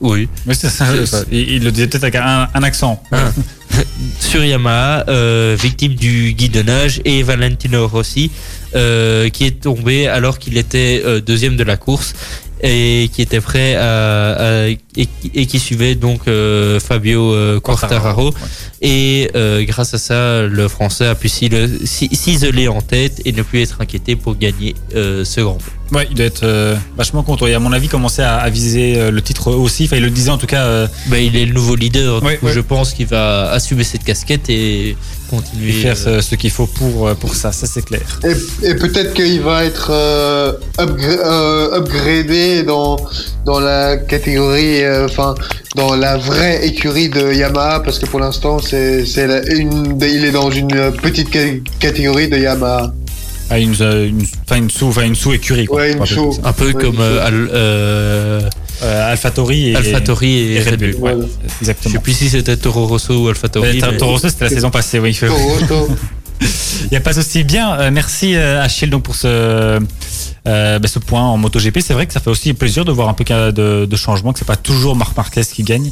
Oui. 0.01 0.27
Mais 0.45 0.53
c'est 0.53 0.69
ça, 0.69 0.87
ça. 1.05 1.23
Il, 1.31 1.49
il 1.53 1.63
le 1.63 1.71
disait 1.71 1.87
peut-être 1.87 2.03
avec 2.03 2.15
un, 2.15 2.47
un 2.53 2.63
accent. 2.63 3.01
Ah. 3.11 3.31
sur 4.19 4.43
Yamaha, 4.43 5.05
euh, 5.09 5.57
victime 5.61 5.95
du 5.95 6.33
guidonnage, 6.33 7.01
et 7.05 7.23
Valentino 7.23 7.87
Rossi, 7.87 8.31
euh, 8.75 9.29
qui 9.29 9.45
est 9.45 9.61
tombé 9.61 10.07
alors 10.07 10.39
qu'il 10.39 10.57
était 10.57 11.01
euh, 11.05 11.19
deuxième 11.21 11.55
de 11.57 11.63
la 11.63 11.77
course 11.77 12.13
et 12.61 13.09
qui 13.13 13.21
était 13.21 13.41
prêt 13.41 13.75
à, 13.75 14.31
à- 14.63 14.67
et, 14.67 14.77
qui- 14.95 15.31
et 15.33 15.45
qui 15.45 15.59
suivait 15.59 15.95
donc 15.95 16.21
euh, 16.27 16.79
Fabio 16.79 17.33
euh, 17.33 17.59
Quartararo. 17.59 18.33
Et 18.81 19.29
euh, 19.35 19.63
grâce 19.65 19.93
à 19.93 19.97
ça, 19.97 20.43
le 20.43 20.67
Français 20.67 21.05
a 21.07 21.15
pu 21.15 21.27
s'isoler 21.29 22.67
en 22.67 22.81
tête 22.81 23.21
et 23.25 23.31
ne 23.33 23.41
plus 23.41 23.61
être 23.61 23.81
inquiété 23.81 24.15
pour 24.15 24.37
gagner 24.37 24.73
euh, 24.95 25.25
ce 25.25 25.41
Grand 25.41 25.55
Prix. 25.57 25.71
Ouais, 25.91 26.07
il 26.09 26.15
doit 26.15 26.25
être 26.25 26.43
euh, 26.43 26.75
vachement 26.97 27.21
content. 27.23 27.45
Et 27.47 27.53
à 27.53 27.59
mon 27.59 27.71
avis, 27.71 27.87
commencer 27.87 28.21
à, 28.23 28.37
à 28.37 28.49
viser 28.49 28.95
euh, 28.97 29.11
le 29.11 29.21
titre 29.21 29.51
aussi. 29.51 29.85
Enfin, 29.85 29.97
il 29.97 30.03
le 30.03 30.09
disait 30.09 30.31
en 30.31 30.37
tout 30.37 30.47
cas. 30.47 30.63
euh, 30.65 30.87
Ben, 31.07 31.17
il 31.23 31.35
est 31.35 31.45
le 31.45 31.53
nouveau 31.53 31.75
leader, 31.75 32.21
du 32.21 32.27
Ouais, 32.27 32.37
coup, 32.37 32.47
ouais. 32.47 32.53
je 32.53 32.59
pense 32.59 32.93
qu'il 32.93 33.05
va 33.07 33.51
assumer 33.51 33.83
cette 33.83 34.03
casquette 34.03 34.49
et 34.49 34.97
continuer. 35.29 35.69
et 35.69 35.73
faire 35.73 35.95
euh, 36.07 36.21
ce, 36.21 36.29
ce 36.29 36.35
qu'il 36.35 36.49
faut 36.51 36.65
pour, 36.65 37.13
pour 37.15 37.35
ça, 37.35 37.51
ça 37.51 37.67
c'est 37.67 37.83
clair. 37.85 38.01
Et, 38.23 38.67
et 38.67 38.75
peut-être 38.75 39.13
qu'il 39.13 39.41
va 39.41 39.63
être 39.63 39.89
euh, 39.91 40.53
upgra- 40.79 41.19
euh, 41.23 41.77
upgradé 41.79 42.63
dans, 42.63 42.97
dans 43.45 43.59
la 43.59 43.97
catégorie, 43.97 44.83
euh, 44.83 45.05
enfin, 45.05 45.35
dans 45.75 45.95
la 45.95 46.17
vraie 46.17 46.65
écurie 46.65 47.09
de 47.09 47.31
Yamaha, 47.33 47.81
parce 47.81 47.99
que 47.99 48.05
pour 48.07 48.19
l'instant, 48.19 48.57
c'est, 48.59 49.03
une, 49.49 49.99
il 50.01 50.25
est 50.25 50.31
dans 50.31 50.49
une 50.49 50.91
petite 51.01 51.31
ca- 51.31 51.59
catégorie 51.79 52.27
de 52.27 52.37
Yamaha. 52.37 52.91
Ah, 53.49 53.59
une, 53.59 53.73
une, 53.73 54.25
enfin, 54.43 54.57
une 54.57 54.69
sous, 54.71 54.87
enfin, 54.87 55.03
une 55.03 55.15
sous 55.15 55.31
écurie. 55.33 55.65
Quoi, 55.65 55.81
Ouais. 55.81 55.95
Un 56.43 56.53
peu 56.53 56.67
Ouais, 56.67 56.73
comme 56.73 56.99
euh, 56.99 57.29
euh, 57.53 58.41
Euh, 58.81 59.11
AlphaTauri 59.11 59.69
et, 59.69 59.75
AlphaTauri 59.75 60.33
et, 60.33 60.53
et 60.55 60.61
Red 60.63 60.79
Bull. 60.79 60.87
ouais, 60.89 60.95
Voilà. 60.99 61.25
Je 61.43 61.53
exactement. 61.61 61.93
sais 61.93 61.99
plus 62.01 62.13
si 62.13 62.29
c'était 62.29 62.57
Toro 62.57 62.87
Rosso 62.87 63.13
ou 63.13 63.27
AlphaTauri. 63.29 63.81
Euh, 63.81 63.91
mais- 63.91 63.97
Toro 63.97 64.11
Rosso, 64.13 64.29
c'était 64.29 64.45
la 64.45 64.49
saison 64.49 64.69
passée. 64.71 64.99
Oui, 64.99 65.13
Toro 65.15 65.37
Rosso. 65.37 65.87
Il 66.41 66.89
n'y 66.91 66.97
a 66.97 67.01
pas 67.01 67.13
souci. 67.13 67.43
Bien, 67.45 67.79
euh, 67.79 67.91
merci 67.91 68.35
euh, 68.35 68.61
Achille 68.61 68.89
donc 68.89 69.03
pour 69.03 69.15
ce, 69.15 69.27
euh, 69.27 69.79
bah, 70.79 70.87
ce 70.87 70.99
point 70.99 71.21
en 71.21 71.37
MotoGP. 71.37 71.79
C'est 71.79 71.93
vrai 71.93 72.05
que 72.07 72.13
ça 72.13 72.19
fait 72.19 72.29
aussi 72.29 72.53
plaisir 72.53 72.83
de 72.83 72.91
voir 72.91 73.07
un 73.07 73.13
peu 73.13 73.23
de, 73.23 73.85
de 73.85 73.95
changement, 73.95 74.33
que 74.33 74.39
c'est 74.39 74.45
pas 74.45 74.57
toujours 74.57 74.95
Marc 74.97 75.15
Marquez 75.15 75.41
qui 75.43 75.63
gagne. 75.63 75.91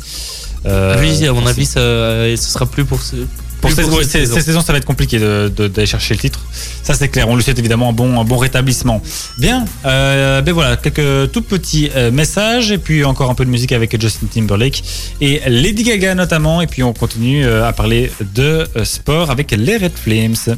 Euh, 0.65 0.97
Oui, 0.99 1.25
à 1.25 1.31
mon 1.33 1.45
avis, 1.47 1.65
ça, 1.65 1.79
ce 1.79 2.35
sera 2.37 2.65
plus 2.65 2.83
pour 2.83 3.01
ce. 3.01 3.15
Pour 3.69 3.71
cette, 3.71 3.85
pour 3.87 3.97
ouais, 3.97 4.03
cette 4.03 4.11
cette- 4.11 4.21
saison. 4.21 4.35
cette 4.35 4.45
saison, 4.45 4.61
ça 4.61 4.71
va 4.73 4.77
être 4.77 4.85
compliqué 4.85 5.19
de- 5.19 5.51
de- 5.55 5.67
d'aller 5.67 5.87
chercher 5.87 6.13
le 6.13 6.19
titre. 6.19 6.39
Ça, 6.83 6.93
c'est 6.93 7.07
clair. 7.07 7.27
On 7.29 7.35
lui 7.35 7.43
souhaite 7.43 7.57
évidemment 7.59 7.89
un 7.89 7.93
bon, 7.93 8.19
un 8.19 8.23
bon 8.25 8.37
rétablissement. 8.37 9.01
Bien. 9.37 9.65
Euh, 9.85 10.41
ben 10.41 10.53
voilà, 10.53 10.75
quelques 10.77 11.31
tout 11.31 11.41
petits 11.41 11.89
euh, 11.95 12.11
messages 12.11 12.71
et 12.71 12.77
puis 12.77 13.03
encore 13.05 13.29
un 13.29 13.35
peu 13.35 13.45
de 13.45 13.49
musique 13.49 13.71
avec 13.71 13.99
Justin 13.99 14.27
Timberlake 14.33 14.83
et 15.21 15.41
Lady 15.47 15.83
Gaga 15.83 16.13
notamment. 16.15 16.61
Et 16.61 16.67
puis 16.67 16.83
on 16.83 16.93
continue 16.93 17.45
euh, 17.45 17.65
à 17.67 17.73
parler 17.73 18.11
de 18.35 18.67
sport 18.83 19.31
avec 19.31 19.51
les 19.51 19.77
Red 19.77 19.93
Flames. 19.95 20.57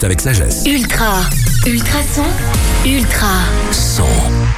avec 0.03 0.21
sagesse. 0.21 0.63
Ultra. 0.65 1.21
Ultrason. 1.67 2.25
Ultra. 2.85 3.27
Son. 3.71 4.07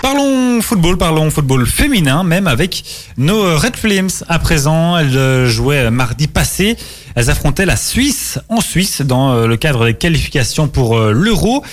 Parlons 0.01 0.61
football, 0.61 0.97
parlons 0.97 1.29
football 1.31 1.65
féminin, 1.65 2.23
même 2.23 2.47
avec 2.47 2.83
nos 3.17 3.57
Red 3.57 3.75
Flames. 3.75 4.09
À 4.29 4.39
présent, 4.39 4.97
elles 4.97 5.17
euh, 5.17 5.49
jouaient 5.49 5.91
mardi 5.91 6.27
passé. 6.27 6.77
Elles 7.15 7.29
affrontaient 7.29 7.65
la 7.65 7.75
Suisse 7.75 8.39
en 8.49 8.61
Suisse 8.61 9.01
dans 9.01 9.33
euh, 9.33 9.47
le 9.47 9.57
cadre 9.57 9.85
des 9.85 9.93
qualifications 9.93 10.67
pour 10.67 10.97
euh, 10.97 11.11
l'Euro. 11.11 11.63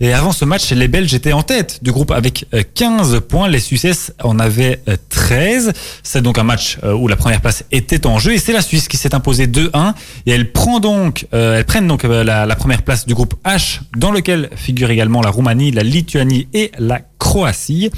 Et 0.00 0.12
avant 0.12 0.32
ce 0.32 0.44
match, 0.44 0.70
les 0.70 0.86
Belges 0.88 1.12
étaient 1.14 1.32
en 1.32 1.42
tête 1.42 1.82
du 1.82 1.90
groupe 1.90 2.10
avec 2.10 2.46
euh, 2.54 2.62
15 2.74 3.20
points. 3.28 3.48
Les 3.48 3.58
Suisses 3.58 4.12
en 4.22 4.38
avaient 4.38 4.80
euh, 4.88 4.96
13. 5.08 5.72
C'est 6.02 6.22
donc 6.22 6.38
un 6.38 6.44
match 6.44 6.78
euh, 6.84 6.92
où 6.92 7.08
la 7.08 7.16
première 7.16 7.40
place 7.40 7.64
était 7.72 8.06
en 8.06 8.18
jeu 8.18 8.32
et 8.32 8.38
c'est 8.38 8.52
la 8.52 8.62
Suisse 8.62 8.88
qui 8.88 8.96
s'est 8.96 9.14
imposée 9.14 9.46
2-1 9.46 9.94
et 10.26 10.32
elle 10.32 10.52
prend 10.52 10.80
donc, 10.80 11.26
euh, 11.34 11.58
elles 11.58 11.64
prennent 11.64 11.88
donc 11.88 12.04
euh, 12.04 12.22
la, 12.24 12.46
la 12.46 12.56
première 12.56 12.82
place 12.82 13.06
du 13.06 13.14
groupe 13.14 13.34
H 13.44 13.80
dans 13.96 14.12
lequel 14.12 14.50
figurent 14.54 14.90
également 14.90 15.20
la 15.20 15.30
Roumanie, 15.30 15.70
la 15.70 15.82
Lituanie 15.82 16.48
et 16.54 16.70
la 16.78 17.00
Croatie. 17.18 17.90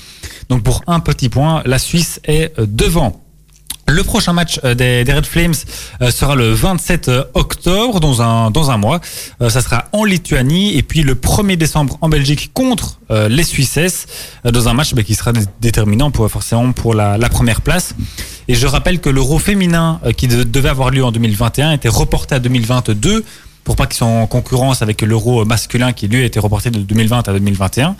Donc 0.48 0.62
pour 0.62 0.82
un 0.86 1.00
petit 1.00 1.28
point, 1.28 1.62
la 1.66 1.78
Suisse 1.78 2.20
est 2.24 2.58
euh, 2.58 2.66
devant. 2.68 3.22
Le 3.88 4.04
prochain 4.04 4.32
match 4.32 4.60
euh, 4.64 4.74
des, 4.74 5.02
Red 5.12 5.26
Flames 5.26 5.54
euh, 6.00 6.10
sera 6.12 6.36
le 6.36 6.52
27 6.52 7.10
octobre, 7.34 7.98
dans 7.98 8.22
un, 8.22 8.50
dans 8.52 8.70
un 8.70 8.76
mois. 8.76 9.00
Euh, 9.42 9.48
ça 9.50 9.60
sera 9.62 9.86
en 9.92 10.04
Lituanie. 10.04 10.76
Et 10.76 10.82
puis 10.82 11.02
le 11.02 11.14
1er 11.16 11.56
décembre 11.56 11.98
en 12.00 12.08
Belgique 12.08 12.52
contre 12.54 13.00
euh, 13.10 13.28
les 13.28 13.42
Suisses, 13.42 14.06
euh, 14.46 14.50
dans 14.52 14.68
un 14.68 14.74
match 14.74 14.94
bah, 14.94 15.02
qui 15.02 15.14
sera 15.16 15.32
dé- 15.32 15.40
déterminant 15.60 16.10
pour, 16.12 16.30
forcément 16.30 16.70
pour 16.72 16.94
la, 16.94 17.18
la 17.18 17.28
première 17.28 17.62
place. 17.62 17.94
Et 18.46 18.54
je 18.54 18.66
rappelle 18.66 19.00
que 19.00 19.10
l'Euro 19.10 19.38
féminin 19.40 20.00
euh, 20.06 20.12
qui 20.12 20.28
de- 20.28 20.44
devait 20.44 20.68
avoir 20.68 20.90
lieu 20.90 21.04
en 21.04 21.10
2021 21.10 21.72
était 21.72 21.88
reporté 21.88 22.36
à 22.36 22.38
2022 22.38 23.24
pour 23.64 23.74
pas 23.76 23.86
qu'ils 23.86 23.96
soient 23.98 24.06
en 24.06 24.26
concurrence 24.26 24.82
avec 24.82 25.02
l'Euro 25.02 25.44
masculin 25.44 25.92
qui 25.92 26.06
lui 26.08 26.22
a 26.22 26.24
été 26.24 26.38
reporté 26.38 26.70
de 26.70 26.78
2020 26.78 27.28
à 27.28 27.32
2021. 27.32 27.96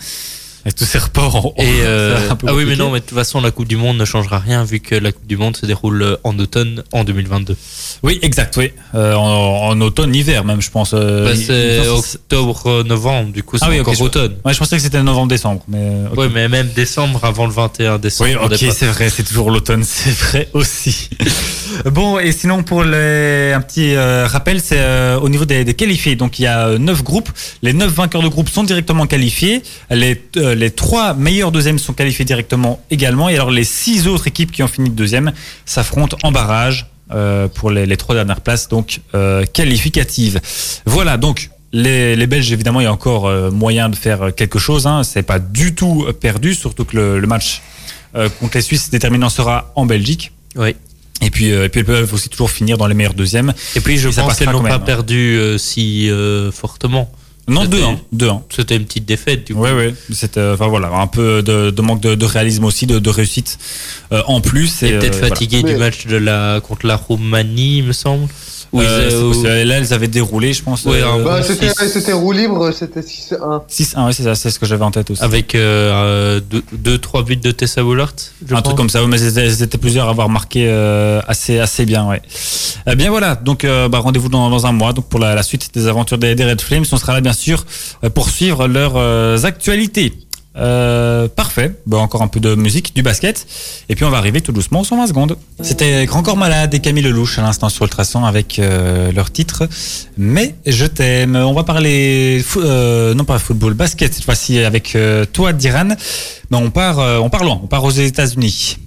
Et 0.65 0.71
tous 0.71 0.85
ces 0.85 0.99
reports. 0.99 1.45
ont- 1.45 1.53
Et 1.57 1.65
euh, 1.81 2.17
ah 2.47 2.53
oui, 2.53 2.65
mais 2.67 2.75
non, 2.75 2.91
mais 2.91 2.99
de 2.99 3.05
toute 3.05 3.17
façon, 3.17 3.41
la 3.41 3.51
Coupe 3.51 3.67
du 3.67 3.77
Monde 3.77 3.97
ne 3.97 4.05
changera 4.05 4.37
rien 4.39 4.63
vu 4.63 4.79
que 4.79 4.93
la 4.95 5.11
Coupe 5.11 5.25
du 5.25 5.37
Monde 5.37 5.57
se 5.57 5.65
déroule 5.65 6.01
euh, 6.03 6.15
en 6.23 6.37
automne 6.37 6.83
en 6.91 7.03
2022. 7.03 7.55
Oui, 8.03 8.19
exact, 8.21 8.55
oui. 8.57 8.71
Euh, 8.95 9.15
en, 9.15 9.69
en 9.69 9.81
automne, 9.81 10.13
hiver 10.15 10.43
même, 10.45 10.61
je 10.61 10.69
pense. 10.69 10.93
Bah, 10.93 11.35
c'est 11.35 11.87
octobre, 11.87 12.83
novembre, 12.83 13.31
du 13.31 13.43
coup, 13.43 13.57
c'est 13.57 13.65
Ah 13.65 13.69
oui, 13.69 13.79
encore 13.79 13.95
je- 13.95 14.03
automne. 14.03 14.35
Ouais, 14.45 14.53
je 14.53 14.59
pensais 14.59 14.75
que 14.77 14.81
c'était 14.83 15.01
novembre-décembre, 15.01 15.63
mais. 15.67 15.77
euh, 15.79 16.07
ok. 16.11 16.17
Ouais, 16.17 16.29
mais 16.29 16.47
même 16.47 16.69
décembre 16.75 17.19
avant 17.23 17.45
le 17.47 17.51
21 17.53 17.97
décembre. 17.97 18.29
Oui, 18.29 18.35
ok, 18.35 18.55
c'est 18.73 18.85
vrai, 18.87 19.09
c'est 19.09 19.23
toujours 19.23 19.49
l'automne, 19.51 19.83
c'est 19.87 20.11
vrai 20.15 20.47
aussi. 20.53 21.09
bon, 21.85 22.19
et 22.19 22.31
sinon 22.31 22.63
pour 22.63 22.83
les, 22.83 23.51
un 23.53 23.61
petit 23.61 23.95
euh, 23.95 24.27
rappel, 24.27 24.61
c'est 24.61 24.81
au 25.21 25.29
niveau 25.29 25.45
des, 25.45 25.63
des 25.65 25.73
qualifiés. 25.73 26.15
Donc 26.15 26.39
il 26.39 26.43
y 26.43 26.47
a 26.47 26.67
euh, 26.67 26.77
neuf 26.77 27.03
groupes. 27.03 27.29
Les 27.61 27.73
neuf 27.73 27.91
vainqueurs 27.91 28.21
de 28.21 28.27
groupe 28.27 28.49
sont 28.49 28.63
directement 28.63 29.07
qualifiés. 29.07 29.63
Les, 29.89 30.21
les 30.55 30.71
trois 30.71 31.13
meilleurs 31.13 31.51
deuxièmes 31.51 31.79
sont 31.79 31.93
qualifiés 31.93 32.25
directement 32.25 32.81
également. 32.91 33.29
Et 33.29 33.35
alors 33.35 33.51
les 33.51 33.63
six 33.63 34.07
autres 34.07 34.27
équipes 34.27 34.51
qui 34.51 34.63
ont 34.63 34.67
fini 34.67 34.89
de 34.89 34.95
deuxième 34.95 35.31
s'affrontent 35.65 36.17
en 36.23 36.31
barrage 36.31 36.87
euh, 37.11 37.47
pour 37.47 37.71
les, 37.71 37.85
les 37.85 37.97
trois 37.97 38.15
dernières 38.15 38.41
places, 38.41 38.67
donc 38.69 39.01
euh, 39.15 39.45
qualificatives. 39.45 40.39
Voilà, 40.85 41.17
donc 41.17 41.49
les, 41.73 42.15
les 42.15 42.27
Belges, 42.27 42.51
évidemment, 42.51 42.79
il 42.81 42.83
y 42.83 42.87
a 42.87 42.93
encore 42.93 43.27
euh, 43.27 43.51
moyen 43.51 43.89
de 43.89 43.95
faire 43.95 44.33
quelque 44.35 44.59
chose. 44.59 44.87
Hein. 44.87 45.03
C'est 45.03 45.23
pas 45.23 45.39
du 45.39 45.73
tout 45.75 46.05
perdu, 46.19 46.53
surtout 46.53 46.85
que 46.85 46.95
le, 46.97 47.19
le 47.19 47.27
match 47.27 47.61
contre 48.41 48.57
les 48.57 48.61
Suisses 48.61 48.89
déterminant 48.89 49.29
sera 49.29 49.71
en 49.75 49.85
Belgique. 49.85 50.33
Oui. 50.57 50.75
Et 51.21 51.29
puis, 51.29 51.51
euh, 51.51 51.65
et 51.65 51.69
puis 51.69 51.79
elles 51.81 51.85
peuvent 51.85 52.13
aussi 52.13 52.29
toujours 52.29 52.49
finir 52.49 52.77
dans 52.77 52.87
les 52.87 52.93
meilleurs 52.95 53.13
deuxièmes. 53.13 53.53
Et 53.75 53.79
puis, 53.79 53.97
je 53.97 54.09
Et 54.09 54.11
pense 54.11 54.35
qu'elles 54.37 54.49
n'ont 54.49 54.63
pas 54.63 54.79
même. 54.79 54.83
perdu 54.83 55.37
euh, 55.37 55.57
si 55.57 56.09
euh, 56.09 56.51
fortement. 56.51 57.09
Non, 57.47 57.63
C'était- 57.63 57.77
deux, 57.77 57.83
hein, 57.83 57.99
deux, 58.11 58.29
hein. 58.29 58.41
C'était 58.49 58.75
une 58.77 58.85
petite 58.85 59.05
défaite, 59.05 59.47
du 59.47 59.55
coup. 59.55 59.61
Ouais. 59.61 59.93
C'est, 60.13 60.37
euh, 60.37 60.53
enfin 60.53 60.67
voilà, 60.67 60.89
un 60.89 61.07
peu 61.07 61.41
de, 61.41 61.69
de 61.71 61.81
manque 61.81 61.99
de, 62.01 62.15
de 62.15 62.25
réalisme 62.25 62.63
aussi, 62.65 62.85
de, 62.85 62.99
de 62.99 63.09
réussite 63.09 63.57
euh, 64.11 64.21
en 64.27 64.41
plus. 64.41 64.83
Et 64.83 64.91
peut-être 64.91 65.17
euh, 65.17 65.27
fatigué 65.29 65.63
du 65.63 65.75
match 65.75 66.05
de 66.07 66.17
la, 66.17 66.61
contre 66.61 66.85
la 66.85 66.95
Roumanie, 66.95 67.79
il 67.79 67.83
me 67.85 67.93
semble. 67.93 68.27
Ils, 68.73 68.79
Euh, 68.79 69.33
euh. 69.45 69.63
Là, 69.65 69.77
elles 69.77 69.93
avaient 69.93 70.07
déroulé, 70.07 70.53
je 70.53 70.63
pense. 70.63 70.85
Ouais, 70.85 71.01
un 71.01 71.19
euh, 71.19 71.23
Bah, 71.23 71.41
c'était, 71.43 72.13
roue 72.13 72.31
libre, 72.31 72.71
c'était 72.71 73.01
6-1. 73.01 73.63
6-1, 73.69 74.05
ouais, 74.05 74.13
c'est 74.13 74.23
ça, 74.23 74.35
c'est 74.35 74.49
ce 74.49 74.59
que 74.59 74.65
j'avais 74.65 74.83
en 74.85 74.91
tête 74.91 75.11
aussi. 75.11 75.21
avec 75.21 75.53
2-3 75.53 75.57
euh, 75.57 76.39
deux, 76.39 76.63
deux, 76.71 76.97
trois 76.97 77.23
buts 77.23 77.35
de 77.35 77.51
Tessa 77.51 77.83
Wollert. 77.83 78.13
un 78.49 78.53
pense. 78.55 78.63
truc 78.63 78.77
comme 78.77 78.89
ça, 78.89 79.01
ouais, 79.01 79.07
mais 79.09 79.17
c'était 79.17 79.77
plusieurs 79.77 80.07
à 80.07 80.11
avoir 80.11 80.29
marqué 80.29 80.67
euh, 80.67 81.21
assez 81.27 81.59
assez 81.59 81.85
bien, 81.85 82.07
ouais. 82.07 82.21
Eh 82.87 82.95
bien 82.95 83.09
voilà, 83.09 83.35
donc 83.35 83.65
euh, 83.65 83.89
bah, 83.89 83.99
rendez-vous 83.99 84.29
dans, 84.29 84.49
dans 84.49 84.65
un 84.65 84.71
mois, 84.71 84.93
donc 84.93 85.07
pour 85.09 85.19
la, 85.19 85.35
la 85.35 85.43
suite 85.43 85.73
des 85.73 85.87
aventures 85.87 86.17
des, 86.17 86.33
des 86.35 86.45
Red 86.45 86.61
Flames, 86.61 86.85
on 86.91 86.97
sera 86.97 87.13
là 87.13 87.21
bien 87.21 87.33
sûr 87.33 87.65
pour 88.13 88.29
suivre 88.29 88.67
leurs 88.67 88.93
euh, 88.95 89.37
actualités. 89.43 90.13
Euh, 90.57 91.29
parfait, 91.29 91.71
bah, 91.85 91.97
encore 91.97 92.21
un 92.21 92.27
peu 92.27 92.41
de 92.41 92.55
musique, 92.55 92.93
du 92.93 93.03
basket, 93.03 93.47
et 93.87 93.95
puis 93.95 94.03
on 94.03 94.09
va 94.09 94.17
arriver 94.17 94.41
tout 94.41 94.51
doucement 94.51 94.81
aux 94.81 94.83
120 94.83 95.07
secondes. 95.07 95.37
C'était 95.61 96.05
Grand 96.05 96.23
Corps 96.23 96.35
Malade 96.35 96.73
et 96.73 96.79
Camille 96.79 97.03
Lelouch 97.03 97.39
à 97.39 97.41
l'instant 97.41 97.69
sur 97.69 97.85
Ultrason 97.85 98.25
avec 98.25 98.59
euh, 98.59 99.11
leur 99.13 99.31
titre 99.31 99.67
Mais 100.17 100.55
je 100.65 100.85
t'aime. 100.85 101.37
On 101.37 101.53
va 101.53 101.63
parler, 101.63 102.43
euh, 102.57 103.13
non 103.13 103.23
pas 103.23 103.39
football, 103.39 103.75
basket 103.75 104.13
cette 104.13 104.25
fois-ci 104.25 104.59
avec 104.59 104.95
euh, 104.95 105.25
toi 105.25 105.53
Diran. 105.53 105.89
Mais 106.49 106.57
on 106.57 106.69
part, 106.69 106.97
on 106.97 107.29
part 107.29 107.45
loin, 107.45 107.59
on 107.63 107.67
part 107.67 107.85
aux 107.85 107.91
États-Unis. 107.91 108.77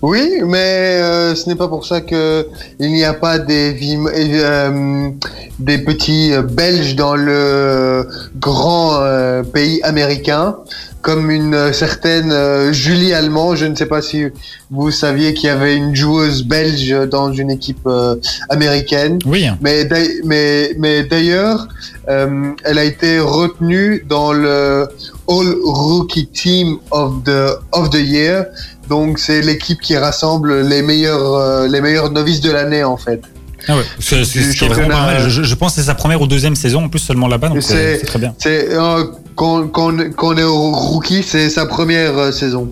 Oui, 0.00 0.40
mais 0.44 0.58
euh, 1.02 1.34
ce 1.34 1.48
n'est 1.48 1.54
pas 1.54 1.68
pour 1.68 1.84
ça 1.86 2.00
que 2.00 2.46
il 2.80 2.92
n'y 2.92 3.04
a 3.04 3.12
pas 3.14 3.38
des 3.38 3.72
vim- 3.72 4.08
euh, 4.14 5.10
des 5.58 5.78
petits 5.78 6.32
euh, 6.32 6.42
Belges 6.42 6.96
dans 6.96 7.14
le 7.14 8.06
grand 8.40 8.96
euh, 9.02 9.42
pays 9.42 9.80
américain, 9.82 10.56
comme 11.02 11.30
une 11.30 11.54
euh, 11.54 11.72
certaine 11.72 12.32
euh, 12.32 12.72
Julie 12.72 13.12
Allemand. 13.12 13.54
Je 13.54 13.66
ne 13.66 13.74
sais 13.76 13.86
pas 13.86 14.00
si 14.02 14.24
vous 14.70 14.90
saviez 14.90 15.34
qu'il 15.34 15.48
y 15.48 15.50
avait 15.50 15.76
une 15.76 15.94
joueuse 15.94 16.42
belge 16.44 16.94
dans 17.10 17.30
une 17.32 17.50
équipe 17.50 17.86
euh, 17.86 18.16
américaine. 18.48 19.18
Oui. 19.26 19.46
Mais 19.60 19.86
mais 20.24 20.70
mais 20.78 21.04
d'ailleurs, 21.04 21.68
euh, 22.08 22.50
elle 22.64 22.78
a 22.78 22.84
été 22.84 23.20
retenue 23.20 24.04
dans 24.08 24.32
le 24.32 24.88
All 25.28 25.54
Rookie 25.64 26.28
Team 26.28 26.78
of 26.90 27.22
the 27.24 27.58
of 27.72 27.90
the 27.90 28.00
Year. 28.00 28.46
Donc 28.92 29.18
c'est 29.18 29.40
l'équipe 29.40 29.80
qui 29.80 29.96
rassemble 29.96 30.50
les 30.72 30.82
meilleurs 30.82 31.34
euh, 31.34 31.66
les 31.66 31.80
meilleurs 31.80 32.10
novices 32.18 32.42
de 32.42 32.50
l'année 32.56 32.84
en 32.84 32.98
fait. 32.98 33.20
Ah 33.68 33.76
ouais, 33.76 33.84
c'est 34.00 34.24
ce 34.24 34.64
vraiment 34.66 34.88
pas 34.88 35.06
mal. 35.06 35.28
Je, 35.30 35.42
je 35.50 35.54
pense 35.54 35.70
que 35.74 35.80
c'est 35.80 35.86
sa 35.86 35.94
première 35.94 36.20
ou 36.20 36.26
deuxième 36.26 36.56
saison 36.56 36.84
en 36.84 36.88
plus 36.90 36.98
seulement 36.98 37.28
là-bas, 37.28 37.48
donc 37.48 37.62
C'est- 37.62 38.02
euh, 38.02 38.06
très 38.06 38.18
bien. 38.18 38.34
C'est 38.38 38.60
euh, 38.72 39.04
quand, 39.34 39.68
quand, 39.68 39.92
quand 40.16 40.34
on 40.34 40.36
est 40.36 40.42
au 40.42 40.72
rookie, 40.72 41.22
c'est 41.22 41.48
sa 41.48 41.64
première 41.64 42.18
euh, 42.18 42.32
saison. 42.32 42.64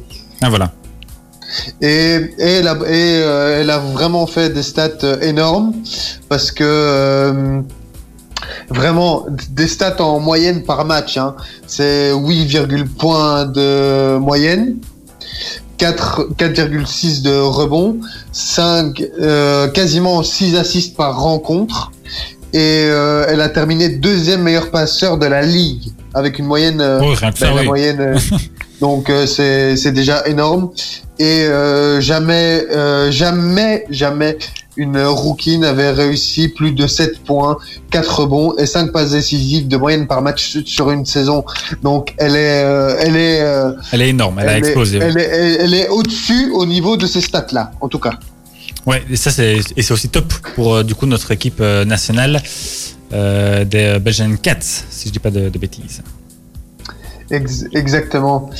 Ah 0.43 0.51
voilà. 0.51 0.73
Et, 1.81 2.17
et, 2.39 2.53
elle, 2.59 2.69
a, 2.69 2.75
et 2.75 3.23
euh, 3.23 3.61
elle 3.61 3.71
a 3.71 3.79
vraiment 3.79 4.27
fait 4.27 4.51
des 4.51 4.63
stats 4.63 5.03
euh, 5.05 5.21
énormes 5.21 5.73
parce 6.29 6.51
que 6.53 6.65
euh, 6.65 7.61
vraiment 8.69 9.27
des 9.51 9.69
stats 9.69 10.01
en 10.03 10.19
moyenne 10.21 10.63
par 10.65 10.85
match. 10.85 11.17
Hein, 11.17 11.35
c'est 11.67 12.13
8, 12.13 12.87
points 12.99 13.47
de 13.47 14.19
moyenne. 14.19 14.77
4 15.81 16.29
4,6 16.37 17.23
de 17.23 17.41
rebond, 17.41 17.97
5 18.33 19.03
euh, 19.21 19.69
quasiment 19.69 20.23
6 20.23 20.57
assists 20.57 20.95
par 20.95 21.19
rencontre 21.19 21.91
et 22.53 22.85
euh, 22.85 23.25
elle 23.29 23.41
a 23.41 23.49
terminé 23.49 23.89
deuxième 23.89 24.43
meilleur 24.43 24.71
passeur 24.71 25.17
de 25.17 25.25
la 25.25 25.41
ligue 25.41 25.85
avec 26.13 26.39
une 26.39 26.45
moyenne 26.45 26.83
euh, 26.83 27.01
Oh, 27.03 27.15
ben, 27.19 27.33
ça, 27.35 27.51
la 27.55 27.63
oui. 27.63 27.67
moyenne. 27.67 28.19
donc 28.81 29.11
euh, 29.11 29.27
c'est 29.27 29.77
c'est 29.77 29.93
déjà 29.93 30.27
énorme. 30.27 30.71
Et 31.19 31.45
euh, 31.45 32.01
jamais, 32.01 32.65
euh, 32.71 33.11
jamais, 33.11 33.85
jamais 33.91 34.39
une 34.77 34.99
rookie 35.03 35.59
n'avait 35.59 35.91
réussi 35.91 36.49
plus 36.49 36.73
de 36.73 36.87
7 36.87 37.23
points, 37.25 37.59
4 37.91 38.21
rebonds 38.21 38.57
et 38.57 38.65
5 38.65 38.91
passes 38.91 39.11
décisives 39.11 39.69
de 39.69 39.77
moyenne 39.77 40.07
par 40.07 40.23
match 40.23 40.59
sur 40.65 40.91
une 40.91 41.05
saison. 41.05 41.45
Donc 41.83 42.15
elle 42.17 42.37
est, 42.37 42.65
euh, 42.65 42.97
elle 42.99 43.17
est, 43.17 43.43
euh, 43.43 43.73
Elle 43.93 44.01
est 44.01 44.09
énorme, 44.09 44.39
elle, 44.39 44.49
a 44.49 44.53
elle 44.53 44.59
explosé. 44.59 44.99
elle 44.99 45.19
est, 45.75 45.79
est 45.81 45.89
au-dessus 45.89 46.51
au 46.53 46.65
niveau 46.65 46.97
de 46.97 47.07
ces 47.07 47.21
stats-là, 47.21 47.73
en 47.83 47.89
tout 47.89 47.99
cas. 47.99 48.13
Ouais, 48.87 49.05
et 49.11 49.17
ça 49.17 49.31
c'est 49.31 49.59
et 49.77 49.83
c'est 49.83 49.93
aussi 49.93 50.09
top 50.09 50.33
pour 50.55 50.77
euh, 50.77 50.83
du 50.83 50.95
coup 50.95 51.05
notre 51.05 51.31
équipe 51.33 51.61
nationale 51.61 52.43
des 53.13 53.99
Belgian 54.01 54.35
Cats, 54.41 54.85
si 54.89 55.09
je 55.09 55.13
dis 55.13 55.19
pas 55.19 55.31
de, 55.31 55.51
de 55.51 55.59
bêtises. 55.59 56.01
Ex- 57.31 57.65
exactement. 57.73 58.51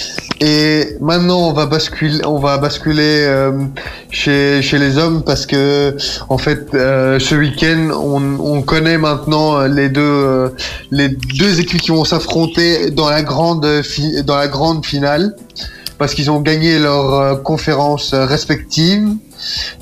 Et 0.41 0.97
maintenant, 1.01 1.49
on 1.49 1.53
va 1.53 1.67
basculer, 1.67 2.25
on 2.25 2.39
va 2.39 2.59
basculer 2.59 3.25
euh, 3.27 3.53
chez, 4.11 4.61
les 4.79 4.97
hommes 4.97 5.23
parce 5.25 5.45
que, 5.45 5.97
en 6.29 6.39
fait, 6.39 6.69
euh, 6.75 7.19
ce 7.19 7.35
week-end, 7.35 7.91
on, 7.93 8.39
on 8.39 8.63
connaît 8.63 8.97
maintenant 8.97 9.63
les 9.63 9.89
deux, 9.89 10.01
euh, 10.01 10.49
les 10.93 11.09
deux 11.09 11.61
équipes 11.61 11.81
qui 11.81 11.91
vont 11.91 12.05
s'affronter 12.05 12.91
dans 12.93 13.11
la 13.11 13.23
grande, 13.23 13.67
finale 14.85 15.35
parce 15.99 16.15
qu'ils 16.15 16.31
ont 16.31 16.41
gagné 16.41 16.79
leur 16.79 17.15
euh, 17.15 17.37
conférence 17.37 18.15
respective. 18.15 19.09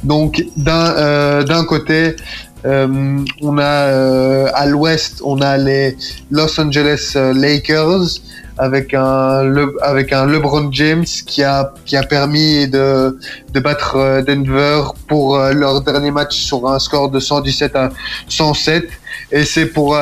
Donc, 0.02 0.42
d'un 0.56 1.64
côté. 1.68 2.16
Euh, 2.64 3.24
on 3.40 3.58
a 3.58 3.62
euh, 3.62 4.48
à 4.54 4.66
l'ouest, 4.66 5.20
on 5.24 5.40
a 5.40 5.56
les 5.56 5.96
Los 6.30 6.60
Angeles 6.60 7.12
euh, 7.16 7.32
Lakers 7.32 8.20
avec 8.58 8.92
un 8.94 9.54
avec 9.82 10.12
un 10.12 10.26
LeBron 10.26 10.68
James 10.72 11.04
qui 11.04 11.44
a 11.44 11.72
qui 11.86 11.96
a 11.96 12.02
permis 12.02 12.66
de 12.68 13.16
de 13.52 13.60
battre 13.60 13.96
euh, 13.96 14.22
Denver 14.22 14.82
pour 15.06 15.36
euh, 15.36 15.52
leur 15.52 15.82
dernier 15.82 16.10
match 16.10 16.36
sur 16.36 16.68
un 16.68 16.80
score 16.80 17.10
de 17.10 17.20
117 17.20 17.76
à 17.76 17.90
107 18.28 18.88
et 19.30 19.44
c'est 19.44 19.66
pour 19.66 19.96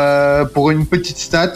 pour 0.54 0.70
une 0.70 0.86
petite 0.86 1.18
stat 1.18 1.52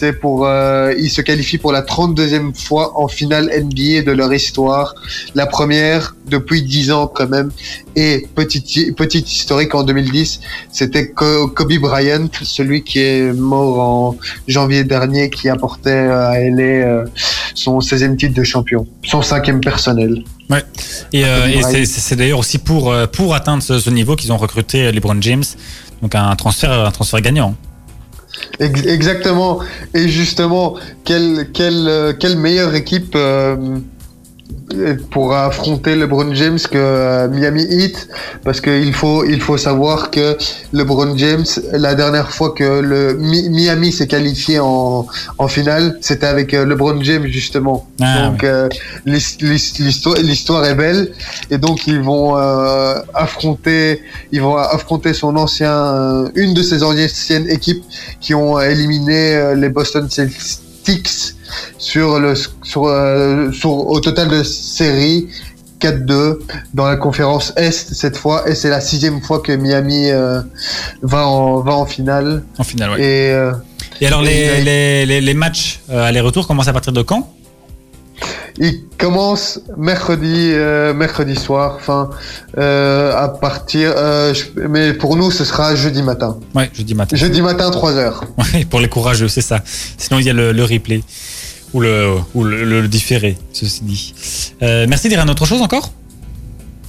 c'est 0.00 0.14
pour, 0.14 0.46
euh, 0.46 0.94
ils 0.98 1.10
se 1.10 1.20
qualifient 1.20 1.58
pour 1.58 1.72
la 1.72 1.82
32e 1.82 2.54
fois 2.54 2.98
en 2.98 3.06
finale 3.06 3.50
NBA 3.54 4.00
de 4.02 4.12
leur 4.12 4.32
histoire. 4.32 4.94
La 5.34 5.44
première 5.46 6.16
depuis 6.26 6.62
10 6.62 6.90
ans 6.90 7.06
quand 7.06 7.28
même. 7.28 7.50
Et 7.96 8.26
petite, 8.34 8.96
petite 8.96 9.30
historique 9.30 9.74
en 9.74 9.82
2010, 9.82 10.40
c'était 10.72 11.10
Kobe 11.10 11.74
Bryant, 11.78 12.28
celui 12.42 12.82
qui 12.82 13.00
est 13.00 13.32
mort 13.34 13.78
en 13.78 14.16
janvier 14.48 14.84
dernier, 14.84 15.28
qui 15.28 15.50
apportait 15.50 15.90
à 16.08 16.40
LA 16.40 16.62
euh, 16.62 17.04
son 17.54 17.80
16e 17.80 18.16
titre 18.16 18.32
de 18.34 18.42
champion, 18.42 18.86
son 19.04 19.20
cinquième 19.20 19.60
personnel. 19.60 20.24
Et, 21.12 21.26
euh, 21.26 21.40
Kobe 21.62 21.74
et 21.76 21.84
c'est- 21.84 22.16
d'ailleurs 22.16 22.38
aussi 22.38 22.56
pour, 22.56 22.90
euh, 22.90 23.06
pour 23.06 23.34
atteindre 23.34 23.62
ce, 23.62 23.78
ce 23.78 23.90
niveau 23.90 24.16
qu'ils 24.16 24.32
ont 24.32 24.38
recruté 24.38 24.90
LeBron 24.92 25.20
James. 25.20 25.44
Donc 26.00 26.14
un 26.14 26.34
transfert, 26.36 26.72
un 26.72 26.90
transfert 26.90 27.20
gagnant. 27.20 27.54
Ex- 28.60 28.86
Exactement. 28.86 29.60
Et 29.94 30.08
justement, 30.08 30.76
quelle, 31.04 31.46
euh, 31.88 32.12
meilleure 32.36 32.74
équipe 32.74 33.14
euh, 33.16 33.56
pour 35.10 35.34
affronter 35.34 35.96
LeBron 35.96 36.32
James 36.34 36.58
que 36.58 36.78
euh, 36.78 37.28
Miami 37.28 37.64
Heat 37.68 38.08
Parce 38.44 38.60
qu'il 38.60 38.94
faut, 38.94 39.24
il 39.24 39.40
faut 39.40 39.56
savoir 39.58 40.10
que 40.10 40.36
LeBron 40.72 41.16
James, 41.16 41.44
la 41.72 41.94
dernière 41.94 42.30
fois 42.30 42.52
que 42.52 42.80
le 42.80 43.14
Mi- 43.14 43.48
Miami 43.50 43.90
s'est 43.92 44.06
qualifié 44.06 44.60
en, 44.60 45.06
en 45.38 45.48
finale, 45.48 45.98
c'était 46.00 46.26
avec 46.26 46.54
euh, 46.54 46.64
LeBron 46.64 47.02
James 47.02 47.26
justement. 47.26 47.88
Ah, 48.00 48.28
donc 48.28 48.44
euh, 48.44 48.68
l'his- 49.06 49.38
l'his- 49.40 49.74
l'histoire, 49.80 50.16
l'histoire 50.16 50.64
est 50.64 50.74
belle. 50.76 51.12
Et 51.50 51.58
donc 51.58 51.86
ils 51.86 52.00
vont 52.00 52.38
euh, 52.38 52.94
affronter, 53.14 54.02
ils 54.32 54.40
vont 54.40 54.56
affronter 54.56 55.14
son 55.14 55.36
ancien, 55.36 56.30
une 56.34 56.54
de 56.54 56.62
ses 56.62 56.82
anciennes 56.82 57.48
équipes 57.50 57.84
qui 58.20 58.34
ont 58.34 58.58
éliminé 58.60 59.54
les 59.56 59.68
Boston 59.68 60.08
Celtics 60.08 61.34
sur 61.78 62.18
le 62.20 62.34
sur, 62.62 62.86
euh, 62.86 63.50
sur 63.52 63.70
au 63.70 64.00
total 64.00 64.28
de 64.28 64.42
série 64.42 65.28
4-2 65.80 66.38
dans 66.74 66.86
la 66.86 66.96
conférence 66.96 67.52
Est 67.56 67.72
cette 67.94 68.16
fois 68.16 68.48
et 68.48 68.54
c'est 68.54 68.68
la 68.68 68.80
sixième 68.80 69.20
fois 69.22 69.40
que 69.40 69.52
Miami 69.52 70.10
euh, 70.10 70.40
va 71.02 71.26
en 71.26 71.60
va 71.60 71.72
en 71.72 71.86
finale 71.86 72.42
En 72.58 72.64
finale, 72.64 72.90
ouais. 72.90 73.00
et 73.00 73.32
euh, 73.32 73.52
Et 74.00 74.06
alors, 74.06 74.20
les, 74.22 74.60
les, 74.62 75.06
les, 75.06 75.20
les 75.22 75.34
matchs 75.34 75.80
aller-retour 75.90 76.46
commencent 76.46 76.68
à 76.68 76.72
partir 76.74 76.92
de 76.92 77.02
quand? 77.02 77.32
Il 78.58 78.82
commence 78.98 79.60
mercredi 79.78 80.50
euh, 80.52 80.92
mercredi 80.92 81.34
soir 81.34 81.76
enfin 81.76 82.10
euh, 82.58 83.16
à 83.16 83.28
partir 83.28 83.94
euh, 83.96 84.34
je- 84.34 84.66
mais 84.68 84.92
pour 84.92 85.16
nous 85.16 85.30
ce 85.30 85.44
sera 85.44 85.74
jeudi 85.74 86.02
matin 86.02 86.36
Ouais, 86.54 86.68
jeudi 86.74 86.94
matin. 86.94 87.16
jeudi 87.16 87.40
matin 87.40 87.70
3 87.70 87.92
heures 87.94 88.24
Ouais, 88.36 88.66
pour 88.66 88.80
les 88.80 88.88
courageux, 88.88 89.28
c'est 89.28 89.40
ça. 89.40 89.60
Sinon, 89.96 90.18
il 90.18 90.26
y 90.26 90.30
a 90.30 90.34
le, 90.34 90.52
le 90.52 90.64
replay. 90.64 91.02
Ou 91.72 91.80
le, 91.80 92.16
ou 92.34 92.42
le, 92.44 92.64
le 92.64 92.88
différé, 92.88 93.38
ceci 93.52 93.84
dit. 93.84 94.12
Euh, 94.62 94.86
merci 94.88 95.08
d'dire 95.08 95.24
autre 95.28 95.46
chose 95.46 95.62
encore? 95.62 95.92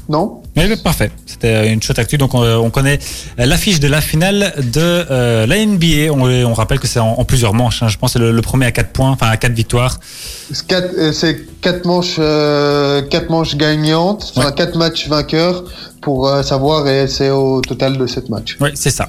Non 0.09 0.41
Oui, 0.57 0.67
bah, 0.67 0.75
parfait. 0.83 1.11
C'était 1.25 1.71
une 1.71 1.81
chouette 1.81 1.99
actu. 1.99 2.17
Donc, 2.17 2.33
on, 2.33 2.41
on 2.43 2.69
connaît 2.69 2.99
l'affiche 3.37 3.79
de 3.79 3.87
la 3.87 4.01
finale 4.01 4.53
de 4.57 4.81
euh, 4.81 5.45
la 5.45 5.65
NBA. 5.65 6.11
On, 6.11 6.21
on 6.29 6.53
rappelle 6.53 6.79
que 6.79 6.87
c'est 6.87 6.99
en, 6.99 7.11
en 7.13 7.23
plusieurs 7.23 7.53
manches. 7.53 7.83
hein. 7.83 7.87
Je 7.87 7.97
pense 7.97 8.13
que 8.13 8.19
c'est 8.19 8.25
le, 8.25 8.31
le 8.31 8.41
premier 8.41 8.65
à 8.65 8.71
4 8.71 8.89
points, 8.91 9.11
enfin 9.11 9.29
à 9.29 9.37
4 9.37 9.53
victoires. 9.53 9.99
C'est 10.51 11.37
quatre, 11.61 11.85
manches, 11.85 12.15
euh, 12.19 13.01
quatre 13.03 13.29
manches 13.29 13.55
gagnantes, 13.55 14.33
enfin 14.35 14.47
Ouais. 14.47 14.53
quatre 14.55 14.75
matchs 14.77 15.07
vainqueurs 15.07 15.63
pour 16.01 16.27
euh, 16.27 16.41
savoir 16.43 16.87
et 16.87 17.07
c'est 17.07 17.29
au 17.29 17.61
total 17.61 17.97
de 17.97 18.07
sept 18.07 18.29
matchs. 18.29 18.57
Oui, 18.59 18.69
c'est 18.73 18.89
ça. 18.91 19.07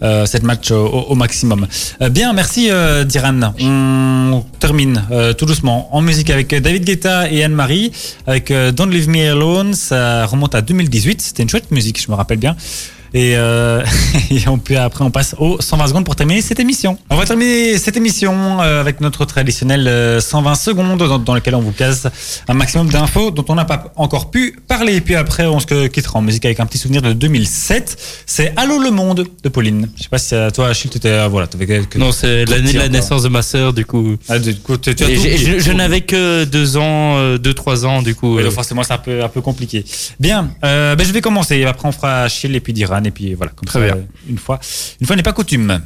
Euh, 0.00 0.26
cette 0.26 0.44
match 0.44 0.70
au, 0.70 0.86
au 0.86 1.14
maximum. 1.16 1.66
Euh, 2.02 2.08
bien, 2.08 2.32
merci 2.32 2.70
Diran. 3.06 3.52
On 3.60 4.44
termine 4.60 5.02
tout 5.36 5.46
doucement 5.46 5.88
en 5.94 6.00
musique 6.02 6.30
avec 6.30 6.54
David 6.54 6.84
Guetta 6.84 7.30
et 7.30 7.42
Anne-Marie 7.42 7.90
avec 8.26 8.52
Don't 8.52 8.90
Leave 8.90 9.08
Me 9.08 9.30
Alone. 9.32 9.74
Ça 9.74 10.26
remonte 10.26 10.54
à 10.54 10.60
2018. 10.60 11.20
C'était 11.20 11.42
une 11.42 11.48
chouette 11.48 11.70
musique, 11.72 12.00
je 12.00 12.10
me 12.10 12.16
rappelle 12.16 12.38
bien. 12.38 12.54
Et, 13.14 13.36
euh, 13.36 13.82
et 14.30 14.46
on 14.48 14.58
peut, 14.58 14.78
après, 14.78 15.04
on 15.04 15.10
passe 15.10 15.34
aux 15.38 15.60
120 15.60 15.86
secondes 15.88 16.04
pour 16.04 16.16
terminer 16.16 16.42
cette 16.42 16.60
émission. 16.60 16.98
On 17.10 17.16
va 17.16 17.24
terminer 17.24 17.78
cette 17.78 17.96
émission 17.96 18.60
euh, 18.60 18.80
avec 18.80 19.00
notre 19.00 19.24
traditionnel 19.24 19.86
euh, 19.88 20.20
120 20.20 20.54
secondes 20.54 20.98
dans, 20.98 21.18
dans 21.18 21.34
lequel 21.34 21.54
on 21.54 21.60
vous 21.60 21.72
casse 21.72 22.06
un 22.48 22.54
maximum 22.54 22.88
d'infos 22.90 23.30
dont 23.30 23.44
on 23.48 23.54
n'a 23.54 23.64
pas 23.64 23.92
encore 23.96 24.30
pu 24.30 24.58
parler. 24.66 24.96
Et 24.96 25.00
puis 25.00 25.14
après, 25.14 25.46
on 25.46 25.60
se 25.60 25.86
quittera 25.88 26.18
en 26.18 26.22
musique 26.22 26.44
avec 26.44 26.60
un 26.60 26.66
petit 26.66 26.78
souvenir 26.78 27.02
de 27.02 27.12
2007. 27.12 27.96
C'est 28.26 28.52
Allô 28.56 28.78
le 28.78 28.90
monde 28.90 29.26
de 29.42 29.48
Pauline. 29.48 29.88
Je 29.96 30.02
sais 30.04 30.08
pas 30.08 30.18
si 30.18 30.34
à 30.34 30.50
toi, 30.50 30.68
Achille, 30.68 30.90
tu 30.90 30.98
étais, 30.98 31.08
euh, 31.08 31.28
voilà, 31.28 31.46
quelques- 31.46 31.96
Non, 31.96 32.12
c'est 32.12 32.44
l'année 32.44 32.72
de 32.72 32.78
la 32.78 32.88
naissance 32.88 33.22
de 33.22 33.28
ma 33.28 33.42
sœur, 33.42 33.72
du 33.72 33.84
coup. 33.84 34.16
Ah, 34.28 34.38
du 34.38 34.54
coup, 34.56 34.76
tu, 34.76 34.90
as 34.90 34.94
tout 34.94 35.04
je 35.04 35.58
je 35.58 35.72
n'avais 35.72 36.00
que 36.02 36.44
deux 36.44 36.76
ans, 36.76 37.16
euh, 37.16 37.38
deux, 37.38 37.54
trois 37.54 37.86
ans, 37.86 38.02
du 38.02 38.14
coup. 38.14 38.38
Euh, 38.38 38.44
donc 38.44 38.52
forcément, 38.52 38.82
c'est 38.82 38.92
un 38.92 38.98
peu, 38.98 39.22
un 39.22 39.28
peu 39.28 39.40
compliqué. 39.40 39.84
Bien, 40.20 40.50
euh, 40.64 40.94
ben, 40.96 41.06
je 41.06 41.12
vais 41.12 41.20
commencer. 41.20 41.64
Après, 41.64 41.88
on 41.88 41.92
fera 41.92 42.22
Achille 42.22 42.54
et 42.54 42.60
puis 42.60 42.72
Et 43.04 43.10
puis 43.10 43.34
voilà, 43.34 43.52
comme 43.54 43.66
Très 43.68 43.78
ça, 43.80 43.84
bien. 43.84 43.94
euh, 43.96 44.06
une 44.28 44.38
fois, 44.38 44.58
une 45.00 45.06
fois 45.06 45.16
n'est 45.16 45.22
pas 45.22 45.32
coutume. 45.32 45.80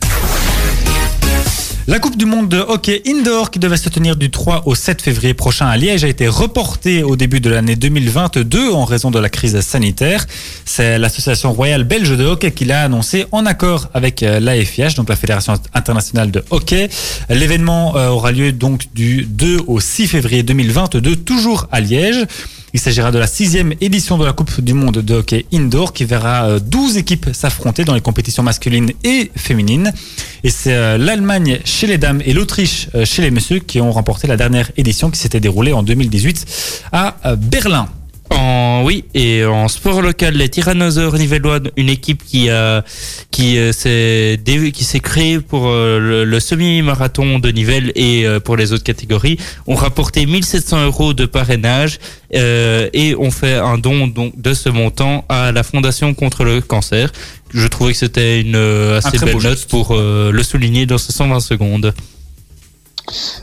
La 1.88 1.98
Coupe 1.98 2.16
du 2.16 2.26
Monde 2.26 2.48
de 2.48 2.58
hockey 2.58 3.02
indoor 3.08 3.50
qui 3.50 3.58
devait 3.58 3.76
se 3.76 3.88
tenir 3.88 4.14
du 4.14 4.30
3 4.30 4.62
au 4.66 4.76
7 4.76 5.02
février 5.02 5.34
prochain 5.34 5.66
à 5.66 5.76
Liège 5.76 6.04
a 6.04 6.08
été 6.08 6.28
reportée 6.28 7.02
au 7.02 7.16
début 7.16 7.40
de 7.40 7.50
l'année 7.50 7.74
2022 7.74 8.70
en 8.70 8.84
raison 8.84 9.10
de 9.10 9.18
la 9.18 9.28
crise 9.28 9.58
sanitaire. 9.62 10.24
C'est 10.64 10.96
l'association 11.00 11.52
royale 11.52 11.82
belge 11.82 12.16
de 12.16 12.24
hockey 12.24 12.52
qui 12.52 12.66
l'a 12.66 12.84
annoncé 12.84 13.26
en 13.32 13.46
accord 13.46 13.88
avec 13.94 14.22
euh, 14.22 14.38
la 14.38 14.64
FIH, 14.64 14.94
donc 14.94 15.08
la 15.08 15.16
Fédération 15.16 15.54
internationale 15.74 16.30
de 16.30 16.44
hockey. 16.50 16.88
L'événement 17.28 17.96
euh, 17.96 18.10
aura 18.10 18.30
lieu 18.30 18.52
donc 18.52 18.86
du 18.94 19.24
2 19.28 19.62
au 19.66 19.80
6 19.80 20.06
février 20.06 20.44
2022, 20.44 21.16
toujours 21.16 21.66
à 21.72 21.80
Liège. 21.80 22.24
Il 22.74 22.80
s'agira 22.80 23.10
de 23.10 23.18
la 23.18 23.26
sixième 23.26 23.74
édition 23.82 24.16
de 24.16 24.24
la 24.24 24.32
Coupe 24.32 24.60
du 24.60 24.72
Monde 24.72 24.98
de 24.98 25.14
hockey 25.14 25.44
indoor 25.52 25.92
qui 25.92 26.06
verra 26.06 26.46
euh, 26.46 26.58
12 26.58 26.96
équipes 26.96 27.28
s'affronter 27.32 27.84
dans 27.84 27.94
les 27.94 28.00
compétitions 28.00 28.42
masculines 28.42 28.92
et 29.04 29.30
féminines. 29.36 29.92
Et 30.42 30.50
c'est 30.50 30.72
euh, 30.72 30.96
l'Allemagne 30.96 31.60
chez 31.64 31.86
les 31.86 31.98
dames 31.98 32.22
et 32.24 32.32
l'Autriche 32.32 32.88
euh, 32.94 33.04
chez 33.04 33.20
les 33.20 33.30
messieurs 33.30 33.58
qui 33.58 33.80
ont 33.80 33.92
remporté 33.92 34.26
la 34.26 34.36
dernière 34.36 34.70
édition 34.76 35.10
qui 35.10 35.18
s'était 35.18 35.40
déroulée 35.40 35.72
en 35.72 35.82
2018 35.82 36.46
à 36.92 37.16
euh, 37.26 37.36
Berlin. 37.36 37.88
En, 38.42 38.82
oui, 38.84 39.04
et 39.14 39.44
en 39.44 39.68
sport 39.68 40.02
local, 40.02 40.34
les 40.34 40.48
Tyrannosaures 40.48 41.16
nivellois, 41.16 41.60
une 41.76 41.88
équipe 41.88 42.24
qui 42.24 42.50
a, 42.50 42.84
qui 43.30 43.56
euh, 43.56 43.70
s'est, 43.72 44.40
qui 44.72 44.84
s'est 44.84 44.98
créée 44.98 45.38
pour 45.38 45.68
euh, 45.68 46.00
le, 46.00 46.24
le 46.24 46.40
semi-marathon 46.40 47.38
de 47.38 47.50
Nivelles 47.50 47.92
et 47.94 48.26
euh, 48.26 48.40
pour 48.40 48.56
les 48.56 48.72
autres 48.72 48.82
catégories, 48.82 49.38
ont 49.68 49.76
rapporté 49.76 50.26
1700 50.26 50.86
euros 50.86 51.12
de 51.14 51.24
parrainage 51.24 52.00
euh, 52.34 52.88
et 52.92 53.14
ont 53.14 53.30
fait 53.30 53.54
un 53.54 53.78
don 53.78 54.08
donc 54.08 54.40
de 54.40 54.54
ce 54.54 54.68
montant 54.68 55.24
à 55.28 55.52
la 55.52 55.62
Fondation 55.62 56.12
contre 56.12 56.42
le 56.42 56.60
cancer. 56.60 57.12
Je 57.54 57.66
trouvais 57.68 57.92
que 57.92 57.98
c'était 57.98 58.40
une 58.40 58.56
assez 58.56 59.16
très 59.18 59.26
belle 59.26 59.34
note 59.36 59.42
geste. 59.42 59.70
pour 59.70 59.92
euh, 59.92 60.32
le 60.32 60.42
souligner 60.42 60.86
dans 60.86 60.98
ce 60.98 61.12
120 61.12 61.38
secondes. 61.40 61.94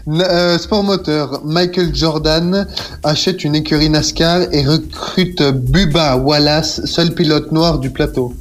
Euh, 0.07 0.57
sport 0.57 0.83
moteur, 0.83 1.41
Michael 1.43 1.93
Jordan 1.93 2.67
achète 3.03 3.43
une 3.43 3.55
écurie 3.55 3.89
NASCAR 3.89 4.41
et 4.51 4.65
recrute 4.65 5.41
Bubba 5.41 6.17
Wallace, 6.17 6.85
seul 6.85 7.13
pilote 7.13 7.51
noir 7.51 7.79
du 7.79 7.89
plateau. 7.89 8.33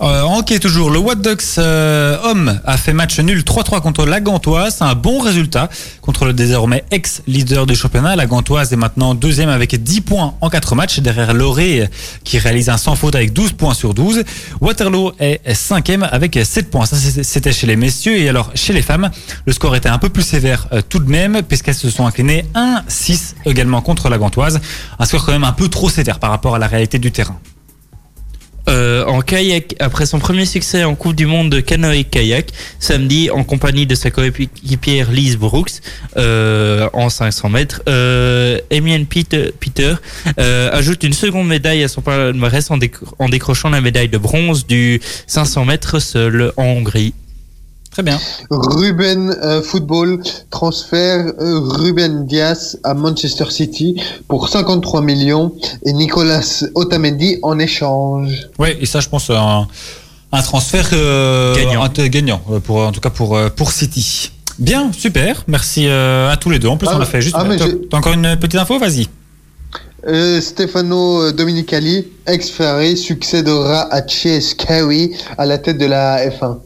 Euh, 0.00 0.22
hockey 0.22 0.58
toujours, 0.58 0.90
le 0.90 0.98
What 0.98 1.16
Ducks 1.16 1.42
euh, 1.58 2.16
homme 2.24 2.60
a 2.64 2.76
fait 2.76 2.92
match 2.92 3.18
nul 3.20 3.40
3-3 3.40 3.80
contre 3.80 4.04
la 4.04 4.20
Gantoise. 4.20 4.76
C'est 4.78 4.84
un 4.84 4.94
bon 4.94 5.20
résultat 5.20 5.68
contre 6.00 6.24
le 6.24 6.32
désormais 6.32 6.84
ex-leader 6.90 7.66
du 7.66 7.76
championnat. 7.76 8.16
La 8.16 8.26
Gantoise 8.26 8.72
est 8.72 8.76
maintenant 8.76 9.14
deuxième 9.14 9.48
avec 9.48 9.80
10 9.80 10.00
points 10.00 10.34
en 10.40 10.50
4 10.50 10.74
matchs 10.74 11.00
derrière 11.00 11.34
Loré 11.34 11.88
qui 12.24 12.38
réalise 12.38 12.68
un 12.68 12.76
sans 12.76 12.96
faute 12.96 13.14
avec 13.14 13.32
12 13.32 13.52
points 13.52 13.74
sur 13.74 13.94
12. 13.94 14.24
Waterloo 14.60 15.12
est 15.18 15.54
cinquième 15.54 16.02
avec 16.02 16.38
7 16.42 16.70
points. 16.70 16.86
Ça 16.86 16.96
c'était 16.96 17.52
chez 17.52 17.66
les 17.66 17.76
messieurs 17.76 18.16
et 18.16 18.28
alors 18.28 18.50
chez 18.54 18.72
les 18.72 18.82
femmes, 18.82 19.10
le 19.46 19.52
score 19.52 19.76
était 19.76 19.88
un 19.88 19.98
peu 19.98 20.08
plus 20.08 20.22
sévère 20.22 20.66
euh, 20.72 20.82
tout 20.86 20.98
de 20.98 21.10
même 21.10 21.42
puisqu'elles 21.42 21.74
se 21.74 21.90
sont 21.90 22.06
inclinées 22.06 22.44
1-6 22.54 23.34
également 23.44 23.82
contre 23.82 24.08
la 24.08 24.18
Gantoise. 24.18 24.60
Un 24.98 25.04
score 25.04 25.24
quand 25.24 25.32
même 25.32 25.44
un 25.44 25.52
peu 25.52 25.68
trop 25.68 25.88
sévère 25.88 26.18
par 26.18 26.30
rapport 26.30 26.54
à 26.54 26.58
la 26.58 26.66
réalité 26.66 26.98
du 26.98 27.12
terrain. 27.12 27.38
Euh, 28.68 29.04
en 29.06 29.20
kayak, 29.20 29.74
après 29.80 30.06
son 30.06 30.18
premier 30.18 30.46
succès 30.46 30.84
en 30.84 30.94
Coupe 30.94 31.16
du 31.16 31.26
Monde 31.26 31.50
de 31.50 31.60
canoë-kayak, 31.60 32.50
samedi, 32.78 33.30
en 33.30 33.44
compagnie 33.44 33.86
de 33.86 33.94
sa 33.94 34.10
coéquipière 34.10 35.10
Lise 35.10 35.36
Brooks, 35.36 35.80
euh, 36.16 36.88
en 36.92 37.08
500 37.08 37.48
mètres, 37.48 37.82
euh, 37.88 38.58
Peter, 39.60 39.94
euh, 40.38 40.70
ajoute 40.72 41.02
une 41.02 41.12
seconde 41.12 41.48
médaille 41.48 41.82
à 41.82 41.88
son 41.88 42.02
palmarès 42.02 42.70
en 42.70 43.28
décrochant 43.28 43.70
la 43.70 43.80
médaille 43.80 44.08
de 44.08 44.18
bronze 44.18 44.66
du 44.66 45.00
500 45.26 45.64
mètres 45.64 45.98
seul 45.98 46.52
en 46.56 46.64
Hongrie. 46.64 47.14
Très 47.92 48.02
bien. 48.02 48.18
Ruben 48.50 49.36
euh, 49.42 49.60
Football 49.62 50.22
transfère 50.50 51.26
euh, 51.40 51.58
Ruben 51.60 52.24
Diaz 52.26 52.78
à 52.84 52.94
Manchester 52.94 53.44
City 53.50 54.00
pour 54.28 54.48
53 54.48 55.02
millions 55.02 55.52
et 55.84 55.92
Nicolas 55.92 56.40
Otamendi 56.74 57.38
en 57.42 57.58
échange. 57.58 58.48
Ouais, 58.58 58.78
et 58.80 58.86
ça, 58.86 59.00
je 59.00 59.08
pense, 59.10 59.28
un, 59.28 59.66
un 60.32 60.42
transfert 60.42 60.88
euh, 60.94 61.54
Gagnant. 61.54 61.84
un- 61.84 62.08
gagnant, 62.08 62.40
euh, 62.50 62.60
pour, 62.60 62.78
en 62.78 62.92
tout 62.92 63.00
cas 63.00 63.10
pour, 63.10 63.36
euh, 63.36 63.50
pour 63.50 63.72
City. 63.72 64.32
Bien, 64.58 64.90
super. 64.92 65.44
Merci 65.46 65.86
euh, 65.86 66.30
à 66.30 66.36
tous 66.38 66.48
les 66.48 66.58
deux. 66.58 66.68
En 66.68 66.78
plus, 66.78 66.88
Ah, 66.90 66.96
on 66.96 67.00
a 67.00 67.04
fait 67.06 67.20
juste. 67.20 67.36
ah, 67.38 67.44
T'as 67.90 67.96
encore 67.98 68.14
une 68.14 68.36
petite 68.38 68.58
info? 68.58 68.78
Vas-y. 68.78 69.06
Euh, 70.08 70.40
Stefano 70.40 71.30
Dominicali, 71.32 72.08
ex-Ferrari, 72.26 72.96
succédera 72.96 73.82
à 73.94 74.06
Chase 74.06 74.54
Carey 74.54 75.10
à 75.38 75.44
la 75.46 75.58
tête 75.58 75.76
de 75.78 75.86
la 75.86 76.26
F1. 76.28 76.58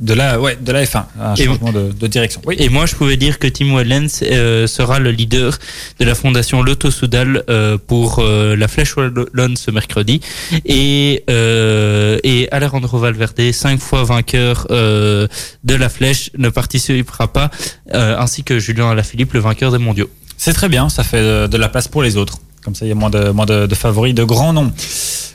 De 0.00 0.12
la, 0.12 0.40
ouais, 0.40 0.58
de 0.60 0.72
la 0.72 0.84
F1. 0.84 1.04
Un 1.20 1.34
Et- 1.34 1.44
changement 1.44 1.70
de, 1.72 1.92
de 1.92 2.06
direction. 2.08 2.40
Oui. 2.46 2.56
Et 2.58 2.68
moi, 2.68 2.84
je 2.86 2.94
pouvais 2.96 3.16
dire 3.16 3.38
que 3.38 3.46
Tim 3.46 3.76
Wellens 3.76 4.22
euh, 4.22 4.66
sera 4.66 4.98
le 4.98 5.10
leader 5.12 5.56
de 6.00 6.04
la 6.04 6.14
fondation 6.16 6.62
Lotto 6.64 6.90
Soudal 6.90 7.44
euh, 7.48 7.78
pour 7.86 8.18
euh, 8.18 8.56
la 8.56 8.66
Flèche 8.66 8.96
Wallonne 8.96 9.56
ce 9.56 9.70
mercredi. 9.70 10.20
Et, 10.64 11.22
euh, 11.30 12.18
et 12.24 12.48
Alejandro 12.50 12.98
Valverde, 12.98 13.52
cinq 13.52 13.78
fois 13.80 14.02
vainqueur 14.04 14.66
euh, 14.70 15.28
de 15.62 15.74
la 15.76 15.88
Flèche, 15.88 16.30
ne 16.36 16.48
participera 16.48 17.32
pas, 17.32 17.50
euh, 17.94 18.16
ainsi 18.18 18.42
que 18.42 18.58
Julien 18.58 18.90
Alaphilippe, 18.90 19.32
le 19.32 19.40
vainqueur 19.40 19.70
des 19.70 19.78
mondiaux. 19.78 20.10
C'est 20.36 20.52
très 20.54 20.68
bien. 20.68 20.88
Ça 20.88 21.04
fait 21.04 21.46
de 21.48 21.56
la 21.56 21.68
place 21.68 21.86
pour 21.86 22.02
les 22.02 22.16
autres. 22.16 22.38
Comme 22.64 22.74
ça, 22.74 22.86
il 22.86 22.88
y 22.88 22.92
a 22.92 22.94
moins 22.94 23.10
de, 23.10 23.28
moins 23.30 23.44
de, 23.44 23.66
de 23.66 23.74
favoris, 23.74 24.14
de 24.14 24.24
grands 24.24 24.54
noms. 24.54 24.72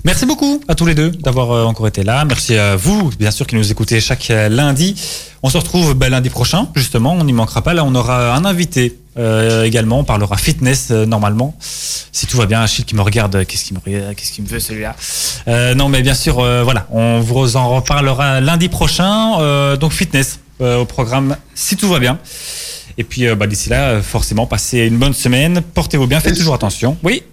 Merci 0.04 0.26
beaucoup 0.26 0.62
à 0.68 0.74
tous 0.74 0.86
les 0.88 0.96
deux 0.96 1.12
d'avoir 1.12 1.52
euh, 1.52 1.64
encore 1.66 1.88
été 1.88 2.04
là. 2.04 2.26
Merci 2.26 2.56
à 2.58 2.76
vous, 2.76 3.12
bien 3.20 3.30
sûr, 3.30 3.46
qui 3.46 3.56
nous 3.56 3.72
écoutez 3.72 4.00
chaque 4.02 4.32
euh, 4.32 4.50
lundi. 4.50 4.96
On 5.44 5.50
se 5.50 5.58
retrouve 5.58 5.94
ben, 5.94 6.10
lundi 6.10 6.30
prochain, 6.30 6.70
justement. 6.76 7.14
On 7.14 7.24
n'y 7.24 7.34
manquera 7.34 7.62
pas. 7.62 7.76
Là, 7.76 7.84
on 7.86 7.94
aura 7.94 8.34
un 8.34 8.46
invité 8.46 8.98
euh, 9.18 9.64
également. 9.64 10.00
On 10.00 10.04
parlera 10.06 10.38
fitness 10.38 10.88
euh, 10.90 11.06
normalement. 11.06 11.56
Si 11.60 12.26
tout 12.26 12.38
va 12.38 12.48
bien, 12.48 12.62
Achille 12.62 12.86
qui 12.86 12.96
me 12.96 13.02
regarde, 13.02 13.36
euh, 13.36 13.46
qu'est-ce 13.46 13.66
qu'il 13.66 13.78
me 13.78 14.14
qu'est-ce 14.14 14.32
qu'il 14.32 14.44
me 14.44 14.50
veut 14.50 14.60
celui-là? 14.60 14.96
Euh, 15.48 15.76
Non, 15.76 15.88
mais 15.88 16.02
bien 16.02 16.16
sûr, 16.16 16.36
voilà, 16.64 16.88
on 16.92 17.20
vous 17.20 17.58
en 17.58 17.70
reparlera 17.76 18.42
lundi 18.42 18.70
prochain. 18.70 19.76
Donc 19.78 19.92
fitness 19.92 20.40
au 20.60 20.86
programme, 20.86 21.38
si 21.54 21.78
tout 21.78 21.90
va 21.90 22.00
bien. 22.00 22.18
Et 23.00 23.04
puis 23.04 23.26
euh, 23.28 23.34
bah, 23.36 23.48
d'ici 23.48 23.70
là, 23.70 24.02
forcément, 24.02 24.46
passez 24.46 24.80
une 24.80 24.98
bonne 24.98 25.14
semaine. 25.14 25.62
Portez-vous 25.74 26.06
bien, 26.06 26.20
faites 26.20 26.36
toujours 26.38 26.54
attention. 26.54 26.98
Oui. 27.02 27.24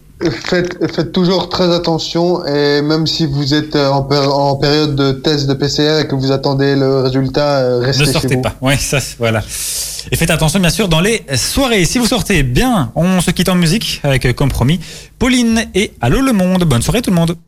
Faites, 0.47 0.79
faites 0.95 1.13
toujours 1.13 1.51
très 1.51 1.75
attention 1.75 2.43
et 2.47 2.81
même 2.81 3.07
si 3.07 3.27
vous 3.27 3.53
êtes 3.53 3.77
euh, 3.77 3.91
en, 3.91 4.01
péri- 4.03 4.27
en 4.27 4.57
période 4.57 4.97
de 4.97 5.13
test 5.13 5.47
de 5.47 5.53
PCR 5.53 5.99
et 6.01 6.07
que 6.09 6.15
vous 6.15 6.33
attendez 6.33 6.75
le 6.75 7.01
résultat, 7.03 7.59
euh, 7.59 7.81
restez 7.81 8.01
Ne 8.01 8.07
chez 8.07 8.13
sortez 8.13 8.37
vous. 8.37 8.41
pas. 8.41 8.55
Ouais, 8.63 8.79
ça, 8.79 8.99
voilà. 9.19 9.43
Et 10.11 10.17
faites 10.17 10.31
attention, 10.31 10.59
bien 10.59 10.71
sûr, 10.71 10.89
dans 10.89 11.01
les 11.01 11.23
soirées. 11.35 11.85
Si 11.85 11.99
vous 11.99 12.07
sortez 12.07 12.45
bien, 12.45 12.93
on 12.95 13.21
se 13.21 13.31
quitte 13.31 13.51
en 13.51 13.57
musique 13.57 14.01
avec 14.05 14.35
comme 14.37 14.49
promis 14.51 14.81
Pauline 15.19 15.67
et 15.75 15.93
Allô 16.01 16.23
le 16.23 16.33
monde. 16.33 16.65
Bonne 16.65 16.81
soirée 16.81 17.03
tout 17.03 17.11
le 17.11 17.17
monde. 17.17 17.37